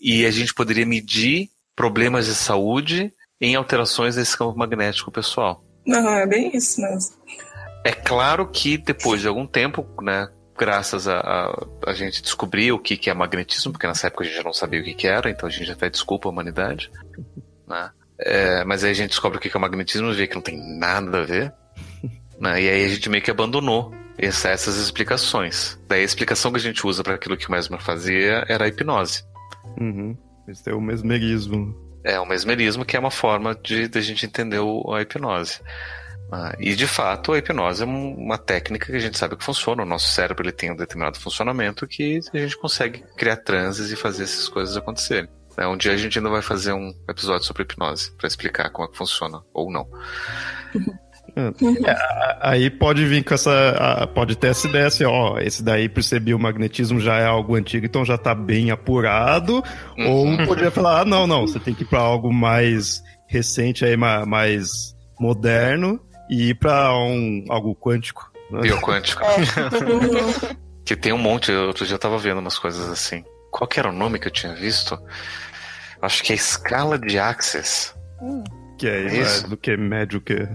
E 0.00 0.24
a 0.24 0.30
gente 0.30 0.54
poderia 0.54 0.86
medir 0.86 1.50
problemas 1.76 2.24
de 2.24 2.34
saúde 2.34 3.12
em 3.44 3.54
alterações 3.54 4.16
desse 4.16 4.36
campo 4.36 4.58
magnético 4.58 5.10
pessoal. 5.10 5.62
Não, 5.86 6.08
é 6.08 6.26
bem 6.26 6.50
isso 6.56 6.80
mesmo. 6.80 7.16
É 7.84 7.92
claro 7.92 8.46
que 8.46 8.78
depois 8.78 9.20
de 9.20 9.28
algum 9.28 9.46
tempo, 9.46 9.86
né, 10.00 10.28
graças 10.56 11.06
a, 11.06 11.18
a, 11.18 11.66
a, 11.86 11.92
gente 11.92 12.22
descobrir 12.22 12.72
o 12.72 12.78
que, 12.78 12.96
que 12.96 13.10
é 13.10 13.14
magnetismo, 13.14 13.72
porque 13.72 13.86
nessa 13.86 14.06
época 14.06 14.24
a 14.24 14.26
gente 14.26 14.36
já 14.36 14.42
não 14.42 14.52
sabia 14.54 14.80
o 14.80 14.84
que, 14.84 14.94
que 14.94 15.06
era, 15.06 15.28
então 15.28 15.46
a 15.46 15.52
gente 15.52 15.70
até 15.70 15.90
desculpa 15.90 16.28
a 16.28 16.32
humanidade. 16.32 16.90
Né? 17.66 17.90
É, 18.18 18.62
mas 18.62 18.84
aí 18.84 18.90
a 18.90 18.94
gente 18.94 19.08
descobre 19.08 19.38
o 19.38 19.40
que, 19.40 19.48
que 19.48 19.56
é 19.56 19.58
magnetismo 19.58 20.10
e 20.10 20.14
vê 20.14 20.26
que 20.26 20.34
não 20.34 20.42
tem 20.42 20.78
nada 20.78 21.20
a 21.20 21.24
ver. 21.24 21.50
Né? 22.38 22.62
E 22.62 22.68
aí 22.68 22.84
a 22.84 22.88
gente 22.88 23.08
meio 23.08 23.22
que 23.22 23.30
abandonou 23.30 23.94
essa, 24.18 24.50
essas 24.50 24.76
explicações. 24.76 25.78
Daí 25.88 26.02
a 26.02 26.04
explicação 26.04 26.52
que 26.52 26.58
a 26.58 26.60
gente 26.60 26.86
usa 26.86 27.02
para 27.02 27.14
aquilo 27.14 27.38
que 27.38 27.48
o 27.48 27.50
Mesmer 27.50 27.80
fazia 27.80 28.44
era 28.48 28.66
a 28.66 28.68
hipnose. 28.68 29.24
Uhum. 29.80 30.14
Esse 30.46 30.68
é 30.70 30.74
o 30.74 30.80
mesmerismo. 30.80 31.74
É, 32.04 32.20
o 32.20 32.26
mesmerismo 32.26 32.84
que 32.84 32.96
é 32.96 33.00
uma 33.00 33.10
forma 33.10 33.54
de, 33.54 33.88
de 33.88 33.98
a 33.98 34.02
gente 34.02 34.26
entender 34.26 34.58
o, 34.58 34.92
a 34.92 35.00
hipnose. 35.00 35.60
Ah, 36.30 36.54
e 36.58 36.74
de 36.74 36.86
fato, 36.86 37.32
a 37.32 37.38
hipnose 37.38 37.82
é 37.82 37.86
uma 37.86 38.36
técnica 38.36 38.86
que 38.86 38.96
a 38.96 39.00
gente 39.00 39.18
sabe 39.18 39.36
que 39.36 39.44
funciona. 39.44 39.82
O 39.82 39.86
nosso 39.86 40.12
cérebro 40.12 40.44
ele 40.44 40.52
tem 40.52 40.70
um 40.70 40.76
determinado 40.76 41.18
funcionamento 41.18 41.86
que 41.86 42.20
a 42.32 42.38
gente 42.38 42.56
consegue 42.58 43.04
criar 43.16 43.36
transes 43.36 43.90
e 43.90 43.96
fazer 43.96 44.24
essas 44.24 44.48
coisas 44.48 44.76
acontecerem. 44.76 45.28
É, 45.56 45.66
um 45.66 45.76
dia 45.76 45.92
a 45.92 45.96
gente 45.96 46.18
ainda 46.18 46.30
vai 46.30 46.42
fazer 46.42 46.72
um 46.72 46.92
episódio 47.08 47.46
sobre 47.46 47.62
hipnose 47.62 48.10
para 48.12 48.26
explicar 48.26 48.70
como 48.70 48.88
é 48.88 48.90
que 48.90 48.96
funciona 48.96 49.42
ou 49.52 49.70
não. 49.70 49.88
É, 51.36 51.52
aí 52.40 52.70
pode 52.70 53.04
vir 53.04 53.24
com 53.24 53.34
essa. 53.34 54.08
Pode 54.14 54.36
ter 54.36 54.48
essa 54.48 54.68
ideia 54.68 54.86
assim, 54.86 55.04
ó. 55.04 55.38
Esse 55.38 55.62
daí 55.62 55.88
percebi 55.88 56.32
o 56.32 56.38
magnetismo 56.38 57.00
já 57.00 57.16
é 57.16 57.26
algo 57.26 57.56
antigo, 57.56 57.86
então 57.86 58.04
já 58.04 58.16
tá 58.16 58.34
bem 58.34 58.70
apurado. 58.70 59.62
Uhum. 59.98 60.10
Ou 60.10 60.46
poderia 60.46 60.70
falar, 60.70 61.00
ah, 61.00 61.04
não, 61.04 61.26
não, 61.26 61.46
você 61.46 61.58
tem 61.58 61.74
que 61.74 61.82
ir 61.82 61.86
pra 61.86 61.98
algo 61.98 62.32
mais 62.32 63.02
recente 63.26 63.84
aí, 63.84 63.96
mais 63.96 64.94
moderno 65.18 66.00
e 66.30 66.50
ir 66.50 66.54
para 66.54 66.96
um 66.96 67.44
algo 67.48 67.74
quântico. 67.74 68.30
Né? 68.50 68.60
Bioquântico. 68.60 69.22
É. 69.22 70.54
que 70.84 70.94
tem 70.94 71.12
um 71.12 71.18
monte, 71.18 71.50
outro 71.50 71.86
dia 71.86 71.94
eu 71.94 71.98
tava 71.98 72.18
vendo 72.18 72.38
umas 72.38 72.58
coisas 72.58 72.88
assim. 72.88 73.24
Qual 73.50 73.66
que 73.66 73.78
era 73.78 73.88
o 73.88 73.92
nome 73.92 74.18
que 74.18 74.28
eu 74.28 74.32
tinha 74.32 74.54
visto? 74.54 74.98
Acho 76.00 76.22
que 76.22 76.32
é 76.32 76.36
escala 76.36 76.98
de 76.98 77.18
Access. 77.18 77.92
Hum. 78.20 78.44
Que 78.78 78.88
é, 78.88 79.06
é 79.06 79.20
isso? 79.20 79.48
do 79.48 79.56
que 79.56 79.76
médio 79.76 80.20
que 80.20 80.46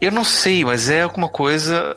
Eu 0.00 0.12
não 0.12 0.24
sei, 0.24 0.64
mas 0.64 0.90
é 0.90 1.02
alguma 1.02 1.28
coisa 1.28 1.96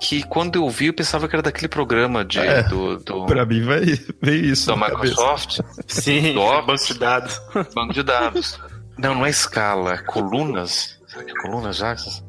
que 0.00 0.22
quando 0.24 0.56
eu 0.56 0.68
vi 0.70 0.86
eu 0.86 0.94
pensava 0.94 1.28
que 1.28 1.34
era 1.34 1.42
daquele 1.42 1.68
programa 1.68 2.24
de 2.24 2.38
é, 2.38 2.62
do, 2.62 2.96
do 2.98 3.26
para 3.26 3.44
mim 3.44 3.62
vai 3.64 3.80
ver 4.20 4.44
isso 4.44 4.66
da 4.66 4.76
Microsoft? 4.76 5.60
Sim 5.86 6.32
do 6.32 6.62
banco 6.62 6.86
de 6.86 6.98
dados. 6.98 7.42
Banco 7.74 7.92
de 7.92 8.02
dados. 8.02 8.58
Não 8.98 9.14
não 9.14 9.26
é 9.26 9.30
escala 9.30 9.94
é 9.94 9.98
colunas. 9.98 11.00
Colunas 11.42 11.82
Axis? 11.82 12.22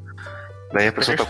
Daí 0.73 0.87
a 0.87 0.91
pessoa 0.91 1.15
tá, 1.15 1.25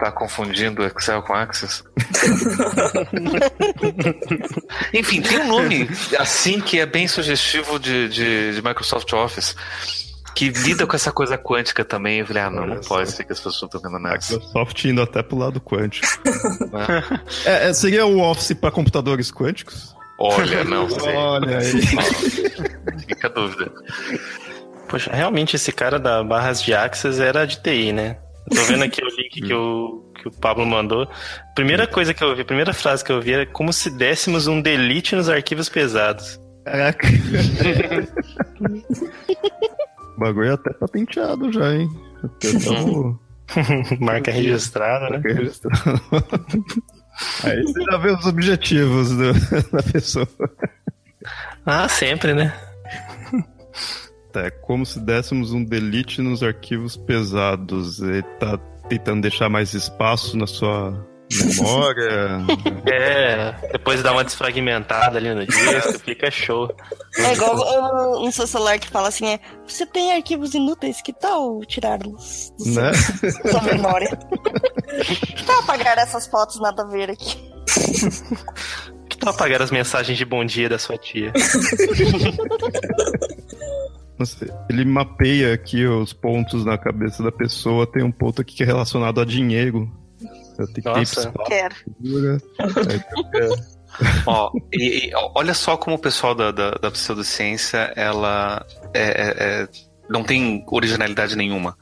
tá, 0.00 0.10
confundindo 0.10 0.84
Excel 0.84 1.22
com 1.22 1.32
Access. 1.32 1.84
Enfim, 4.92 5.22
tem 5.22 5.38
um 5.38 5.46
nome 5.46 5.88
assim 6.18 6.60
que 6.60 6.80
é 6.80 6.86
bem 6.86 7.06
sugestivo 7.06 7.78
de, 7.78 8.08
de, 8.08 8.56
de, 8.56 8.62
Microsoft 8.62 9.12
Office. 9.12 9.54
Que 10.40 10.48
lida 10.48 10.86
com 10.86 10.96
essa 10.96 11.12
coisa 11.12 11.36
quântica 11.36 11.84
também. 11.84 12.20
Eu 12.20 12.26
falei, 12.26 12.42
ah, 12.42 12.48
não, 12.48 12.66
não 12.66 12.80
pode 12.80 13.10
ser 13.10 13.24
que 13.24 13.32
as 13.32 13.38
pessoas 13.38 13.74
estão 13.74 13.78
vendo 13.78 14.02
nessa. 14.02 14.32
Microsoft 14.32 14.84
indo 14.86 15.02
até 15.02 15.22
pro 15.22 15.36
lado 15.36 15.60
quântico. 15.60 16.06
é, 17.44 17.68
é, 17.68 17.72
seria 17.74 18.06
o 18.06 18.20
Office 18.20 18.54
para 18.54 18.70
computadores 18.70 19.30
quânticos? 19.30 19.94
Olha, 20.18 20.64
não 20.64 20.88
sei. 20.98 21.14
Olha 21.14 21.58
aí. 21.58 21.66
Fica 23.06 23.26
a 23.26 23.30
dúvida. 23.30 23.70
Poxa, 24.88 25.10
realmente 25.12 25.56
esse 25.56 25.72
cara 25.72 25.98
da 25.98 26.24
Barras 26.24 26.62
de 26.62 26.72
Access 26.72 27.20
era 27.20 27.46
de 27.46 27.60
TI, 27.60 27.92
né? 27.92 28.16
Eu 28.50 28.56
tô 28.56 28.64
vendo 28.64 28.84
aqui 28.84 29.04
o 29.04 29.08
link 29.08 29.42
que 29.42 29.52
o, 29.52 30.10
que 30.22 30.28
o 30.28 30.30
Pablo 30.30 30.64
mandou. 30.64 31.06
Primeira 31.54 31.86
coisa 31.86 32.14
que 32.14 32.24
eu 32.24 32.34
vi, 32.34 32.40
a 32.40 32.46
primeira 32.46 32.72
frase 32.72 33.04
que 33.04 33.12
eu 33.12 33.20
vi 33.20 33.34
era 33.34 33.44
como 33.44 33.74
se 33.74 33.90
dessemos 33.90 34.46
um 34.46 34.62
delete 34.62 35.14
nos 35.14 35.28
arquivos 35.28 35.68
pesados. 35.68 36.40
Caraca. 36.64 37.06
o 40.20 40.24
bagulho 40.24 40.50
é 40.50 40.52
até 40.52 40.70
patenteado 40.74 41.50
já, 41.50 41.74
hein? 41.74 41.88
Marca 43.98 44.30
registrada, 44.30 45.08
né? 45.08 45.16
Marca 45.16 45.32
registrada. 45.32 46.02
Aí 47.42 47.62
você 47.62 47.82
já 47.82 47.96
vê 47.96 48.10
os 48.12 48.26
objetivos 48.26 49.10
do, 49.16 49.32
da 49.72 49.82
pessoa. 49.82 50.28
Ah, 51.64 51.88
sempre, 51.88 52.34
né? 52.34 52.54
É 54.34 54.50
como 54.50 54.84
se 54.84 55.00
dessemos 55.00 55.52
um 55.52 55.64
delete 55.64 56.20
nos 56.20 56.42
arquivos 56.42 56.96
pesados. 56.96 58.00
Ele 58.00 58.22
tá 58.38 58.58
tentando 58.88 59.22
deixar 59.22 59.48
mais 59.48 59.72
espaço 59.72 60.36
na 60.36 60.46
sua 60.46 61.06
memória. 61.32 62.44
é, 62.90 63.54
depois 63.72 64.02
dá 64.02 64.12
uma 64.12 64.24
desfragmentada 64.24 65.18
ali 65.18 65.32
no 65.32 65.46
disco, 65.46 65.98
fica 66.04 66.30
show. 66.30 66.74
É 67.16 67.32
igual 67.32 68.22
um 68.22 68.30
seu 68.30 68.46
celular 68.46 68.78
que 68.78 68.88
fala 68.88 69.08
assim: 69.08 69.26
é, 69.26 69.40
você 69.66 69.86
tem 69.86 70.12
arquivos 70.12 70.54
inúteis, 70.54 71.00
que 71.00 71.12
tal 71.12 71.60
tirá-los 71.64 72.52
né? 72.66 72.92
sua 73.50 73.62
memória? 73.62 74.18
que 75.36 75.44
tal 75.44 75.60
apagar 75.60 75.98
essas 75.98 76.26
fotos 76.26 76.60
nada 76.60 76.82
a 76.82 76.86
ver 76.86 77.10
aqui? 77.10 77.50
Pra 79.20 79.32
apagar 79.32 79.60
as 79.60 79.70
mensagens 79.70 80.16
de 80.16 80.24
bom 80.24 80.42
dia 80.42 80.66
da 80.66 80.78
sua 80.78 80.96
tia. 80.96 81.30
Ele 84.70 84.84
mapeia 84.86 85.52
aqui 85.52 85.86
os 85.86 86.14
pontos 86.14 86.64
na 86.64 86.78
cabeça 86.78 87.22
da 87.22 87.30
pessoa. 87.30 87.86
Tem 87.86 88.02
um 88.02 88.10
ponto 88.10 88.40
aqui 88.40 88.54
que 88.54 88.62
é 88.62 88.66
relacionado 88.66 89.20
a 89.20 89.24
dinheiro. 89.26 89.90
Tem 90.66 90.82
que 90.82 90.88
Nossa. 90.88 91.30
ter 91.32 91.44
Quero. 91.44 91.74
Ó, 94.26 94.50
e, 94.72 95.08
e 95.08 95.12
olha 95.34 95.52
só 95.52 95.76
como 95.76 95.96
o 95.96 95.98
pessoal 95.98 96.34
da, 96.34 96.50
da, 96.50 96.70
da 96.72 96.90
pseudociência, 96.90 97.92
ela 97.96 98.64
é, 98.94 99.02
é- 99.02 99.34
é- 99.62 99.68
não 100.08 100.22
tem 100.24 100.64
originalidade 100.68 101.36
nenhuma. 101.36 101.76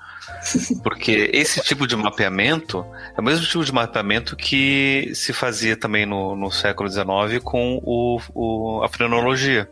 Porque 0.82 1.30
esse 1.32 1.60
tipo 1.62 1.86
de 1.86 1.96
mapeamento 1.96 2.84
é 3.16 3.20
o 3.20 3.24
mesmo 3.24 3.44
tipo 3.46 3.64
de 3.64 3.72
mapeamento 3.72 4.36
que 4.36 5.10
se 5.14 5.32
fazia 5.32 5.76
também 5.76 6.04
no, 6.06 6.34
no 6.36 6.50
século 6.50 6.88
XIX 6.88 7.42
com 7.42 7.80
o, 7.82 8.18
o- 8.34 8.82
a 8.82 8.88
frenologia. 8.88 9.68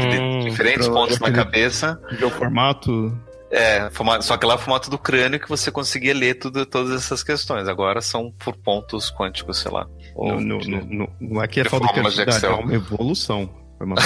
Hum, 0.00 0.40
diferentes 0.40 0.86
pra- 0.86 0.94
pontos 0.96 1.18
na 1.20 1.30
cabeça. 1.30 2.00
ver 2.18 2.24
o 2.24 2.30
formato. 2.30 3.16
É, 3.56 3.88
formato- 3.90 4.24
só 4.24 4.36
que 4.36 4.44
lá 4.44 4.54
é 4.54 4.56
o 4.56 4.58
formato 4.60 4.90
do 4.90 4.98
crânio 4.98 5.38
que 5.38 5.48
você 5.48 5.70
conseguia 5.70 6.12
ler 6.12 6.34
tudo, 6.34 6.66
todas 6.66 6.90
essas 6.92 7.22
questões. 7.22 7.68
Agora 7.68 8.00
são 8.00 8.32
por 8.32 8.56
pontos 8.56 9.10
quânticos, 9.12 9.60
sei 9.60 9.70
lá. 9.70 9.86
Ou- 10.16 10.40
No, 10.40 10.58
no, 10.58 10.80
no, 10.80 10.84
no- 10.86 11.08
não 11.20 11.42
é 11.42 11.46
que 11.46 11.60
é 11.60 11.62
De 11.62 11.68
falta 11.68 11.86
de 11.86 11.92
de 11.92 12.00
criatividade, 12.00 12.44
é 12.46 12.48
uma 12.48 12.74
evolução. 12.74 13.48
É 13.80 13.84
uma. 13.84 13.94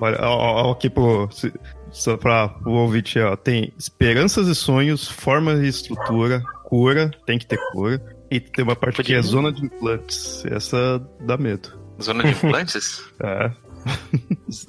Olha, 0.00 0.18
ó, 0.22 0.68
ó, 0.68 0.72
aqui 0.72 0.88
pro, 0.90 1.28
se- 1.30 1.52
só 1.90 2.16
para 2.16 2.54
o 2.66 2.70
ouvinte, 2.72 3.18
ó, 3.20 3.36
tem 3.36 3.72
esperanças 3.78 4.48
e 4.48 4.54
sonhos, 4.54 5.06
forma 5.08 5.52
e 5.54 5.68
estrutura, 5.68 6.42
cura, 6.64 7.10
tem 7.26 7.38
que 7.38 7.46
ter 7.46 7.58
cura. 7.72 8.02
E 8.30 8.40
tem 8.40 8.64
uma 8.64 8.74
parte 8.74 9.02
que 9.02 9.14
é 9.14 9.20
zona 9.20 9.52
de 9.52 9.64
implantes. 9.64 10.42
Essa 10.46 10.98
dá 11.20 11.36
medo. 11.36 11.78
Zona 12.02 12.24
de 12.24 12.30
implantes? 12.30 13.02
É. 13.22 13.50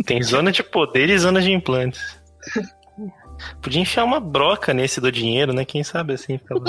Tem 0.05 0.21
zona 0.21 0.51
de 0.51 0.63
poder 0.63 1.09
e 1.09 1.17
zona 1.17 1.41
de 1.41 1.51
implantes. 1.51 2.01
Podia 3.61 3.81
enfiar 3.81 4.03
uma 4.03 4.19
broca 4.19 4.73
nesse 4.73 5.01
do 5.01 5.11
dinheiro, 5.11 5.53
né? 5.53 5.65
Quem 5.65 5.83
sabe 5.83 6.13
assim. 6.13 6.37
Ficava... 6.37 6.61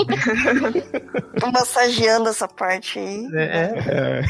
Tô 1.39 1.51
massageando 1.51 2.29
essa 2.29 2.47
parte 2.47 2.99
aí. 2.99 3.27
É. 3.33 4.21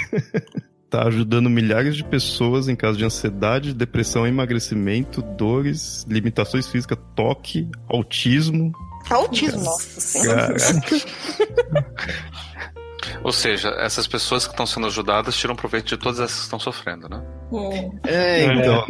Tá 0.89 1.07
ajudando 1.07 1.49
milhares 1.49 1.95
de 1.95 2.03
pessoas 2.03 2.69
em 2.69 2.75
caso 2.75 2.97
de 2.97 3.03
ansiedade, 3.03 3.73
depressão, 3.73 4.27
emagrecimento, 4.27 5.21
dores, 5.21 6.05
limitações 6.07 6.67
físicas, 6.67 6.97
toque, 7.15 7.69
autismo. 7.89 8.71
Autismo, 9.09 9.63
nossa 9.63 9.99
senhora. 9.99 10.55
Ou 13.23 13.31
seja, 13.31 13.69
essas 13.79 14.07
pessoas 14.07 14.45
que 14.45 14.53
estão 14.53 14.65
sendo 14.65 14.87
ajudadas 14.87 15.35
tiram 15.35 15.55
proveito 15.55 15.87
de 15.87 15.97
todas 15.97 16.19
essas 16.19 16.37
que 16.37 16.43
estão 16.43 16.59
sofrendo, 16.59 17.09
né? 17.09 17.21
Hum. 17.51 17.99
É, 18.05 18.45
então. 18.45 18.85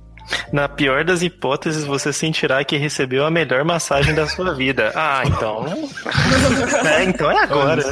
Na 0.52 0.68
pior 0.68 1.04
das 1.04 1.22
hipóteses, 1.22 1.84
você 1.84 2.12
sentirá 2.12 2.64
que 2.64 2.76
recebeu 2.76 3.26
a 3.26 3.30
melhor 3.30 3.62
massagem 3.64 4.14
da 4.14 4.26
sua 4.26 4.54
vida. 4.54 4.90
Ah, 4.94 5.22
então. 5.26 5.66
é, 6.86 7.04
então 7.04 7.30
é 7.30 7.42
agora. 7.42 7.82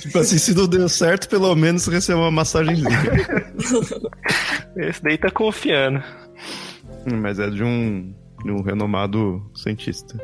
Tipo 0.00 0.18
assim, 0.18 0.38
se 0.38 0.54
não 0.54 0.66
deu 0.66 0.88
certo, 0.88 1.28
pelo 1.28 1.54
menos 1.54 1.86
recebeu 1.86 2.22
uma 2.22 2.30
massagenzinha. 2.30 2.88
Esse 4.76 5.02
daí 5.02 5.18
tá 5.18 5.30
confiando. 5.30 6.02
Hum, 7.06 7.20
Mas 7.20 7.38
é 7.38 7.50
de 7.50 7.62
um, 7.62 8.14
de 8.44 8.50
um 8.50 8.62
renomado 8.62 9.42
cientista. 9.54 10.16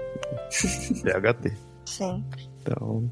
PHD. 1.02 1.52
Sim. 1.84 2.24
Então. 2.60 3.10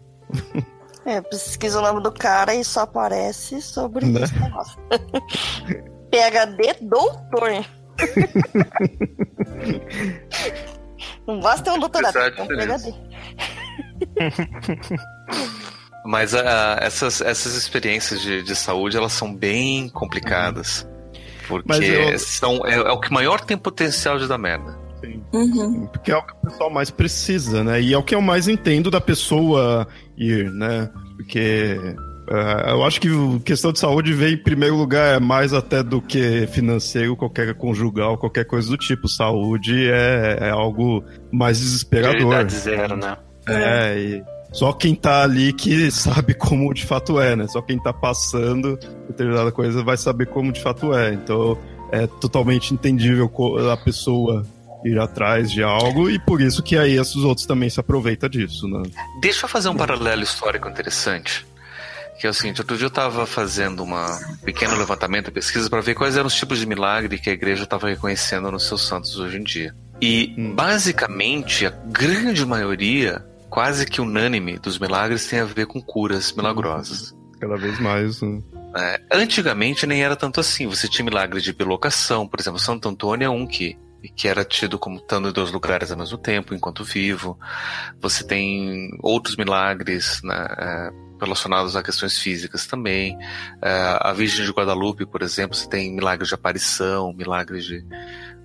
É, 1.04 1.20
pesquisa 1.20 1.78
o 1.78 1.82
nome 1.82 2.02
do 2.02 2.10
cara 2.12 2.54
e 2.54 2.64
só 2.64 2.80
aparece 2.80 3.60
sobre 3.62 4.06
Né? 4.06 4.22
esse 4.24 4.38
negócio. 4.40 4.76
PHD 6.10 6.74
doutor. 6.82 7.64
Não 11.26 11.40
basta 11.40 11.64
ter 11.64 11.70
um 11.70 11.78
doutorado, 11.80 12.16
é 12.18 12.42
um. 12.42 12.46
PHD. 12.46 12.94
Mas 16.04 16.34
ah, 16.34 16.78
essas, 16.80 17.20
essas 17.20 17.54
experiências 17.54 18.20
de, 18.20 18.42
de 18.42 18.54
saúde, 18.54 18.96
elas 18.96 19.12
são 19.12 19.34
bem 19.34 19.88
complicadas. 19.88 20.86
Porque 21.48 21.66
Mas 21.68 21.80
eu- 21.82 22.18
são, 22.18 22.66
é, 22.66 22.74
é 22.74 22.92
o 22.92 23.00
que 23.00 23.12
maior 23.12 23.40
tem 23.40 23.56
potencial 23.58 24.18
de 24.18 24.28
dar 24.28 24.38
merda. 24.38 24.78
Uhum. 25.32 25.86
Porque 25.86 26.10
é 26.10 26.16
o 26.16 26.22
que 26.22 26.32
o 26.32 26.50
pessoal 26.50 26.70
mais 26.70 26.90
precisa, 26.90 27.62
né? 27.62 27.80
E 27.80 27.92
é 27.92 27.98
o 27.98 28.02
que 28.02 28.14
eu 28.14 28.20
mais 28.20 28.48
entendo 28.48 28.90
da 28.90 29.00
pessoa 29.00 29.86
ir, 30.16 30.50
né? 30.50 30.90
Porque 31.16 31.78
eh, 32.28 32.70
eu 32.70 32.84
acho 32.84 33.00
que 33.00 33.08
a 33.08 33.40
questão 33.44 33.72
de 33.72 33.78
saúde 33.78 34.12
vem 34.12 34.34
em 34.34 34.42
primeiro 34.42 34.76
lugar 34.76 35.16
é 35.16 35.20
mais 35.20 35.52
até 35.52 35.82
do 35.82 36.00
que 36.00 36.46
financeiro, 36.48 37.16
qualquer 37.16 37.54
conjugal, 37.54 38.18
qualquer 38.18 38.44
coisa 38.44 38.68
do 38.68 38.76
tipo. 38.76 39.08
Saúde 39.08 39.88
é, 39.90 40.38
é 40.40 40.50
algo 40.50 41.04
mais 41.30 41.58
desesperador. 41.58 42.16
Prioridade 42.16 42.54
zero, 42.54 42.96
né? 42.96 43.16
É, 43.48 43.98
e 43.98 44.24
só 44.52 44.72
quem 44.72 44.94
tá 44.94 45.22
ali 45.22 45.52
que 45.52 45.90
sabe 45.92 46.34
como 46.34 46.72
de 46.74 46.84
fato 46.84 47.20
é, 47.20 47.36
né? 47.36 47.46
Só 47.46 47.62
quem 47.62 47.78
tá 47.78 47.92
passando 47.92 48.78
determinada 49.06 49.52
coisa 49.52 49.82
vai 49.82 49.96
saber 49.96 50.26
como 50.26 50.52
de 50.52 50.60
fato 50.60 50.94
é. 50.94 51.12
Então 51.14 51.56
é 51.92 52.06
totalmente 52.06 52.74
entendível 52.74 53.30
a 53.70 53.76
pessoa 53.76 54.44
ir 54.84 54.98
atrás 54.98 55.50
de 55.50 55.62
algo 55.62 56.08
e 56.10 56.18
por 56.18 56.40
isso 56.40 56.62
que 56.62 56.76
aí 56.76 56.96
esses 56.98 57.16
outros 57.16 57.46
também 57.46 57.68
se 57.70 57.80
aproveitam 57.80 58.28
disso, 58.28 58.68
né? 58.68 58.82
Deixa 59.20 59.44
eu 59.46 59.48
fazer 59.48 59.68
um 59.68 59.76
paralelo 59.76 60.22
histórico 60.22 60.68
interessante. 60.68 61.44
Que 62.18 62.26
é 62.26 62.30
o 62.30 62.34
seguinte, 62.34 62.62
outro 62.62 62.76
dia 62.78 62.86
eu 62.86 62.88
estava 62.88 63.26
fazendo 63.26 63.82
uma 63.82 64.18
pequeno 64.42 64.74
levantamento, 64.76 65.30
pesquisa, 65.30 65.68
para 65.68 65.82
ver 65.82 65.94
quais 65.94 66.16
eram 66.16 66.26
os 66.28 66.34
tipos 66.34 66.58
de 66.58 66.64
milagre 66.66 67.18
que 67.18 67.28
a 67.28 67.32
igreja 67.34 67.64
estava 67.64 67.88
reconhecendo 67.88 68.50
nos 68.50 68.66
seus 68.66 68.86
santos 68.86 69.18
hoje 69.18 69.36
em 69.36 69.42
dia. 69.44 69.74
E, 70.00 70.34
Hum. 70.38 70.54
basicamente, 70.54 71.66
a 71.66 71.70
grande 71.70 72.46
maioria, 72.46 73.22
quase 73.50 73.84
que 73.84 74.00
unânime, 74.00 74.58
dos 74.58 74.78
milagres 74.78 75.26
tem 75.26 75.40
a 75.40 75.44
ver 75.44 75.66
com 75.66 75.80
curas 75.82 76.32
milagrosas. 76.32 77.14
Cada 77.38 77.56
vez 77.56 77.78
mais. 77.80 78.22
né? 78.22 78.40
É, 78.78 79.00
antigamente 79.12 79.86
nem 79.86 80.02
era 80.02 80.16
tanto 80.16 80.40
assim. 80.40 80.66
Você 80.66 80.88
tinha 80.88 81.04
milagre 81.04 81.40
de 81.42 81.52
bilocação, 81.52 82.26
por 82.26 82.40
exemplo, 82.40 82.58
Santo 82.58 82.88
Antônio 82.88 83.26
é 83.26 83.30
um 83.30 83.46
que, 83.46 83.76
que 84.08 84.28
era 84.28 84.44
tido 84.44 84.78
como 84.78 84.96
estando 84.96 85.28
em 85.28 85.32
dois 85.32 85.50
lugares 85.50 85.90
ao 85.90 85.98
mesmo 85.98 86.18
tempo, 86.18 86.54
enquanto 86.54 86.84
vivo. 86.84 87.38
Você 88.00 88.26
tem 88.26 88.90
outros 89.02 89.36
milagres 89.36 90.20
né, 90.22 90.46
é, 90.58 90.90
relacionados 91.20 91.76
a 91.76 91.82
questões 91.82 92.18
físicas 92.18 92.66
também. 92.66 93.16
É, 93.62 93.98
a 94.00 94.12
Virgem 94.12 94.44
de 94.44 94.52
Guadalupe, 94.52 95.06
por 95.06 95.22
exemplo, 95.22 95.56
você 95.56 95.68
tem 95.68 95.94
milagres 95.94 96.28
de 96.28 96.34
aparição, 96.34 97.12
milagres 97.12 97.64
de. 97.64 97.82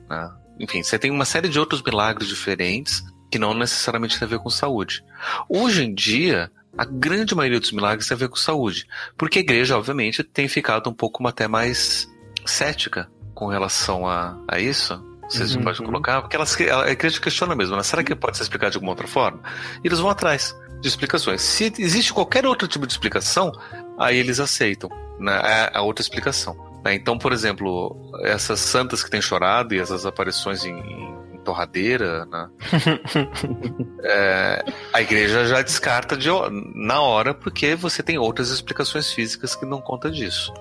né, 0.10 0.32
enfim, 0.60 0.84
você 0.84 1.00
tem 1.00 1.12
uma 1.12 1.26
série 1.26 1.50
de 1.50 1.60
outros 1.60 1.82
milagres 1.82 2.28
diferentes 2.28 3.04
que 3.32 3.40
não 3.40 3.54
necessariamente 3.54 4.20
tem 4.20 4.26
a 4.26 4.30
ver 4.30 4.40
com 4.40 4.50
saúde. 4.50 5.04
Hoje 5.48 5.86
em 5.86 5.94
dia, 5.94 6.52
a 6.78 6.86
grande 6.86 7.34
maioria 7.34 7.60
dos 7.60 7.72
milagres 7.72 8.08
tem 8.08 8.16
a 8.16 8.20
ver 8.20 8.30
com 8.30 8.36
saúde. 8.36 8.86
Porque 9.18 9.40
a 9.40 9.42
igreja, 9.42 9.78
obviamente, 9.78 10.24
tem 10.24 10.48
ficado 10.48 10.90
um 10.90 10.94
pouco 10.94 11.26
até 11.28 11.48
mais 11.48 12.08
cética 12.46 13.10
com 13.34 13.48
relação 13.48 14.08
a, 14.08 14.38
a 14.48 14.60
isso. 14.60 15.02
Vocês 15.32 15.56
Uhum. 15.56 15.64
podem 15.64 15.86
colocar, 15.86 16.22
porque 16.22 16.36
elas, 16.36 16.56
a 16.60 16.92
igreja 16.92 17.20
questiona 17.20 17.56
mesmo, 17.56 17.76
né? 17.76 17.84
será 17.84 18.04
que 18.04 18.14
pode 18.16 18.38
ser 18.38 18.44
explicado 18.44 18.72
de 18.72 18.78
alguma 18.78 18.92
outra 18.92 19.08
forma? 19.08 19.40
E 19.84 19.88
eles 19.88 20.00
vão 20.00 20.10
atrás 20.10 20.56
de 20.82 20.88
explicações. 20.88 21.42
Se 21.42 21.74
existe 21.80 22.12
qualquer 22.14 22.46
outro 22.46 22.68
tipo 22.68 22.86
de 22.86 22.94
explicação, 22.94 23.52
aí 23.98 24.18
eles 24.18 24.40
aceitam 24.40 24.90
né, 25.20 25.34
a, 25.34 25.80
a 25.80 25.82
outra 25.84 26.02
explicação. 26.02 26.56
né? 26.84 26.94
Então, 26.96 27.18
por 27.18 27.32
exemplo, 27.34 27.96
essas 28.24 28.60
santas 28.60 29.04
que 29.04 29.10
têm 29.10 29.22
chorado 29.22 29.74
e 29.76 29.80
essas 29.80 30.06
aparições 30.06 30.66
em, 30.66 30.74
em 30.76 31.40
torradeira, 31.44 32.26
né? 32.26 32.50
É, 34.04 34.64
a 34.94 35.02
igreja 35.02 35.46
já 35.46 35.62
descarta 35.62 36.18
de, 36.18 36.28
na 36.76 37.02
hora 37.02 37.34
porque 37.34 37.76
você 37.76 38.02
tem 38.02 38.18
outras 38.18 38.50
explicações 38.50 39.12
físicas 39.12 39.56
que 39.56 39.66
não 39.66 39.80
conta 39.80 40.10
disso. 40.10 40.52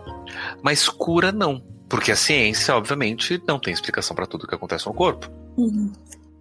Mas 0.62 0.88
cura 0.88 1.32
não, 1.32 1.62
porque 1.90 2.12
a 2.12 2.16
ciência, 2.16 2.74
obviamente, 2.76 3.42
não 3.46 3.58
tem 3.58 3.74
explicação 3.74 4.14
para 4.14 4.26
tudo 4.26 4.46
que 4.46 4.54
acontece 4.54 4.86
no 4.86 4.94
corpo. 4.94 5.28
Uhum. 5.56 5.92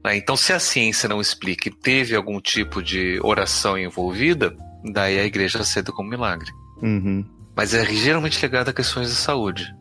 né? 0.03 0.15
Então, 0.15 0.37
se 0.37 0.53
a 0.53 0.59
ciência 0.59 1.09
não 1.09 1.19
explica 1.19 1.67
e 1.67 1.71
teve 1.71 2.15
algum 2.15 2.39
tipo 2.39 2.83
de 2.83 3.19
oração 3.23 3.75
envolvida, 3.75 4.55
daí 4.93 5.19
a 5.19 5.25
igreja 5.25 5.59
aceita 5.59 5.91
como 5.91 6.07
milagre. 6.07 6.51
Uhum. 6.81 7.25
Mas 7.55 7.73
é 7.73 7.83
geralmente 7.85 8.39
ligado 8.39 8.69
a 8.69 8.73
questões 8.73 9.09
de 9.09 9.15
saúde. 9.15 9.75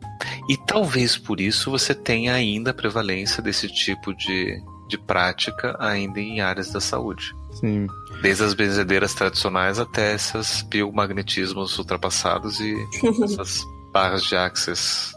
E 0.49 0.57
talvez 0.57 1.15
por 1.15 1.39
isso 1.39 1.69
você 1.69 1.93
tenha 1.93 2.33
ainda 2.33 2.71
a 2.71 2.73
prevalência 2.73 3.41
desse 3.41 3.67
tipo 3.67 4.13
de, 4.15 4.59
de 4.89 4.97
prática 4.97 5.77
ainda 5.79 6.19
em 6.19 6.41
áreas 6.41 6.71
da 6.71 6.81
saúde. 6.81 7.31
Sim. 7.51 7.87
Desde 8.23 8.43
as 8.43 8.55
benzedeiras 8.55 9.13
tradicionais 9.13 9.77
até 9.77 10.15
esses 10.15 10.63
biomagnetismos 10.63 11.77
ultrapassados 11.77 12.59
e 12.59 12.75
essas 13.23 13.63
barras 13.93 14.23
de 14.23 14.35
axis. 14.35 15.13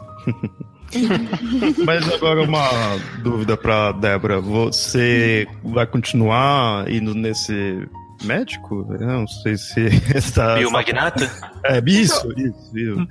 Mas 1.85 2.07
agora 2.11 2.43
uma 2.43 2.69
dúvida 3.23 3.57
pra 3.57 3.91
Débora. 3.91 4.39
Você 4.39 5.47
vai 5.63 5.87
continuar 5.87 6.89
indo 6.89 7.15
nesse 7.15 7.87
médico? 8.23 8.87
Eu 8.99 9.07
não 9.07 9.27
sei 9.27 9.57
se 9.57 9.81
está. 10.15 10.55
Biomagnata? 10.55 11.29
É, 11.65 11.81
isso, 11.85 12.31
isso, 12.37 12.77
isso. 12.77 13.07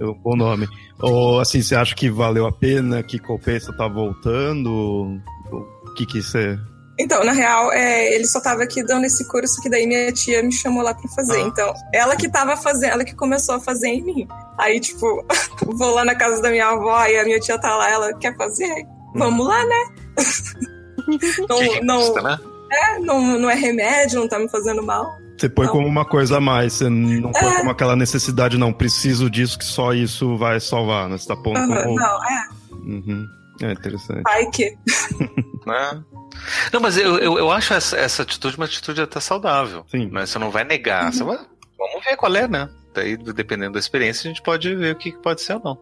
É 0.00 0.04
um 0.04 0.14
bom 0.14 0.36
nome. 0.36 0.66
Ou 1.00 1.40
assim, 1.40 1.62
você 1.62 1.74
acha 1.74 1.94
que 1.94 2.10
valeu 2.10 2.46
a 2.46 2.52
pena, 2.52 3.02
que 3.02 3.18
compensa 3.18 3.72
tá 3.72 3.86
voltando? 3.86 5.20
O 5.50 5.94
que 5.94 6.06
que 6.06 6.22
você. 6.22 6.58
Então, 6.98 7.22
na 7.24 7.32
real, 7.32 7.70
é, 7.72 8.14
ele 8.14 8.26
só 8.26 8.40
tava 8.40 8.62
aqui 8.62 8.82
dando 8.82 9.04
esse 9.04 9.26
curso 9.28 9.60
que 9.60 9.68
daí 9.68 9.86
minha 9.86 10.10
tia 10.12 10.42
me 10.42 10.50
chamou 10.52 10.82
lá 10.82 10.94
pra 10.94 11.08
fazer. 11.10 11.36
Ah. 11.42 11.46
Então, 11.46 11.74
ela 11.92 12.16
que 12.16 12.28
tava 12.28 12.56
fazendo, 12.56 12.92
ela 12.92 13.04
que 13.04 13.14
começou 13.14 13.56
a 13.56 13.60
fazer 13.60 13.88
em 13.88 14.02
mim. 14.02 14.28
Aí, 14.58 14.80
tipo, 14.80 15.24
vou 15.76 15.90
lá 15.94 16.04
na 16.04 16.14
casa 16.14 16.40
da 16.40 16.48
minha 16.50 16.68
avó 16.68 17.04
e 17.06 17.18
a 17.18 17.24
minha 17.24 17.38
tia 17.38 17.58
tá 17.60 17.76
lá, 17.76 17.90
ela 17.90 18.14
quer 18.14 18.34
fazer? 18.36 18.86
Vamos 19.14 19.46
lá, 19.46 19.62
né? 19.64 19.84
não, 21.48 21.58
Que 21.58 21.80
não, 21.82 21.98
custa, 21.98 22.22
né? 22.22 22.38
é, 22.72 22.98
não, 22.98 23.38
não 23.38 23.50
é 23.50 23.54
remédio, 23.54 24.20
não 24.20 24.28
tá 24.28 24.38
me 24.38 24.48
fazendo 24.48 24.82
mal. 24.82 25.16
Você 25.38 25.50
põe 25.50 25.66
Não. 25.66 25.72
como 25.74 25.86
uma 25.86 26.04
coisa 26.06 26.38
a 26.38 26.40
mais, 26.40 26.72
você 26.72 26.88
não 26.88 27.30
põe 27.30 27.44
É. 27.46 27.56
como 27.58 27.70
aquela 27.70 27.94
necessidade, 27.94 28.56
não, 28.56 28.72
preciso 28.72 29.28
disso, 29.28 29.58
que 29.58 29.66
só 29.66 29.92
isso 29.92 30.34
vai 30.38 30.58
salvar, 30.60 31.10
né? 31.10 31.18
Você 31.18 31.28
tá 31.28 31.36
pondo 31.36 31.58
Aham, 31.58 31.82
como. 31.82 31.94
Não, 31.94 32.24
é, 32.24 32.48
Uhum. 32.72 33.26
É 33.62 33.72
interessante. 33.72 34.22
vai 34.22 34.50
que. 34.50 34.76
Né? 35.66 36.04
Não, 36.72 36.80
mas 36.80 36.96
eu, 36.96 37.18
eu, 37.18 37.38
eu 37.38 37.50
acho 37.50 37.74
essa, 37.74 37.96
essa 37.96 38.22
atitude 38.22 38.56
uma 38.56 38.66
atitude 38.66 39.00
até 39.02 39.18
saudável. 39.18 39.84
Sim. 39.90 40.08
Mas 40.12 40.30
você 40.30 40.38
não 40.38 40.48
vai 40.48 40.62
negar. 40.62 41.12
Você 41.12 41.24
vai, 41.24 41.36
vamos 41.76 42.04
ver 42.04 42.16
qual 42.16 42.32
é, 42.36 42.46
né? 42.46 42.68
Daí, 42.94 43.16
dependendo 43.16 43.72
da 43.72 43.80
experiência, 43.80 44.28
a 44.28 44.32
gente 44.32 44.42
pode 44.42 44.72
ver 44.76 44.94
o 44.94 44.96
que 44.98 45.10
que 45.10 45.18
pode 45.18 45.40
ser 45.42 45.54
ou 45.54 45.60
não. 45.64 45.78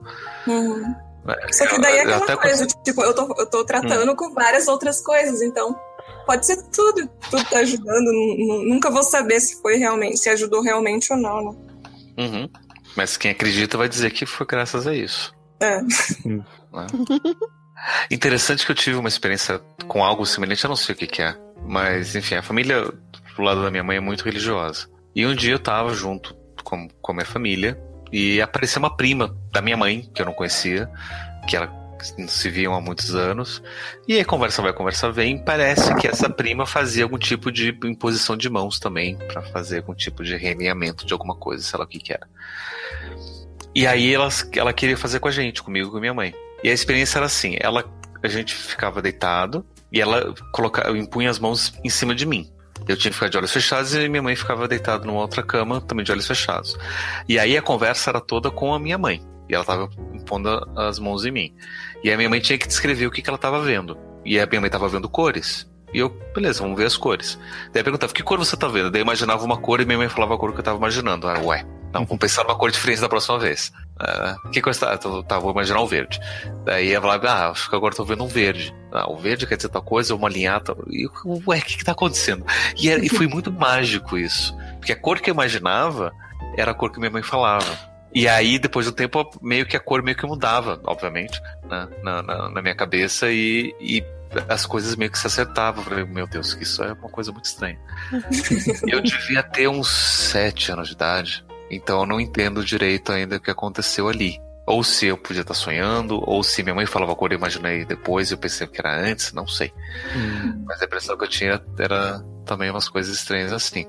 Uhum. 0.46 0.94
É, 1.28 1.52
Só 1.52 1.66
que 1.66 1.78
daí 1.80 1.98
é 1.98 2.00
aquela 2.00 2.16
até 2.24 2.34
coisa, 2.36 2.66
tipo, 2.66 3.02
eu 3.02 3.14
tô, 3.14 3.34
eu 3.38 3.46
tô 3.50 3.62
tratando 3.64 4.16
com 4.16 4.32
várias 4.32 4.68
outras 4.68 5.02
coisas, 5.02 5.42
então 5.42 5.78
pode 6.24 6.46
ser 6.46 6.62
tudo, 6.70 7.06
tudo 7.30 7.44
tá 7.50 7.58
ajudando. 7.58 8.06
nu- 8.06 8.36
nu- 8.46 8.64
Nunca 8.74 8.90
vou 8.90 9.02
saber 9.02 9.38
se 9.40 9.60
foi 9.60 9.76
realmente, 9.76 10.16
se 10.18 10.30
ajudou 10.30 10.62
realmente 10.62 11.12
ou 11.12 11.18
não, 11.18 11.44
né? 11.52 11.58
Uhum. 12.18 12.48
Mas 12.96 13.18
quem 13.18 13.30
acredita 13.32 13.76
vai 13.76 13.88
dizer 13.88 14.10
que 14.12 14.24
foi 14.24 14.46
graças 14.46 14.86
a 14.86 14.94
isso. 14.94 15.34
É. 15.60 15.82
Né? 15.82 16.42
Interessante 18.10 18.64
que 18.64 18.72
eu 18.72 18.76
tive 18.76 18.96
uma 18.96 19.08
experiência 19.08 19.60
com 19.86 20.04
algo 20.04 20.24
semelhante, 20.24 20.64
eu 20.64 20.68
não 20.68 20.76
sei 20.76 20.94
o 20.94 20.98
que, 20.98 21.06
que 21.06 21.22
é. 21.22 21.36
Mas, 21.66 22.14
enfim, 22.14 22.36
a 22.36 22.42
família 22.42 22.82
do 23.36 23.42
lado 23.42 23.62
da 23.62 23.70
minha 23.70 23.84
mãe 23.84 23.96
é 23.96 24.00
muito 24.00 24.24
religiosa. 24.24 24.88
E 25.14 25.26
um 25.26 25.34
dia 25.34 25.52
eu 25.52 25.58
tava 25.58 25.94
junto 25.94 26.34
com, 26.62 26.88
com 26.88 27.12
a 27.12 27.14
minha 27.14 27.26
família 27.26 27.78
e 28.12 28.40
apareceu 28.40 28.80
uma 28.80 28.96
prima 28.96 29.36
da 29.52 29.60
minha 29.60 29.76
mãe, 29.76 30.08
que 30.14 30.20
eu 30.20 30.26
não 30.26 30.32
conhecia, 30.32 30.88
que 31.48 31.56
ela 31.56 31.72
se 32.28 32.50
viam 32.50 32.74
há 32.74 32.80
muitos 32.80 33.14
anos. 33.14 33.62
E 34.06 34.14
aí 34.14 34.24
conversa 34.24 34.60
vai, 34.60 34.72
conversa 34.72 35.10
vem. 35.10 35.42
Parece 35.42 35.94
que 35.96 36.06
essa 36.06 36.28
prima 36.28 36.66
fazia 36.66 37.04
algum 37.04 37.18
tipo 37.18 37.50
de 37.50 37.76
imposição 37.84 38.36
de 38.36 38.48
mãos 38.50 38.78
também, 38.78 39.16
pra 39.16 39.42
fazer 39.42 39.78
algum 39.78 39.94
tipo 39.94 40.22
de 40.22 40.36
realinhamento 40.36 41.06
de 41.06 41.12
alguma 41.12 41.34
coisa, 41.34 41.62
sei 41.62 41.78
lá 41.78 41.84
o 41.84 41.88
que 41.88 41.98
que 41.98 42.12
era. 42.12 42.28
E 43.74 43.86
aí 43.86 44.14
ela, 44.14 44.28
ela 44.54 44.72
queria 44.72 44.96
fazer 44.96 45.18
com 45.18 45.28
a 45.28 45.32
gente, 45.32 45.62
comigo 45.62 45.88
e 45.88 45.90
com 45.90 45.98
minha 45.98 46.14
mãe. 46.14 46.34
E 46.64 46.70
a 46.70 46.72
experiência 46.72 47.18
era 47.18 47.26
assim, 47.26 47.56
ela, 47.60 47.84
a 48.22 48.28
gente 48.28 48.54
ficava 48.54 49.02
deitado 49.02 49.64
e 49.92 50.00
ela 50.00 50.34
colocava, 50.50 50.96
impunha 50.96 51.28
as 51.28 51.38
mãos 51.38 51.78
em 51.84 51.90
cima 51.90 52.14
de 52.14 52.24
mim. 52.24 52.50
Eu 52.88 52.96
tinha 52.96 53.10
que 53.10 53.14
ficar 53.14 53.28
de 53.28 53.36
olhos 53.36 53.52
fechados 53.52 53.94
e 53.94 54.08
minha 54.08 54.22
mãe 54.22 54.34
ficava 54.34 54.66
deitada 54.66 55.04
numa 55.04 55.20
outra 55.20 55.42
cama, 55.42 55.80
também 55.82 56.04
de 56.04 56.10
olhos 56.10 56.26
fechados. 56.26 56.76
E 57.28 57.38
aí 57.38 57.56
a 57.56 57.62
conversa 57.62 58.10
era 58.10 58.20
toda 58.20 58.50
com 58.50 58.74
a 58.74 58.78
minha 58.78 58.96
mãe. 58.96 59.22
E 59.48 59.54
ela 59.54 59.62
estava 59.62 59.90
impondo 60.14 60.48
as 60.74 60.98
mãos 60.98 61.26
em 61.26 61.30
mim. 61.30 61.54
E 62.02 62.10
a 62.10 62.16
minha 62.16 62.30
mãe 62.30 62.40
tinha 62.40 62.58
que 62.58 62.66
descrever 62.66 63.06
o 63.06 63.10
que, 63.10 63.20
que 63.20 63.28
ela 63.28 63.36
estava 63.36 63.60
vendo. 63.60 63.96
E 64.24 64.40
a 64.40 64.46
minha 64.46 64.60
mãe 64.60 64.68
estava 64.68 64.88
vendo 64.88 65.08
cores. 65.08 65.70
E 65.92 65.98
eu, 65.98 66.08
beleza, 66.34 66.62
vamos 66.62 66.78
ver 66.78 66.86
as 66.86 66.96
cores. 66.96 67.38
Daí 67.72 67.80
eu 67.80 67.84
perguntava, 67.84 68.12
que 68.12 68.22
cor 68.22 68.38
você 68.38 68.56
tá 68.56 68.68
vendo? 68.68 68.90
Daí 68.90 69.00
eu 69.00 69.04
imaginava 69.04 69.44
uma 69.44 69.58
cor 69.58 69.80
e 69.80 69.84
minha 69.84 69.98
mãe 69.98 70.08
falava 70.08 70.34
a 70.34 70.38
cor 70.38 70.52
que 70.52 70.60
eu 70.60 70.64
tava 70.64 70.78
imaginando. 70.78 71.28
Ah, 71.28 71.40
ué, 71.40 71.64
não, 71.92 72.04
vamos 72.04 72.18
pensar 72.18 72.42
numa 72.42 72.56
cor 72.56 72.70
diferente 72.70 73.00
da 73.00 73.08
próxima 73.08 73.38
vez. 73.38 73.70
Ah, 73.98 74.36
que 74.52 74.60
você 74.60 74.80
tá? 74.80 74.96
Tá, 74.98 75.38
vou 75.38 75.52
imaginar 75.52 75.80
um 75.80 75.86
verde. 75.86 76.18
Daí 76.64 76.92
ela 76.92 77.02
falava, 77.02 77.28
ah, 77.30 77.50
acho 77.50 77.70
que 77.70 77.76
agora 77.76 77.94
tô 77.94 78.04
vendo 78.04 78.24
um 78.24 78.28
verde. 78.28 78.74
Ah, 78.92 79.10
o 79.10 79.16
verde 79.16 79.46
quer 79.46 79.56
dizer 79.56 79.68
tal 79.68 79.82
coisa, 79.82 80.14
uma 80.14 80.28
linhata. 80.28 80.76
E 80.90 81.06
ué, 81.46 81.58
o 81.58 81.62
que 81.62 81.78
que 81.78 81.84
tá 81.84 81.92
acontecendo? 81.92 82.44
E, 82.76 82.90
era- 82.90 83.04
e 83.04 83.08
foi 83.08 83.26
muito 83.28 83.52
mágico 83.52 84.18
isso. 84.18 84.56
Porque 84.78 84.92
a 84.92 84.96
cor 84.96 85.20
que 85.20 85.30
eu 85.30 85.34
imaginava 85.34 86.12
era 86.56 86.72
a 86.72 86.74
cor 86.74 86.90
que 86.90 86.98
minha 86.98 87.10
mãe 87.10 87.22
falava. 87.22 87.64
E 88.12 88.28
aí, 88.28 88.58
depois 88.58 88.86
do 88.86 88.92
tempo, 88.92 89.28
meio 89.42 89.66
que 89.66 89.76
a 89.76 89.80
cor 89.80 90.02
meio 90.02 90.16
que 90.16 90.24
mudava, 90.26 90.80
obviamente, 90.84 91.40
né, 91.68 91.88
na, 92.02 92.22
na, 92.22 92.48
na 92.48 92.62
minha 92.62 92.74
cabeça 92.74 93.28
e, 93.30 93.74
e 93.80 94.04
as 94.48 94.64
coisas 94.66 94.94
meio 94.96 95.10
que 95.10 95.18
se 95.18 95.26
acertavam. 95.26 95.82
Eu 95.82 95.88
falei, 95.88 96.04
meu 96.04 96.26
Deus, 96.26 96.54
que 96.54 96.62
isso 96.64 96.82
é 96.82 96.92
uma 96.92 97.08
coisa 97.08 97.32
muito 97.32 97.46
estranha. 97.46 97.78
eu 98.86 99.00
devia 99.00 99.42
ter 99.42 99.68
uns 99.68 99.88
sete 99.88 100.70
anos 100.72 100.88
de 100.88 100.94
idade, 100.94 101.44
então 101.70 102.00
eu 102.00 102.06
não 102.06 102.20
entendo 102.20 102.64
direito 102.64 103.12
ainda 103.12 103.36
o 103.36 103.40
que 103.40 103.50
aconteceu 103.50 104.08
ali. 104.08 104.40
Ou 104.66 104.82
se 104.82 105.06
eu 105.06 105.18
podia 105.18 105.42
estar 105.42 105.52
sonhando, 105.52 106.22
ou 106.26 106.42
se 106.42 106.62
minha 106.62 106.74
mãe 106.74 106.86
falava 106.86 107.12
a 107.12 107.14
cor, 107.14 107.30
eu 107.30 107.38
imaginei 107.38 107.84
depois, 107.84 108.30
eu 108.30 108.38
pensei 108.38 108.66
que 108.66 108.80
era 108.80 108.98
antes, 108.98 109.32
não 109.32 109.46
sei. 109.46 109.72
Mas 110.64 110.80
a 110.80 110.86
impressão 110.86 111.18
que 111.18 111.24
eu 111.24 111.28
tinha 111.28 111.62
era 111.78 112.24
também 112.46 112.70
umas 112.70 112.88
coisas 112.88 113.14
estranhas 113.14 113.52
assim. 113.52 113.86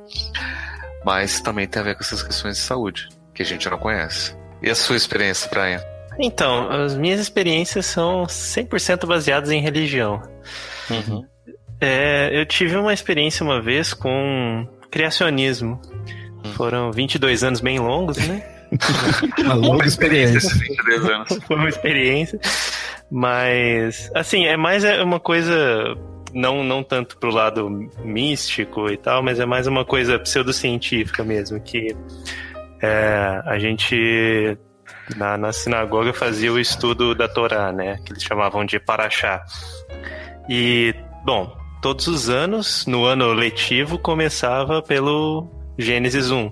Mas 1.06 1.40
também 1.40 1.66
tem 1.66 1.82
a 1.82 1.86
ver 1.86 1.96
com 1.96 2.02
essas 2.02 2.22
questões 2.22 2.58
de 2.58 2.62
saúde, 2.62 3.08
que 3.34 3.42
a 3.42 3.46
gente 3.46 3.70
não 3.70 3.78
conhece. 3.78 4.36
E 4.62 4.70
a 4.70 4.76
sua 4.76 4.98
experiência, 4.98 5.50
Brian? 5.50 5.82
Então, 6.20 6.70
as 6.70 6.96
minhas 6.96 7.20
experiências 7.20 7.86
são 7.86 8.24
100% 8.24 9.06
baseadas 9.06 9.52
em 9.52 9.62
religião. 9.62 10.22
É, 11.80 12.30
eu 12.32 12.46
tive 12.46 12.78
uma 12.78 12.94
experiência 12.94 13.44
uma 13.44 13.62
vez 13.62 13.94
com 13.94 14.68
criacionismo. 14.90 15.80
Foram 16.54 16.92
22 16.92 17.44
anos 17.44 17.62
bem 17.62 17.80
longos, 17.80 18.18
né? 18.18 18.44
Uma 19.40 19.54
longa 19.54 19.86
experiência. 19.86 20.38
Esses 20.38 20.60
23 20.60 21.06
anos. 21.06 21.40
Foi 21.48 21.56
uma 21.56 21.70
experiência. 21.70 22.40
Mas, 23.10 24.12
assim, 24.14 24.46
é 24.46 24.58
mais 24.58 24.84
é 24.84 25.02
uma 25.04 25.20
coisa. 25.20 25.96
Não, 26.34 26.64
não 26.64 26.84
tanto 26.84 27.18
pro 27.18 27.32
lado 27.32 27.70
místico 28.04 28.90
e 28.90 28.98
tal, 28.98 29.24
mas 29.24 29.40
é 29.40 29.46
mais 29.46 29.68
uma 29.68 29.86
coisa 29.86 30.20
pseudocientífica 30.20 31.24
mesmo. 31.24 31.60
Que 31.62 31.96
é, 32.82 33.42
a 33.46 33.58
gente 33.58 34.58
na, 35.16 35.38
na 35.38 35.54
sinagoga 35.54 36.14
fazia 36.14 36.52
o 36.52 36.60
estudo 36.60 37.16
da 37.16 37.28
Torá, 37.28 37.72
né? 37.72 38.00
Que 38.06 38.12
eles 38.12 38.24
chamavam 38.24 38.66
de 38.66 38.80
Paraxá. 38.80 39.46
E, 40.50 40.94
bom, 41.24 41.56
todos 41.82 42.08
os 42.08 42.30
anos, 42.30 42.86
no 42.86 43.06
ano 43.06 43.32
letivo, 43.32 43.98
começava 43.98 44.82
pelo 44.82 45.55
Gênesis 45.78 46.32
1. 46.32 46.52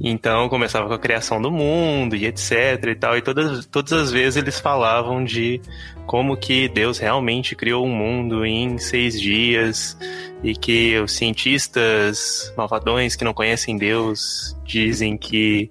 Então 0.00 0.48
começava 0.48 0.88
com 0.88 0.94
a 0.94 0.98
criação 0.98 1.40
do 1.40 1.50
mundo 1.50 2.16
e 2.16 2.26
etc 2.26 2.84
e 2.88 2.94
tal. 2.94 3.16
E 3.16 3.22
todas, 3.22 3.64
todas 3.66 3.92
as 3.92 4.10
vezes 4.10 4.36
eles 4.36 4.58
falavam 4.58 5.24
de 5.24 5.60
como 6.06 6.36
que 6.36 6.68
Deus 6.68 6.98
realmente 6.98 7.54
criou 7.54 7.84
o 7.84 7.88
mundo 7.88 8.44
em 8.44 8.76
seis 8.76 9.20
dias 9.20 9.96
e 10.42 10.54
que 10.54 10.98
os 10.98 11.12
cientistas 11.12 12.52
malvadões 12.56 13.14
que 13.14 13.24
não 13.24 13.32
conhecem 13.32 13.76
Deus 13.76 14.56
dizem 14.64 15.16
que 15.16 15.70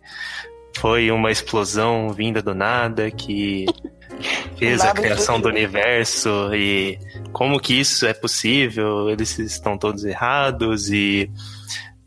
foi 0.77 1.11
uma 1.11 1.31
explosão 1.31 2.09
vinda 2.09 2.41
do 2.41 2.55
nada 2.55 3.11
que 3.11 3.65
fez 4.57 4.81
a 4.81 4.93
criação 4.93 5.39
do 5.39 5.49
universo 5.49 6.49
e 6.55 6.97
como 7.33 7.59
que 7.59 7.79
isso 7.79 8.05
é 8.07 8.13
possível? 8.13 9.09
Eles 9.09 9.37
estão 9.37 9.77
todos 9.77 10.05
errados 10.05 10.89
e 10.89 11.29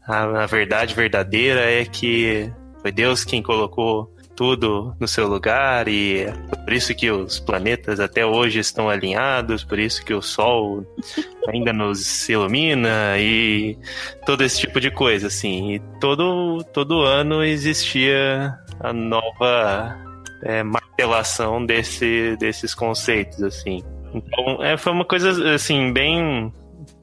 a, 0.06 0.44
a 0.44 0.46
verdade 0.46 0.94
verdadeira 0.94 1.60
é 1.60 1.84
que 1.84 2.50
foi 2.80 2.92
Deus 2.92 3.24
quem 3.24 3.42
colocou 3.42 4.14
tudo 4.36 4.94
no 5.00 5.08
seu 5.08 5.26
lugar 5.26 5.88
e 5.88 6.26
por 6.64 6.72
isso 6.72 6.94
que 6.94 7.10
os 7.10 7.40
planetas 7.40 7.98
até 7.98 8.24
hoje 8.24 8.58
estão 8.58 8.88
alinhados, 8.88 9.64
por 9.64 9.78
isso 9.78 10.04
que 10.04 10.12
o 10.12 10.20
Sol 10.20 10.86
ainda 11.48 11.72
nos 11.72 12.28
ilumina 12.28 13.18
e 13.18 13.78
todo 14.26 14.44
esse 14.44 14.60
tipo 14.60 14.78
de 14.78 14.90
coisa, 14.90 15.28
assim. 15.28 15.74
E 15.74 15.78
todo, 16.00 16.62
todo 16.72 17.00
ano 17.00 17.42
existia 17.42 18.54
a 18.78 18.92
nova 18.92 19.96
é, 20.42 20.62
martelação 20.62 21.64
desse, 21.64 22.36
desses 22.38 22.74
conceitos, 22.74 23.42
assim. 23.42 23.82
Então, 24.12 24.62
é, 24.62 24.76
foi 24.76 24.92
uma 24.92 25.04
coisa, 25.04 25.54
assim, 25.54 25.92
bem 25.92 26.52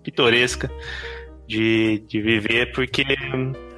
pitoresca 0.03 0.69
de, 1.53 2.03
de 2.07 2.21
viver, 2.21 2.71
porque 2.71 3.05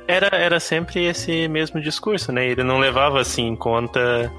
era, 0.07 0.27
era 0.35 0.59
sempre 0.59 1.05
esse 1.05 1.47
mesmo 1.47 1.81
discurso, 1.81 2.31
né? 2.31 2.47
Ele 2.47 2.63
não 2.63 2.79
levava, 2.79 3.19
assim, 3.19 3.47
em 3.47 3.55
conta 3.55 4.31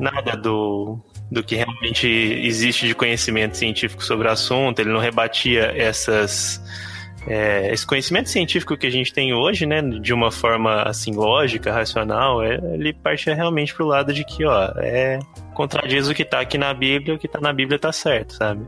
nada 0.00 0.36
do, 0.36 0.98
do 1.30 1.42
que 1.42 1.56
realmente 1.56 2.08
existe 2.08 2.86
de 2.86 2.94
conhecimento 2.94 3.56
científico 3.56 4.02
sobre 4.02 4.28
o 4.28 4.30
assunto, 4.30 4.78
ele 4.80 4.90
não 4.90 5.00
rebatia 5.00 5.72
essas... 5.76 6.62
É, 7.26 7.72
esse 7.72 7.86
conhecimento 7.86 8.28
científico 8.28 8.76
que 8.76 8.86
a 8.86 8.90
gente 8.90 9.10
tem 9.10 9.32
hoje, 9.32 9.64
né, 9.64 9.80
de 9.80 10.12
uma 10.12 10.30
forma 10.30 10.82
assim 10.82 11.14
lógica, 11.14 11.72
racional, 11.72 12.42
é, 12.42 12.56
ele 12.74 12.92
partia 12.92 13.34
realmente 13.34 13.74
pro 13.74 13.86
lado 13.86 14.12
de 14.12 14.24
que, 14.24 14.44
ó, 14.44 14.72
é, 14.76 15.18
contradiz 15.54 16.08
o 16.08 16.14
que 16.14 16.22
está 16.22 16.40
aqui 16.40 16.58
na 16.58 16.74
Bíblia, 16.74 17.14
o 17.14 17.18
que 17.18 17.26
está 17.26 17.40
na 17.40 17.52
Bíblia 17.52 17.76
está 17.76 17.92
certo, 17.92 18.34
sabe? 18.34 18.66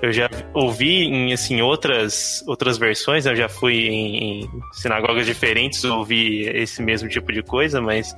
Eu 0.00 0.12
já 0.12 0.30
ouvi 0.54 1.04
em 1.04 1.32
assim 1.32 1.60
outras 1.60 2.42
outras 2.46 2.78
versões, 2.78 3.26
eu 3.26 3.36
já 3.36 3.48
fui 3.48 3.88
em, 3.88 4.40
em 4.40 4.50
sinagogas 4.72 5.26
diferentes 5.26 5.84
ouvi 5.84 6.48
esse 6.48 6.82
mesmo 6.82 7.08
tipo 7.08 7.32
de 7.32 7.42
coisa, 7.42 7.80
mas 7.80 8.14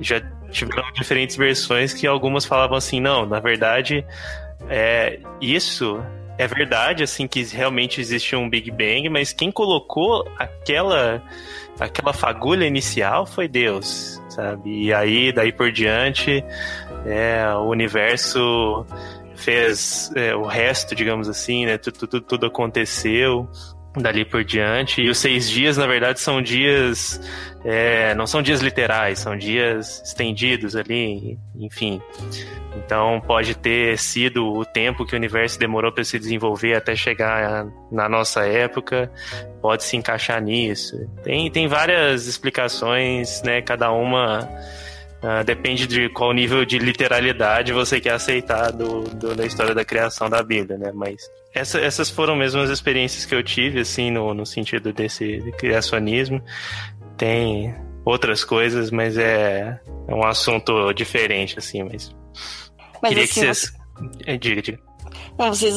já 0.00 0.20
tiveram 0.50 0.92
diferentes 0.92 1.36
versões 1.36 1.92
que 1.94 2.06
algumas 2.06 2.44
falavam 2.44 2.76
assim, 2.76 3.00
não, 3.00 3.24
na 3.26 3.40
verdade, 3.40 4.04
é, 4.68 5.20
isso 5.40 6.02
é 6.38 6.46
verdade, 6.46 7.02
assim, 7.02 7.28
que 7.28 7.42
realmente 7.42 8.00
existe 8.00 8.34
um 8.34 8.48
Big 8.48 8.70
Bang, 8.70 9.08
mas 9.10 9.32
quem 9.32 9.52
colocou 9.52 10.26
aquela 10.38 11.22
aquela 11.78 12.12
fagulha 12.12 12.66
inicial 12.66 13.26
foi 13.26 13.48
Deus, 13.48 14.20
sabe? 14.28 14.84
E 14.84 14.92
aí, 14.92 15.32
daí 15.32 15.52
por 15.52 15.70
diante, 15.72 16.44
é, 17.06 17.46
o 17.54 17.68
universo 17.68 18.86
fez 19.34 20.10
é, 20.14 20.34
o 20.34 20.44
resto, 20.44 20.94
digamos 20.94 21.28
assim, 21.28 21.66
né? 21.66 21.78
Tudo, 21.78 22.06
tudo, 22.06 22.20
tudo 22.20 22.46
aconteceu 22.46 23.48
dali 23.96 24.24
por 24.24 24.44
diante. 24.44 25.00
E 25.02 25.08
os 25.08 25.18
seis 25.18 25.50
dias, 25.50 25.76
na 25.76 25.86
verdade, 25.86 26.20
são 26.20 26.40
dias. 26.40 27.20
É, 27.64 28.14
não 28.14 28.26
são 28.26 28.40
dias 28.40 28.60
literais, 28.60 29.18
são 29.18 29.36
dias 29.36 30.02
estendidos 30.04 30.76
ali, 30.76 31.38
enfim. 31.56 32.00
Então 32.76 33.20
pode 33.20 33.54
ter 33.54 33.98
sido 33.98 34.46
o 34.46 34.64
tempo 34.64 35.04
que 35.04 35.14
o 35.14 35.18
universo 35.18 35.58
demorou 35.58 35.92
para 35.92 36.04
se 36.04 36.18
desenvolver 36.18 36.74
até 36.74 36.94
chegar 36.94 37.66
na 37.90 38.08
nossa 38.08 38.46
época, 38.46 39.10
pode 39.60 39.84
se 39.84 39.96
encaixar 39.96 40.40
nisso. 40.40 40.96
Tem, 41.22 41.50
tem 41.50 41.66
várias 41.66 42.26
explicações, 42.26 43.42
né? 43.42 43.60
Cada 43.60 43.90
uma 43.92 44.48
Uh, 45.22 45.44
depende 45.44 45.86
de 45.86 46.08
qual 46.08 46.32
nível 46.32 46.64
de 46.64 46.78
literalidade 46.78 47.74
você 47.74 48.00
quer 48.00 48.14
aceitar 48.14 48.72
do, 48.72 49.02
do, 49.02 49.34
da 49.34 49.44
história 49.44 49.74
da 49.74 49.84
criação 49.84 50.30
da 50.30 50.42
Bíblia, 50.42 50.78
né? 50.78 50.92
Mas 50.94 51.30
essa, 51.52 51.78
essas 51.78 52.08
foram 52.08 52.34
mesmo 52.34 52.60
as 52.62 52.70
experiências 52.70 53.26
que 53.26 53.34
eu 53.34 53.42
tive, 53.42 53.80
assim, 53.80 54.10
no, 54.10 54.32
no 54.32 54.46
sentido 54.46 54.94
desse 54.94 55.38
de 55.38 55.52
criacionismo. 55.52 56.42
Tem 57.18 57.74
outras 58.02 58.44
coisas, 58.44 58.90
mas 58.90 59.18
é, 59.18 59.78
é 60.08 60.14
um 60.14 60.24
assunto 60.24 60.90
diferente, 60.94 61.58
assim, 61.58 61.82
mas. 61.82 62.14
Mas 63.02 63.10
queria 63.10 63.24
assim, 63.24 63.40
que 63.40 63.46
vocês. 63.46 63.72
você... 63.72 64.30
É, 64.30 64.36
Diga, 64.38 64.62
diga. 64.62 64.78
Não, 65.38 65.52
vocês, 65.52 65.76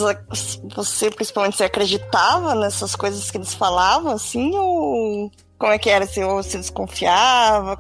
você, 0.76 1.10
principalmente, 1.10 1.58
você 1.58 1.66
acreditava 1.66 2.56
nessas 2.56 2.96
coisas 2.96 3.30
que 3.30 3.38
eles 3.38 3.54
falavam, 3.54 4.14
assim, 4.14 4.56
ou 4.56 5.32
como 5.58 5.74
é 5.74 5.78
que 5.78 5.89
era? 5.89 6.06
Você, 6.06 6.24
ou 6.24 6.41
você 6.41 6.58
desconfiava? 6.58 7.78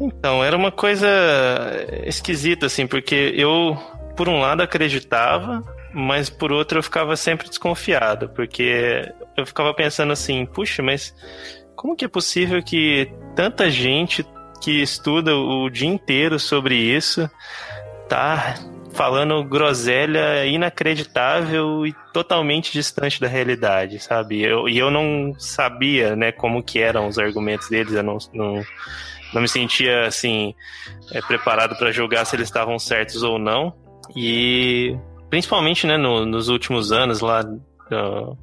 Então, 0.00 0.44
era 0.44 0.56
uma 0.56 0.70
coisa 0.70 1.08
esquisita, 2.04 2.66
assim, 2.66 2.86
porque 2.86 3.34
eu, 3.36 3.76
por 4.16 4.28
um 4.28 4.40
lado, 4.40 4.62
acreditava, 4.62 5.62
mas 5.92 6.30
por 6.30 6.52
outro 6.52 6.78
eu 6.78 6.82
ficava 6.82 7.16
sempre 7.16 7.48
desconfiado, 7.48 8.28
porque 8.28 9.02
eu 9.36 9.46
ficava 9.46 9.74
pensando 9.74 10.12
assim, 10.12 10.46
puxa, 10.46 10.82
mas 10.82 11.14
como 11.74 11.96
que 11.96 12.04
é 12.04 12.08
possível 12.08 12.62
que 12.62 13.10
tanta 13.34 13.70
gente 13.70 14.24
que 14.60 14.82
estuda 14.82 15.36
o 15.36 15.70
dia 15.70 15.88
inteiro 15.88 16.38
sobre 16.38 16.76
isso 16.76 17.30
tá 18.08 18.54
falando 18.92 19.44
groselha 19.44 20.44
inacreditável 20.46 21.86
e 21.86 21.94
totalmente 22.12 22.72
distante 22.72 23.20
da 23.20 23.28
realidade, 23.28 24.00
sabe? 24.00 24.42
Eu, 24.42 24.68
e 24.68 24.76
eu 24.78 24.90
não 24.90 25.34
sabia, 25.38 26.16
né, 26.16 26.32
como 26.32 26.62
que 26.62 26.80
eram 26.80 27.06
os 27.06 27.18
argumentos 27.18 27.68
deles, 27.68 27.92
eu 27.92 28.02
não, 28.02 28.18
não 28.32 28.64
não 29.32 29.42
me 29.42 29.48
sentia 29.48 30.06
assim 30.06 30.54
é, 31.12 31.20
preparado 31.20 31.76
para 31.76 31.92
julgar 31.92 32.24
se 32.24 32.36
eles 32.36 32.48
estavam 32.48 32.78
certos 32.78 33.22
ou 33.22 33.38
não. 33.38 33.74
E 34.16 34.96
principalmente, 35.28 35.86
né, 35.86 35.96
no, 35.96 36.24
nos 36.24 36.48
últimos 36.48 36.92
anos 36.92 37.20
lá 37.20 37.42
no, 37.42 38.38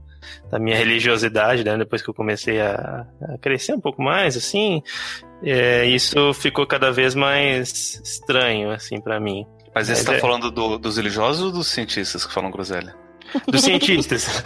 da 0.51 0.59
minha 0.59 0.77
religiosidade, 0.77 1.63
né, 1.63 1.77
depois 1.77 2.01
que 2.01 2.09
eu 2.09 2.13
comecei 2.13 2.61
a, 2.61 3.05
a 3.21 3.37
crescer 3.39 3.73
um 3.73 3.79
pouco 3.79 4.01
mais, 4.01 4.37
assim, 4.37 4.81
é, 5.43 5.85
isso 5.85 6.33
ficou 6.33 6.65
cada 6.65 6.91
vez 6.91 7.15
mais 7.15 8.01
estranho, 8.03 8.71
assim, 8.71 9.01
para 9.01 9.19
mim. 9.19 9.45
Mas 9.73 9.87
você 9.87 9.93
está 9.93 10.13
é... 10.13 10.19
falando 10.19 10.49
do, 10.49 10.77
dos 10.77 10.97
religiosos 10.97 11.43
ou 11.43 11.51
dos 11.51 11.67
cientistas 11.67 12.25
que 12.25 12.33
falam 12.33 12.51
groselha? 12.51 12.95
Dos 13.47 13.61
cientistas. 13.61 14.43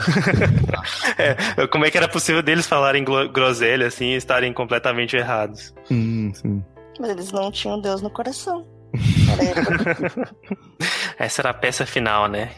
é, 1.18 1.68
como 1.68 1.86
é 1.86 1.92
que 1.92 1.98
era 1.98 2.08
possível 2.08 2.42
deles 2.42 2.68
falarem 2.68 3.04
groselha 3.04 3.88
assim 3.88 4.12
e 4.12 4.16
estarem 4.16 4.54
completamente 4.54 5.16
errados? 5.16 5.74
Hum, 5.92 6.32
sim. 6.34 6.64
Mas 7.00 7.12
eles 7.12 7.32
não 7.32 7.52
tinham 7.52 7.80
Deus 7.80 8.02
no 8.02 8.10
coração. 8.10 8.66
Essa 11.18 11.42
era 11.42 11.50
a 11.52 11.54
peça 11.54 11.86
final, 11.86 12.28
né? 12.28 12.52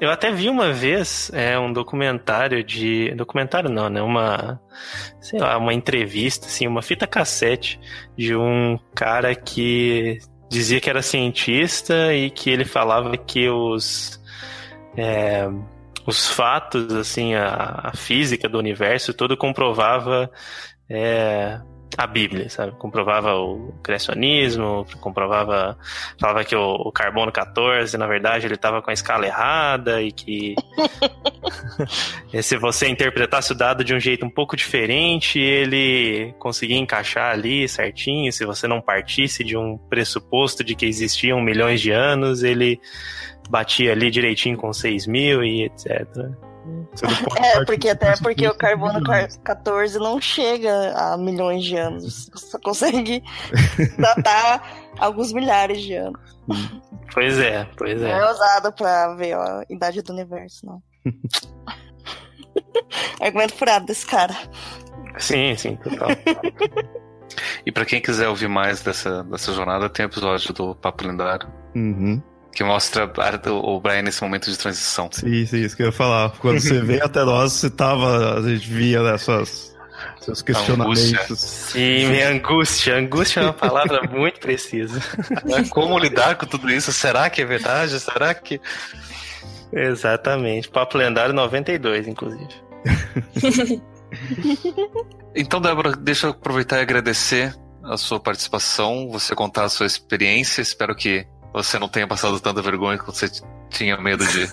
Eu 0.00 0.10
até 0.10 0.32
vi 0.32 0.48
uma 0.48 0.72
vez 0.72 1.30
é, 1.32 1.58
um 1.58 1.72
documentário 1.72 2.64
de. 2.64 3.14
Documentário 3.14 3.70
não, 3.70 3.88
né? 3.88 4.02
Uma. 4.02 4.60
Sei 5.20 5.38
lá, 5.38 5.56
uma 5.56 5.72
entrevista, 5.72 6.46
assim, 6.46 6.66
uma 6.66 6.82
fita 6.82 7.06
cassete 7.06 7.80
de 8.16 8.34
um 8.34 8.78
cara 8.94 9.34
que 9.34 10.18
dizia 10.50 10.80
que 10.80 10.90
era 10.90 11.02
cientista 11.02 12.14
e 12.14 12.30
que 12.30 12.50
ele 12.50 12.64
falava 12.64 13.16
que 13.16 13.48
os 13.48 14.20
é, 14.96 15.48
os 16.06 16.28
fatos, 16.28 16.92
assim, 16.92 17.34
a, 17.34 17.80
a, 17.84 17.96
física 17.96 18.48
do 18.48 18.58
universo, 18.58 19.14
tudo 19.14 19.36
comprovava 19.36 20.30
é, 20.88 21.58
a 21.96 22.06
Bíblia, 22.06 22.48
sabe? 22.50 22.72
Comprovava 22.72 23.34
o 23.34 23.72
criacionismo, 23.82 24.86
comprovava, 25.00 25.78
falava 26.20 26.44
que 26.44 26.54
o, 26.54 26.74
o 26.74 26.92
carbono 26.92 27.32
14, 27.32 27.96
na 27.96 28.06
verdade, 28.06 28.46
ele 28.46 28.54
estava 28.54 28.82
com 28.82 28.90
a 28.90 28.94
escala 28.94 29.26
errada 29.26 30.02
e 30.02 30.12
que 30.12 30.54
se 32.42 32.56
você 32.56 32.88
interpretasse 32.88 33.52
o 33.52 33.54
dado 33.54 33.84
de 33.84 33.94
um 33.94 34.00
jeito 34.00 34.24
um 34.24 34.30
pouco 34.30 34.56
diferente, 34.56 35.38
ele 35.38 36.34
conseguia 36.38 36.78
encaixar 36.78 37.32
ali 37.32 37.68
certinho. 37.68 38.32
Se 38.32 38.44
você 38.44 38.66
não 38.66 38.80
partisse 38.80 39.44
de 39.44 39.56
um 39.56 39.76
pressuposto 39.76 40.62
de 40.64 40.74
que 40.74 40.86
existiam 40.86 41.40
milhões 41.40 41.80
de 41.80 41.90
anos, 41.90 42.42
ele 42.42 42.80
batia 43.48 43.92
ali 43.92 44.10
direitinho 44.10 44.56
com 44.56 44.72
6 44.72 45.06
mil 45.06 45.44
e 45.44 45.64
etc. 45.64 46.06
É, 47.36 47.64
porque 47.64 47.90
até 47.90 48.16
porque 48.16 48.48
o 48.48 48.54
carbono 48.54 49.00
14 49.42 49.98
não 49.98 50.20
chega 50.20 50.92
a 50.96 51.16
milhões 51.16 51.62
de 51.64 51.76
anos. 51.76 52.30
Só 52.34 52.58
consegue 52.58 53.22
datar 53.98 54.62
alguns 54.98 55.32
milhares 55.32 55.82
de 55.82 55.94
anos. 55.94 56.20
Pois 57.12 57.38
é, 57.38 57.68
pois 57.76 58.00
é. 58.00 58.12
Não 58.12 58.28
é 58.28 58.32
usado 58.32 58.72
pra 58.72 59.14
ver 59.14 59.34
a 59.34 59.64
idade 59.68 60.00
do 60.02 60.12
universo, 60.12 60.64
não. 60.66 60.82
Argumento 63.20 63.54
furado 63.54 63.86
desse 63.86 64.06
cara. 64.06 64.34
Sim, 65.18 65.54
sim, 65.56 65.76
total. 65.76 66.08
e 67.66 67.72
para 67.72 67.84
quem 67.84 68.00
quiser 68.00 68.28
ouvir 68.28 68.48
mais 68.48 68.82
dessa, 68.82 69.22
dessa 69.24 69.52
jornada, 69.52 69.88
tem 69.88 70.06
episódio 70.06 70.52
do 70.54 70.74
Papo 70.74 71.06
Lendário. 71.06 71.48
Uhum. 71.74 72.22
Que 72.54 72.62
mostra 72.62 73.10
o 73.50 73.80
Brian 73.80 74.02
nesse 74.02 74.22
momento 74.22 74.50
de 74.50 74.56
transição. 74.56 75.08
Sim, 75.10 75.44
sim, 75.44 75.62
isso 75.62 75.76
que 75.76 75.82
eu 75.82 75.86
ia 75.86 75.92
falar. 75.92 76.30
Quando 76.38 76.60
você 76.60 76.80
veio 76.80 77.04
até 77.04 77.24
nós, 77.24 77.52
você 77.52 77.68
tava. 77.68 78.38
A 78.38 78.42
gente 78.42 78.68
via 78.68 79.02
nessas. 79.02 79.74
Seus 80.20 80.40
questionamentos. 80.40 81.12
Angústia. 81.12 81.36
Sim, 81.36 82.06
minha 82.08 82.28
angústia. 82.30 82.96
Angústia 82.96 83.40
é 83.40 83.42
uma 83.44 83.52
palavra 83.52 84.02
muito 84.10 84.40
precisa. 84.40 85.00
Como 85.70 85.98
lidar 85.98 86.36
com 86.36 86.46
tudo 86.46 86.70
isso? 86.70 86.92
Será 86.92 87.28
que 87.28 87.42
é 87.42 87.44
verdade? 87.44 87.98
Será 87.98 88.32
que. 88.32 88.60
Exatamente. 89.72 90.68
Papo 90.68 90.96
Lendário 90.96 91.34
92, 91.34 92.06
inclusive. 92.06 92.48
então, 95.34 95.60
Débora, 95.60 95.92
deixa 95.92 96.28
eu 96.28 96.30
aproveitar 96.30 96.78
e 96.78 96.82
agradecer 96.82 97.54
a 97.82 97.96
sua 97.96 98.18
participação, 98.18 99.08
você 99.10 99.34
contar 99.34 99.64
a 99.64 99.68
sua 99.68 99.86
experiência. 99.86 100.62
Espero 100.62 100.94
que 100.94 101.26
você 101.54 101.78
não 101.78 101.88
tenha 101.88 102.06
passado 102.06 102.40
tanta 102.40 102.60
vergonha 102.60 102.98
quanto 102.98 103.16
você 103.16 103.30
tinha 103.70 103.96
medo 103.96 104.26
de, 104.26 104.50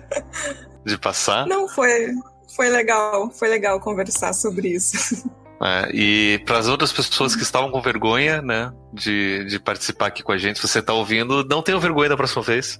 de 0.84 0.98
passar. 0.98 1.46
Não, 1.46 1.66
foi, 1.66 2.10
foi 2.54 2.68
legal. 2.68 3.30
Foi 3.30 3.48
legal 3.48 3.80
conversar 3.80 4.34
sobre 4.34 4.68
isso. 4.68 5.26
É, 5.60 5.90
e 5.92 6.38
para 6.44 6.58
as 6.58 6.68
outras 6.68 6.92
pessoas 6.92 7.34
que 7.34 7.42
estavam 7.42 7.70
com 7.70 7.80
vergonha, 7.80 8.42
né, 8.42 8.72
de, 8.92 9.46
de 9.46 9.58
participar 9.58 10.06
aqui 10.06 10.22
com 10.22 10.30
a 10.30 10.38
gente, 10.38 10.60
se 10.60 10.68
você 10.68 10.78
está 10.80 10.92
ouvindo, 10.92 11.44
não 11.44 11.62
tenha 11.62 11.78
vergonha 11.78 12.10
da 12.10 12.16
próxima 12.16 12.42
vez. 12.42 12.78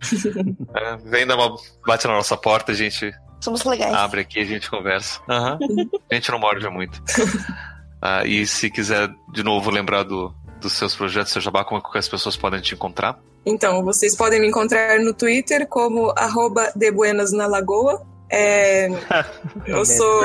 é, 0.74 0.96
vem 1.04 1.26
dar 1.26 1.36
uma 1.36 1.54
bate 1.86 2.06
na 2.06 2.14
nossa 2.14 2.36
porta, 2.36 2.72
a 2.72 2.74
gente 2.74 3.12
Somos 3.40 3.62
legais. 3.64 3.94
abre 3.94 4.22
aqui, 4.22 4.40
a 4.40 4.44
gente 4.44 4.70
conversa. 4.70 5.20
Uhum. 5.28 5.88
A 6.10 6.14
gente 6.14 6.30
não 6.30 6.38
morde 6.38 6.66
muito. 6.68 7.00
Ah, 8.02 8.24
e 8.24 8.46
se 8.46 8.70
quiser 8.70 9.10
de 9.30 9.42
novo 9.42 9.70
lembrar 9.70 10.04
do, 10.04 10.34
dos 10.60 10.74
seus 10.74 10.94
projetos, 10.94 11.32
seu 11.32 11.42
jabá, 11.42 11.64
como 11.64 11.80
é 11.80 11.92
que 11.92 11.98
as 11.98 12.08
pessoas 12.08 12.36
podem 12.36 12.60
te 12.60 12.74
encontrar? 12.74 13.18
Então, 13.44 13.82
vocês 13.82 14.14
podem 14.14 14.40
me 14.40 14.48
encontrar 14.48 15.00
no 15.00 15.14
Twitter 15.14 15.66
como 15.66 16.12
arroba 16.16 16.70
de 16.76 16.90
Buenas 16.90 17.32
na 17.32 17.46
Lagoa. 17.46 18.06
É, 18.32 18.88
eu 19.66 19.84
sou 19.84 20.22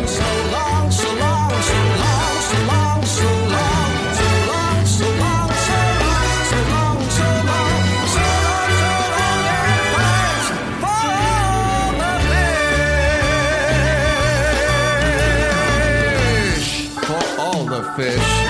fish. 17.96 18.41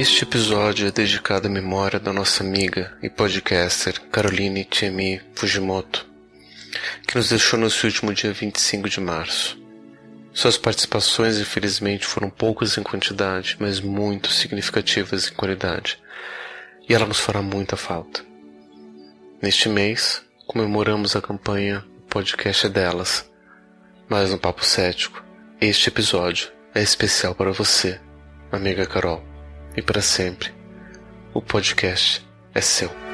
Este 0.00 0.22
episódio 0.22 0.86
é 0.86 0.92
dedicado 0.92 1.48
à 1.48 1.50
memória 1.50 1.98
da 1.98 2.12
nossa 2.12 2.44
amiga 2.44 2.96
e 3.02 3.10
podcaster 3.10 4.00
Caroline 4.12 4.64
Chemi 4.70 5.20
Fujimoto, 5.34 6.06
que 7.04 7.16
nos 7.16 7.30
deixou 7.30 7.58
no 7.58 7.68
seu 7.68 7.88
último 7.90 8.14
dia 8.14 8.32
25 8.32 8.88
de 8.88 9.00
março. 9.00 9.60
Suas 10.32 10.56
participações, 10.56 11.40
infelizmente, 11.40 12.06
foram 12.06 12.30
poucas 12.30 12.78
em 12.78 12.82
quantidade, 12.84 13.56
mas 13.58 13.80
muito 13.80 14.30
significativas 14.30 15.26
em 15.26 15.34
qualidade, 15.34 15.98
e 16.88 16.94
ela 16.94 17.04
nos 17.04 17.18
fará 17.18 17.42
muita 17.42 17.76
falta. 17.76 18.24
Neste 19.42 19.68
mês, 19.68 20.22
comemoramos 20.46 21.16
a 21.16 21.20
campanha 21.20 21.84
O 22.04 22.08
Podcast 22.08 22.66
é 22.66 22.68
Delas, 22.68 23.28
mas 24.08 24.30
no 24.30 24.38
Papo 24.38 24.64
Cético, 24.64 25.24
este 25.60 25.88
episódio 25.88 26.52
é 26.72 26.80
especial 26.80 27.34
para 27.34 27.50
você, 27.50 28.00
amiga 28.52 28.86
Carol 28.86 29.27
e 29.78 29.82
para 29.82 30.02
sempre. 30.02 30.52
O 31.32 31.40
podcast 31.40 32.26
é 32.52 32.60
seu. 32.60 33.07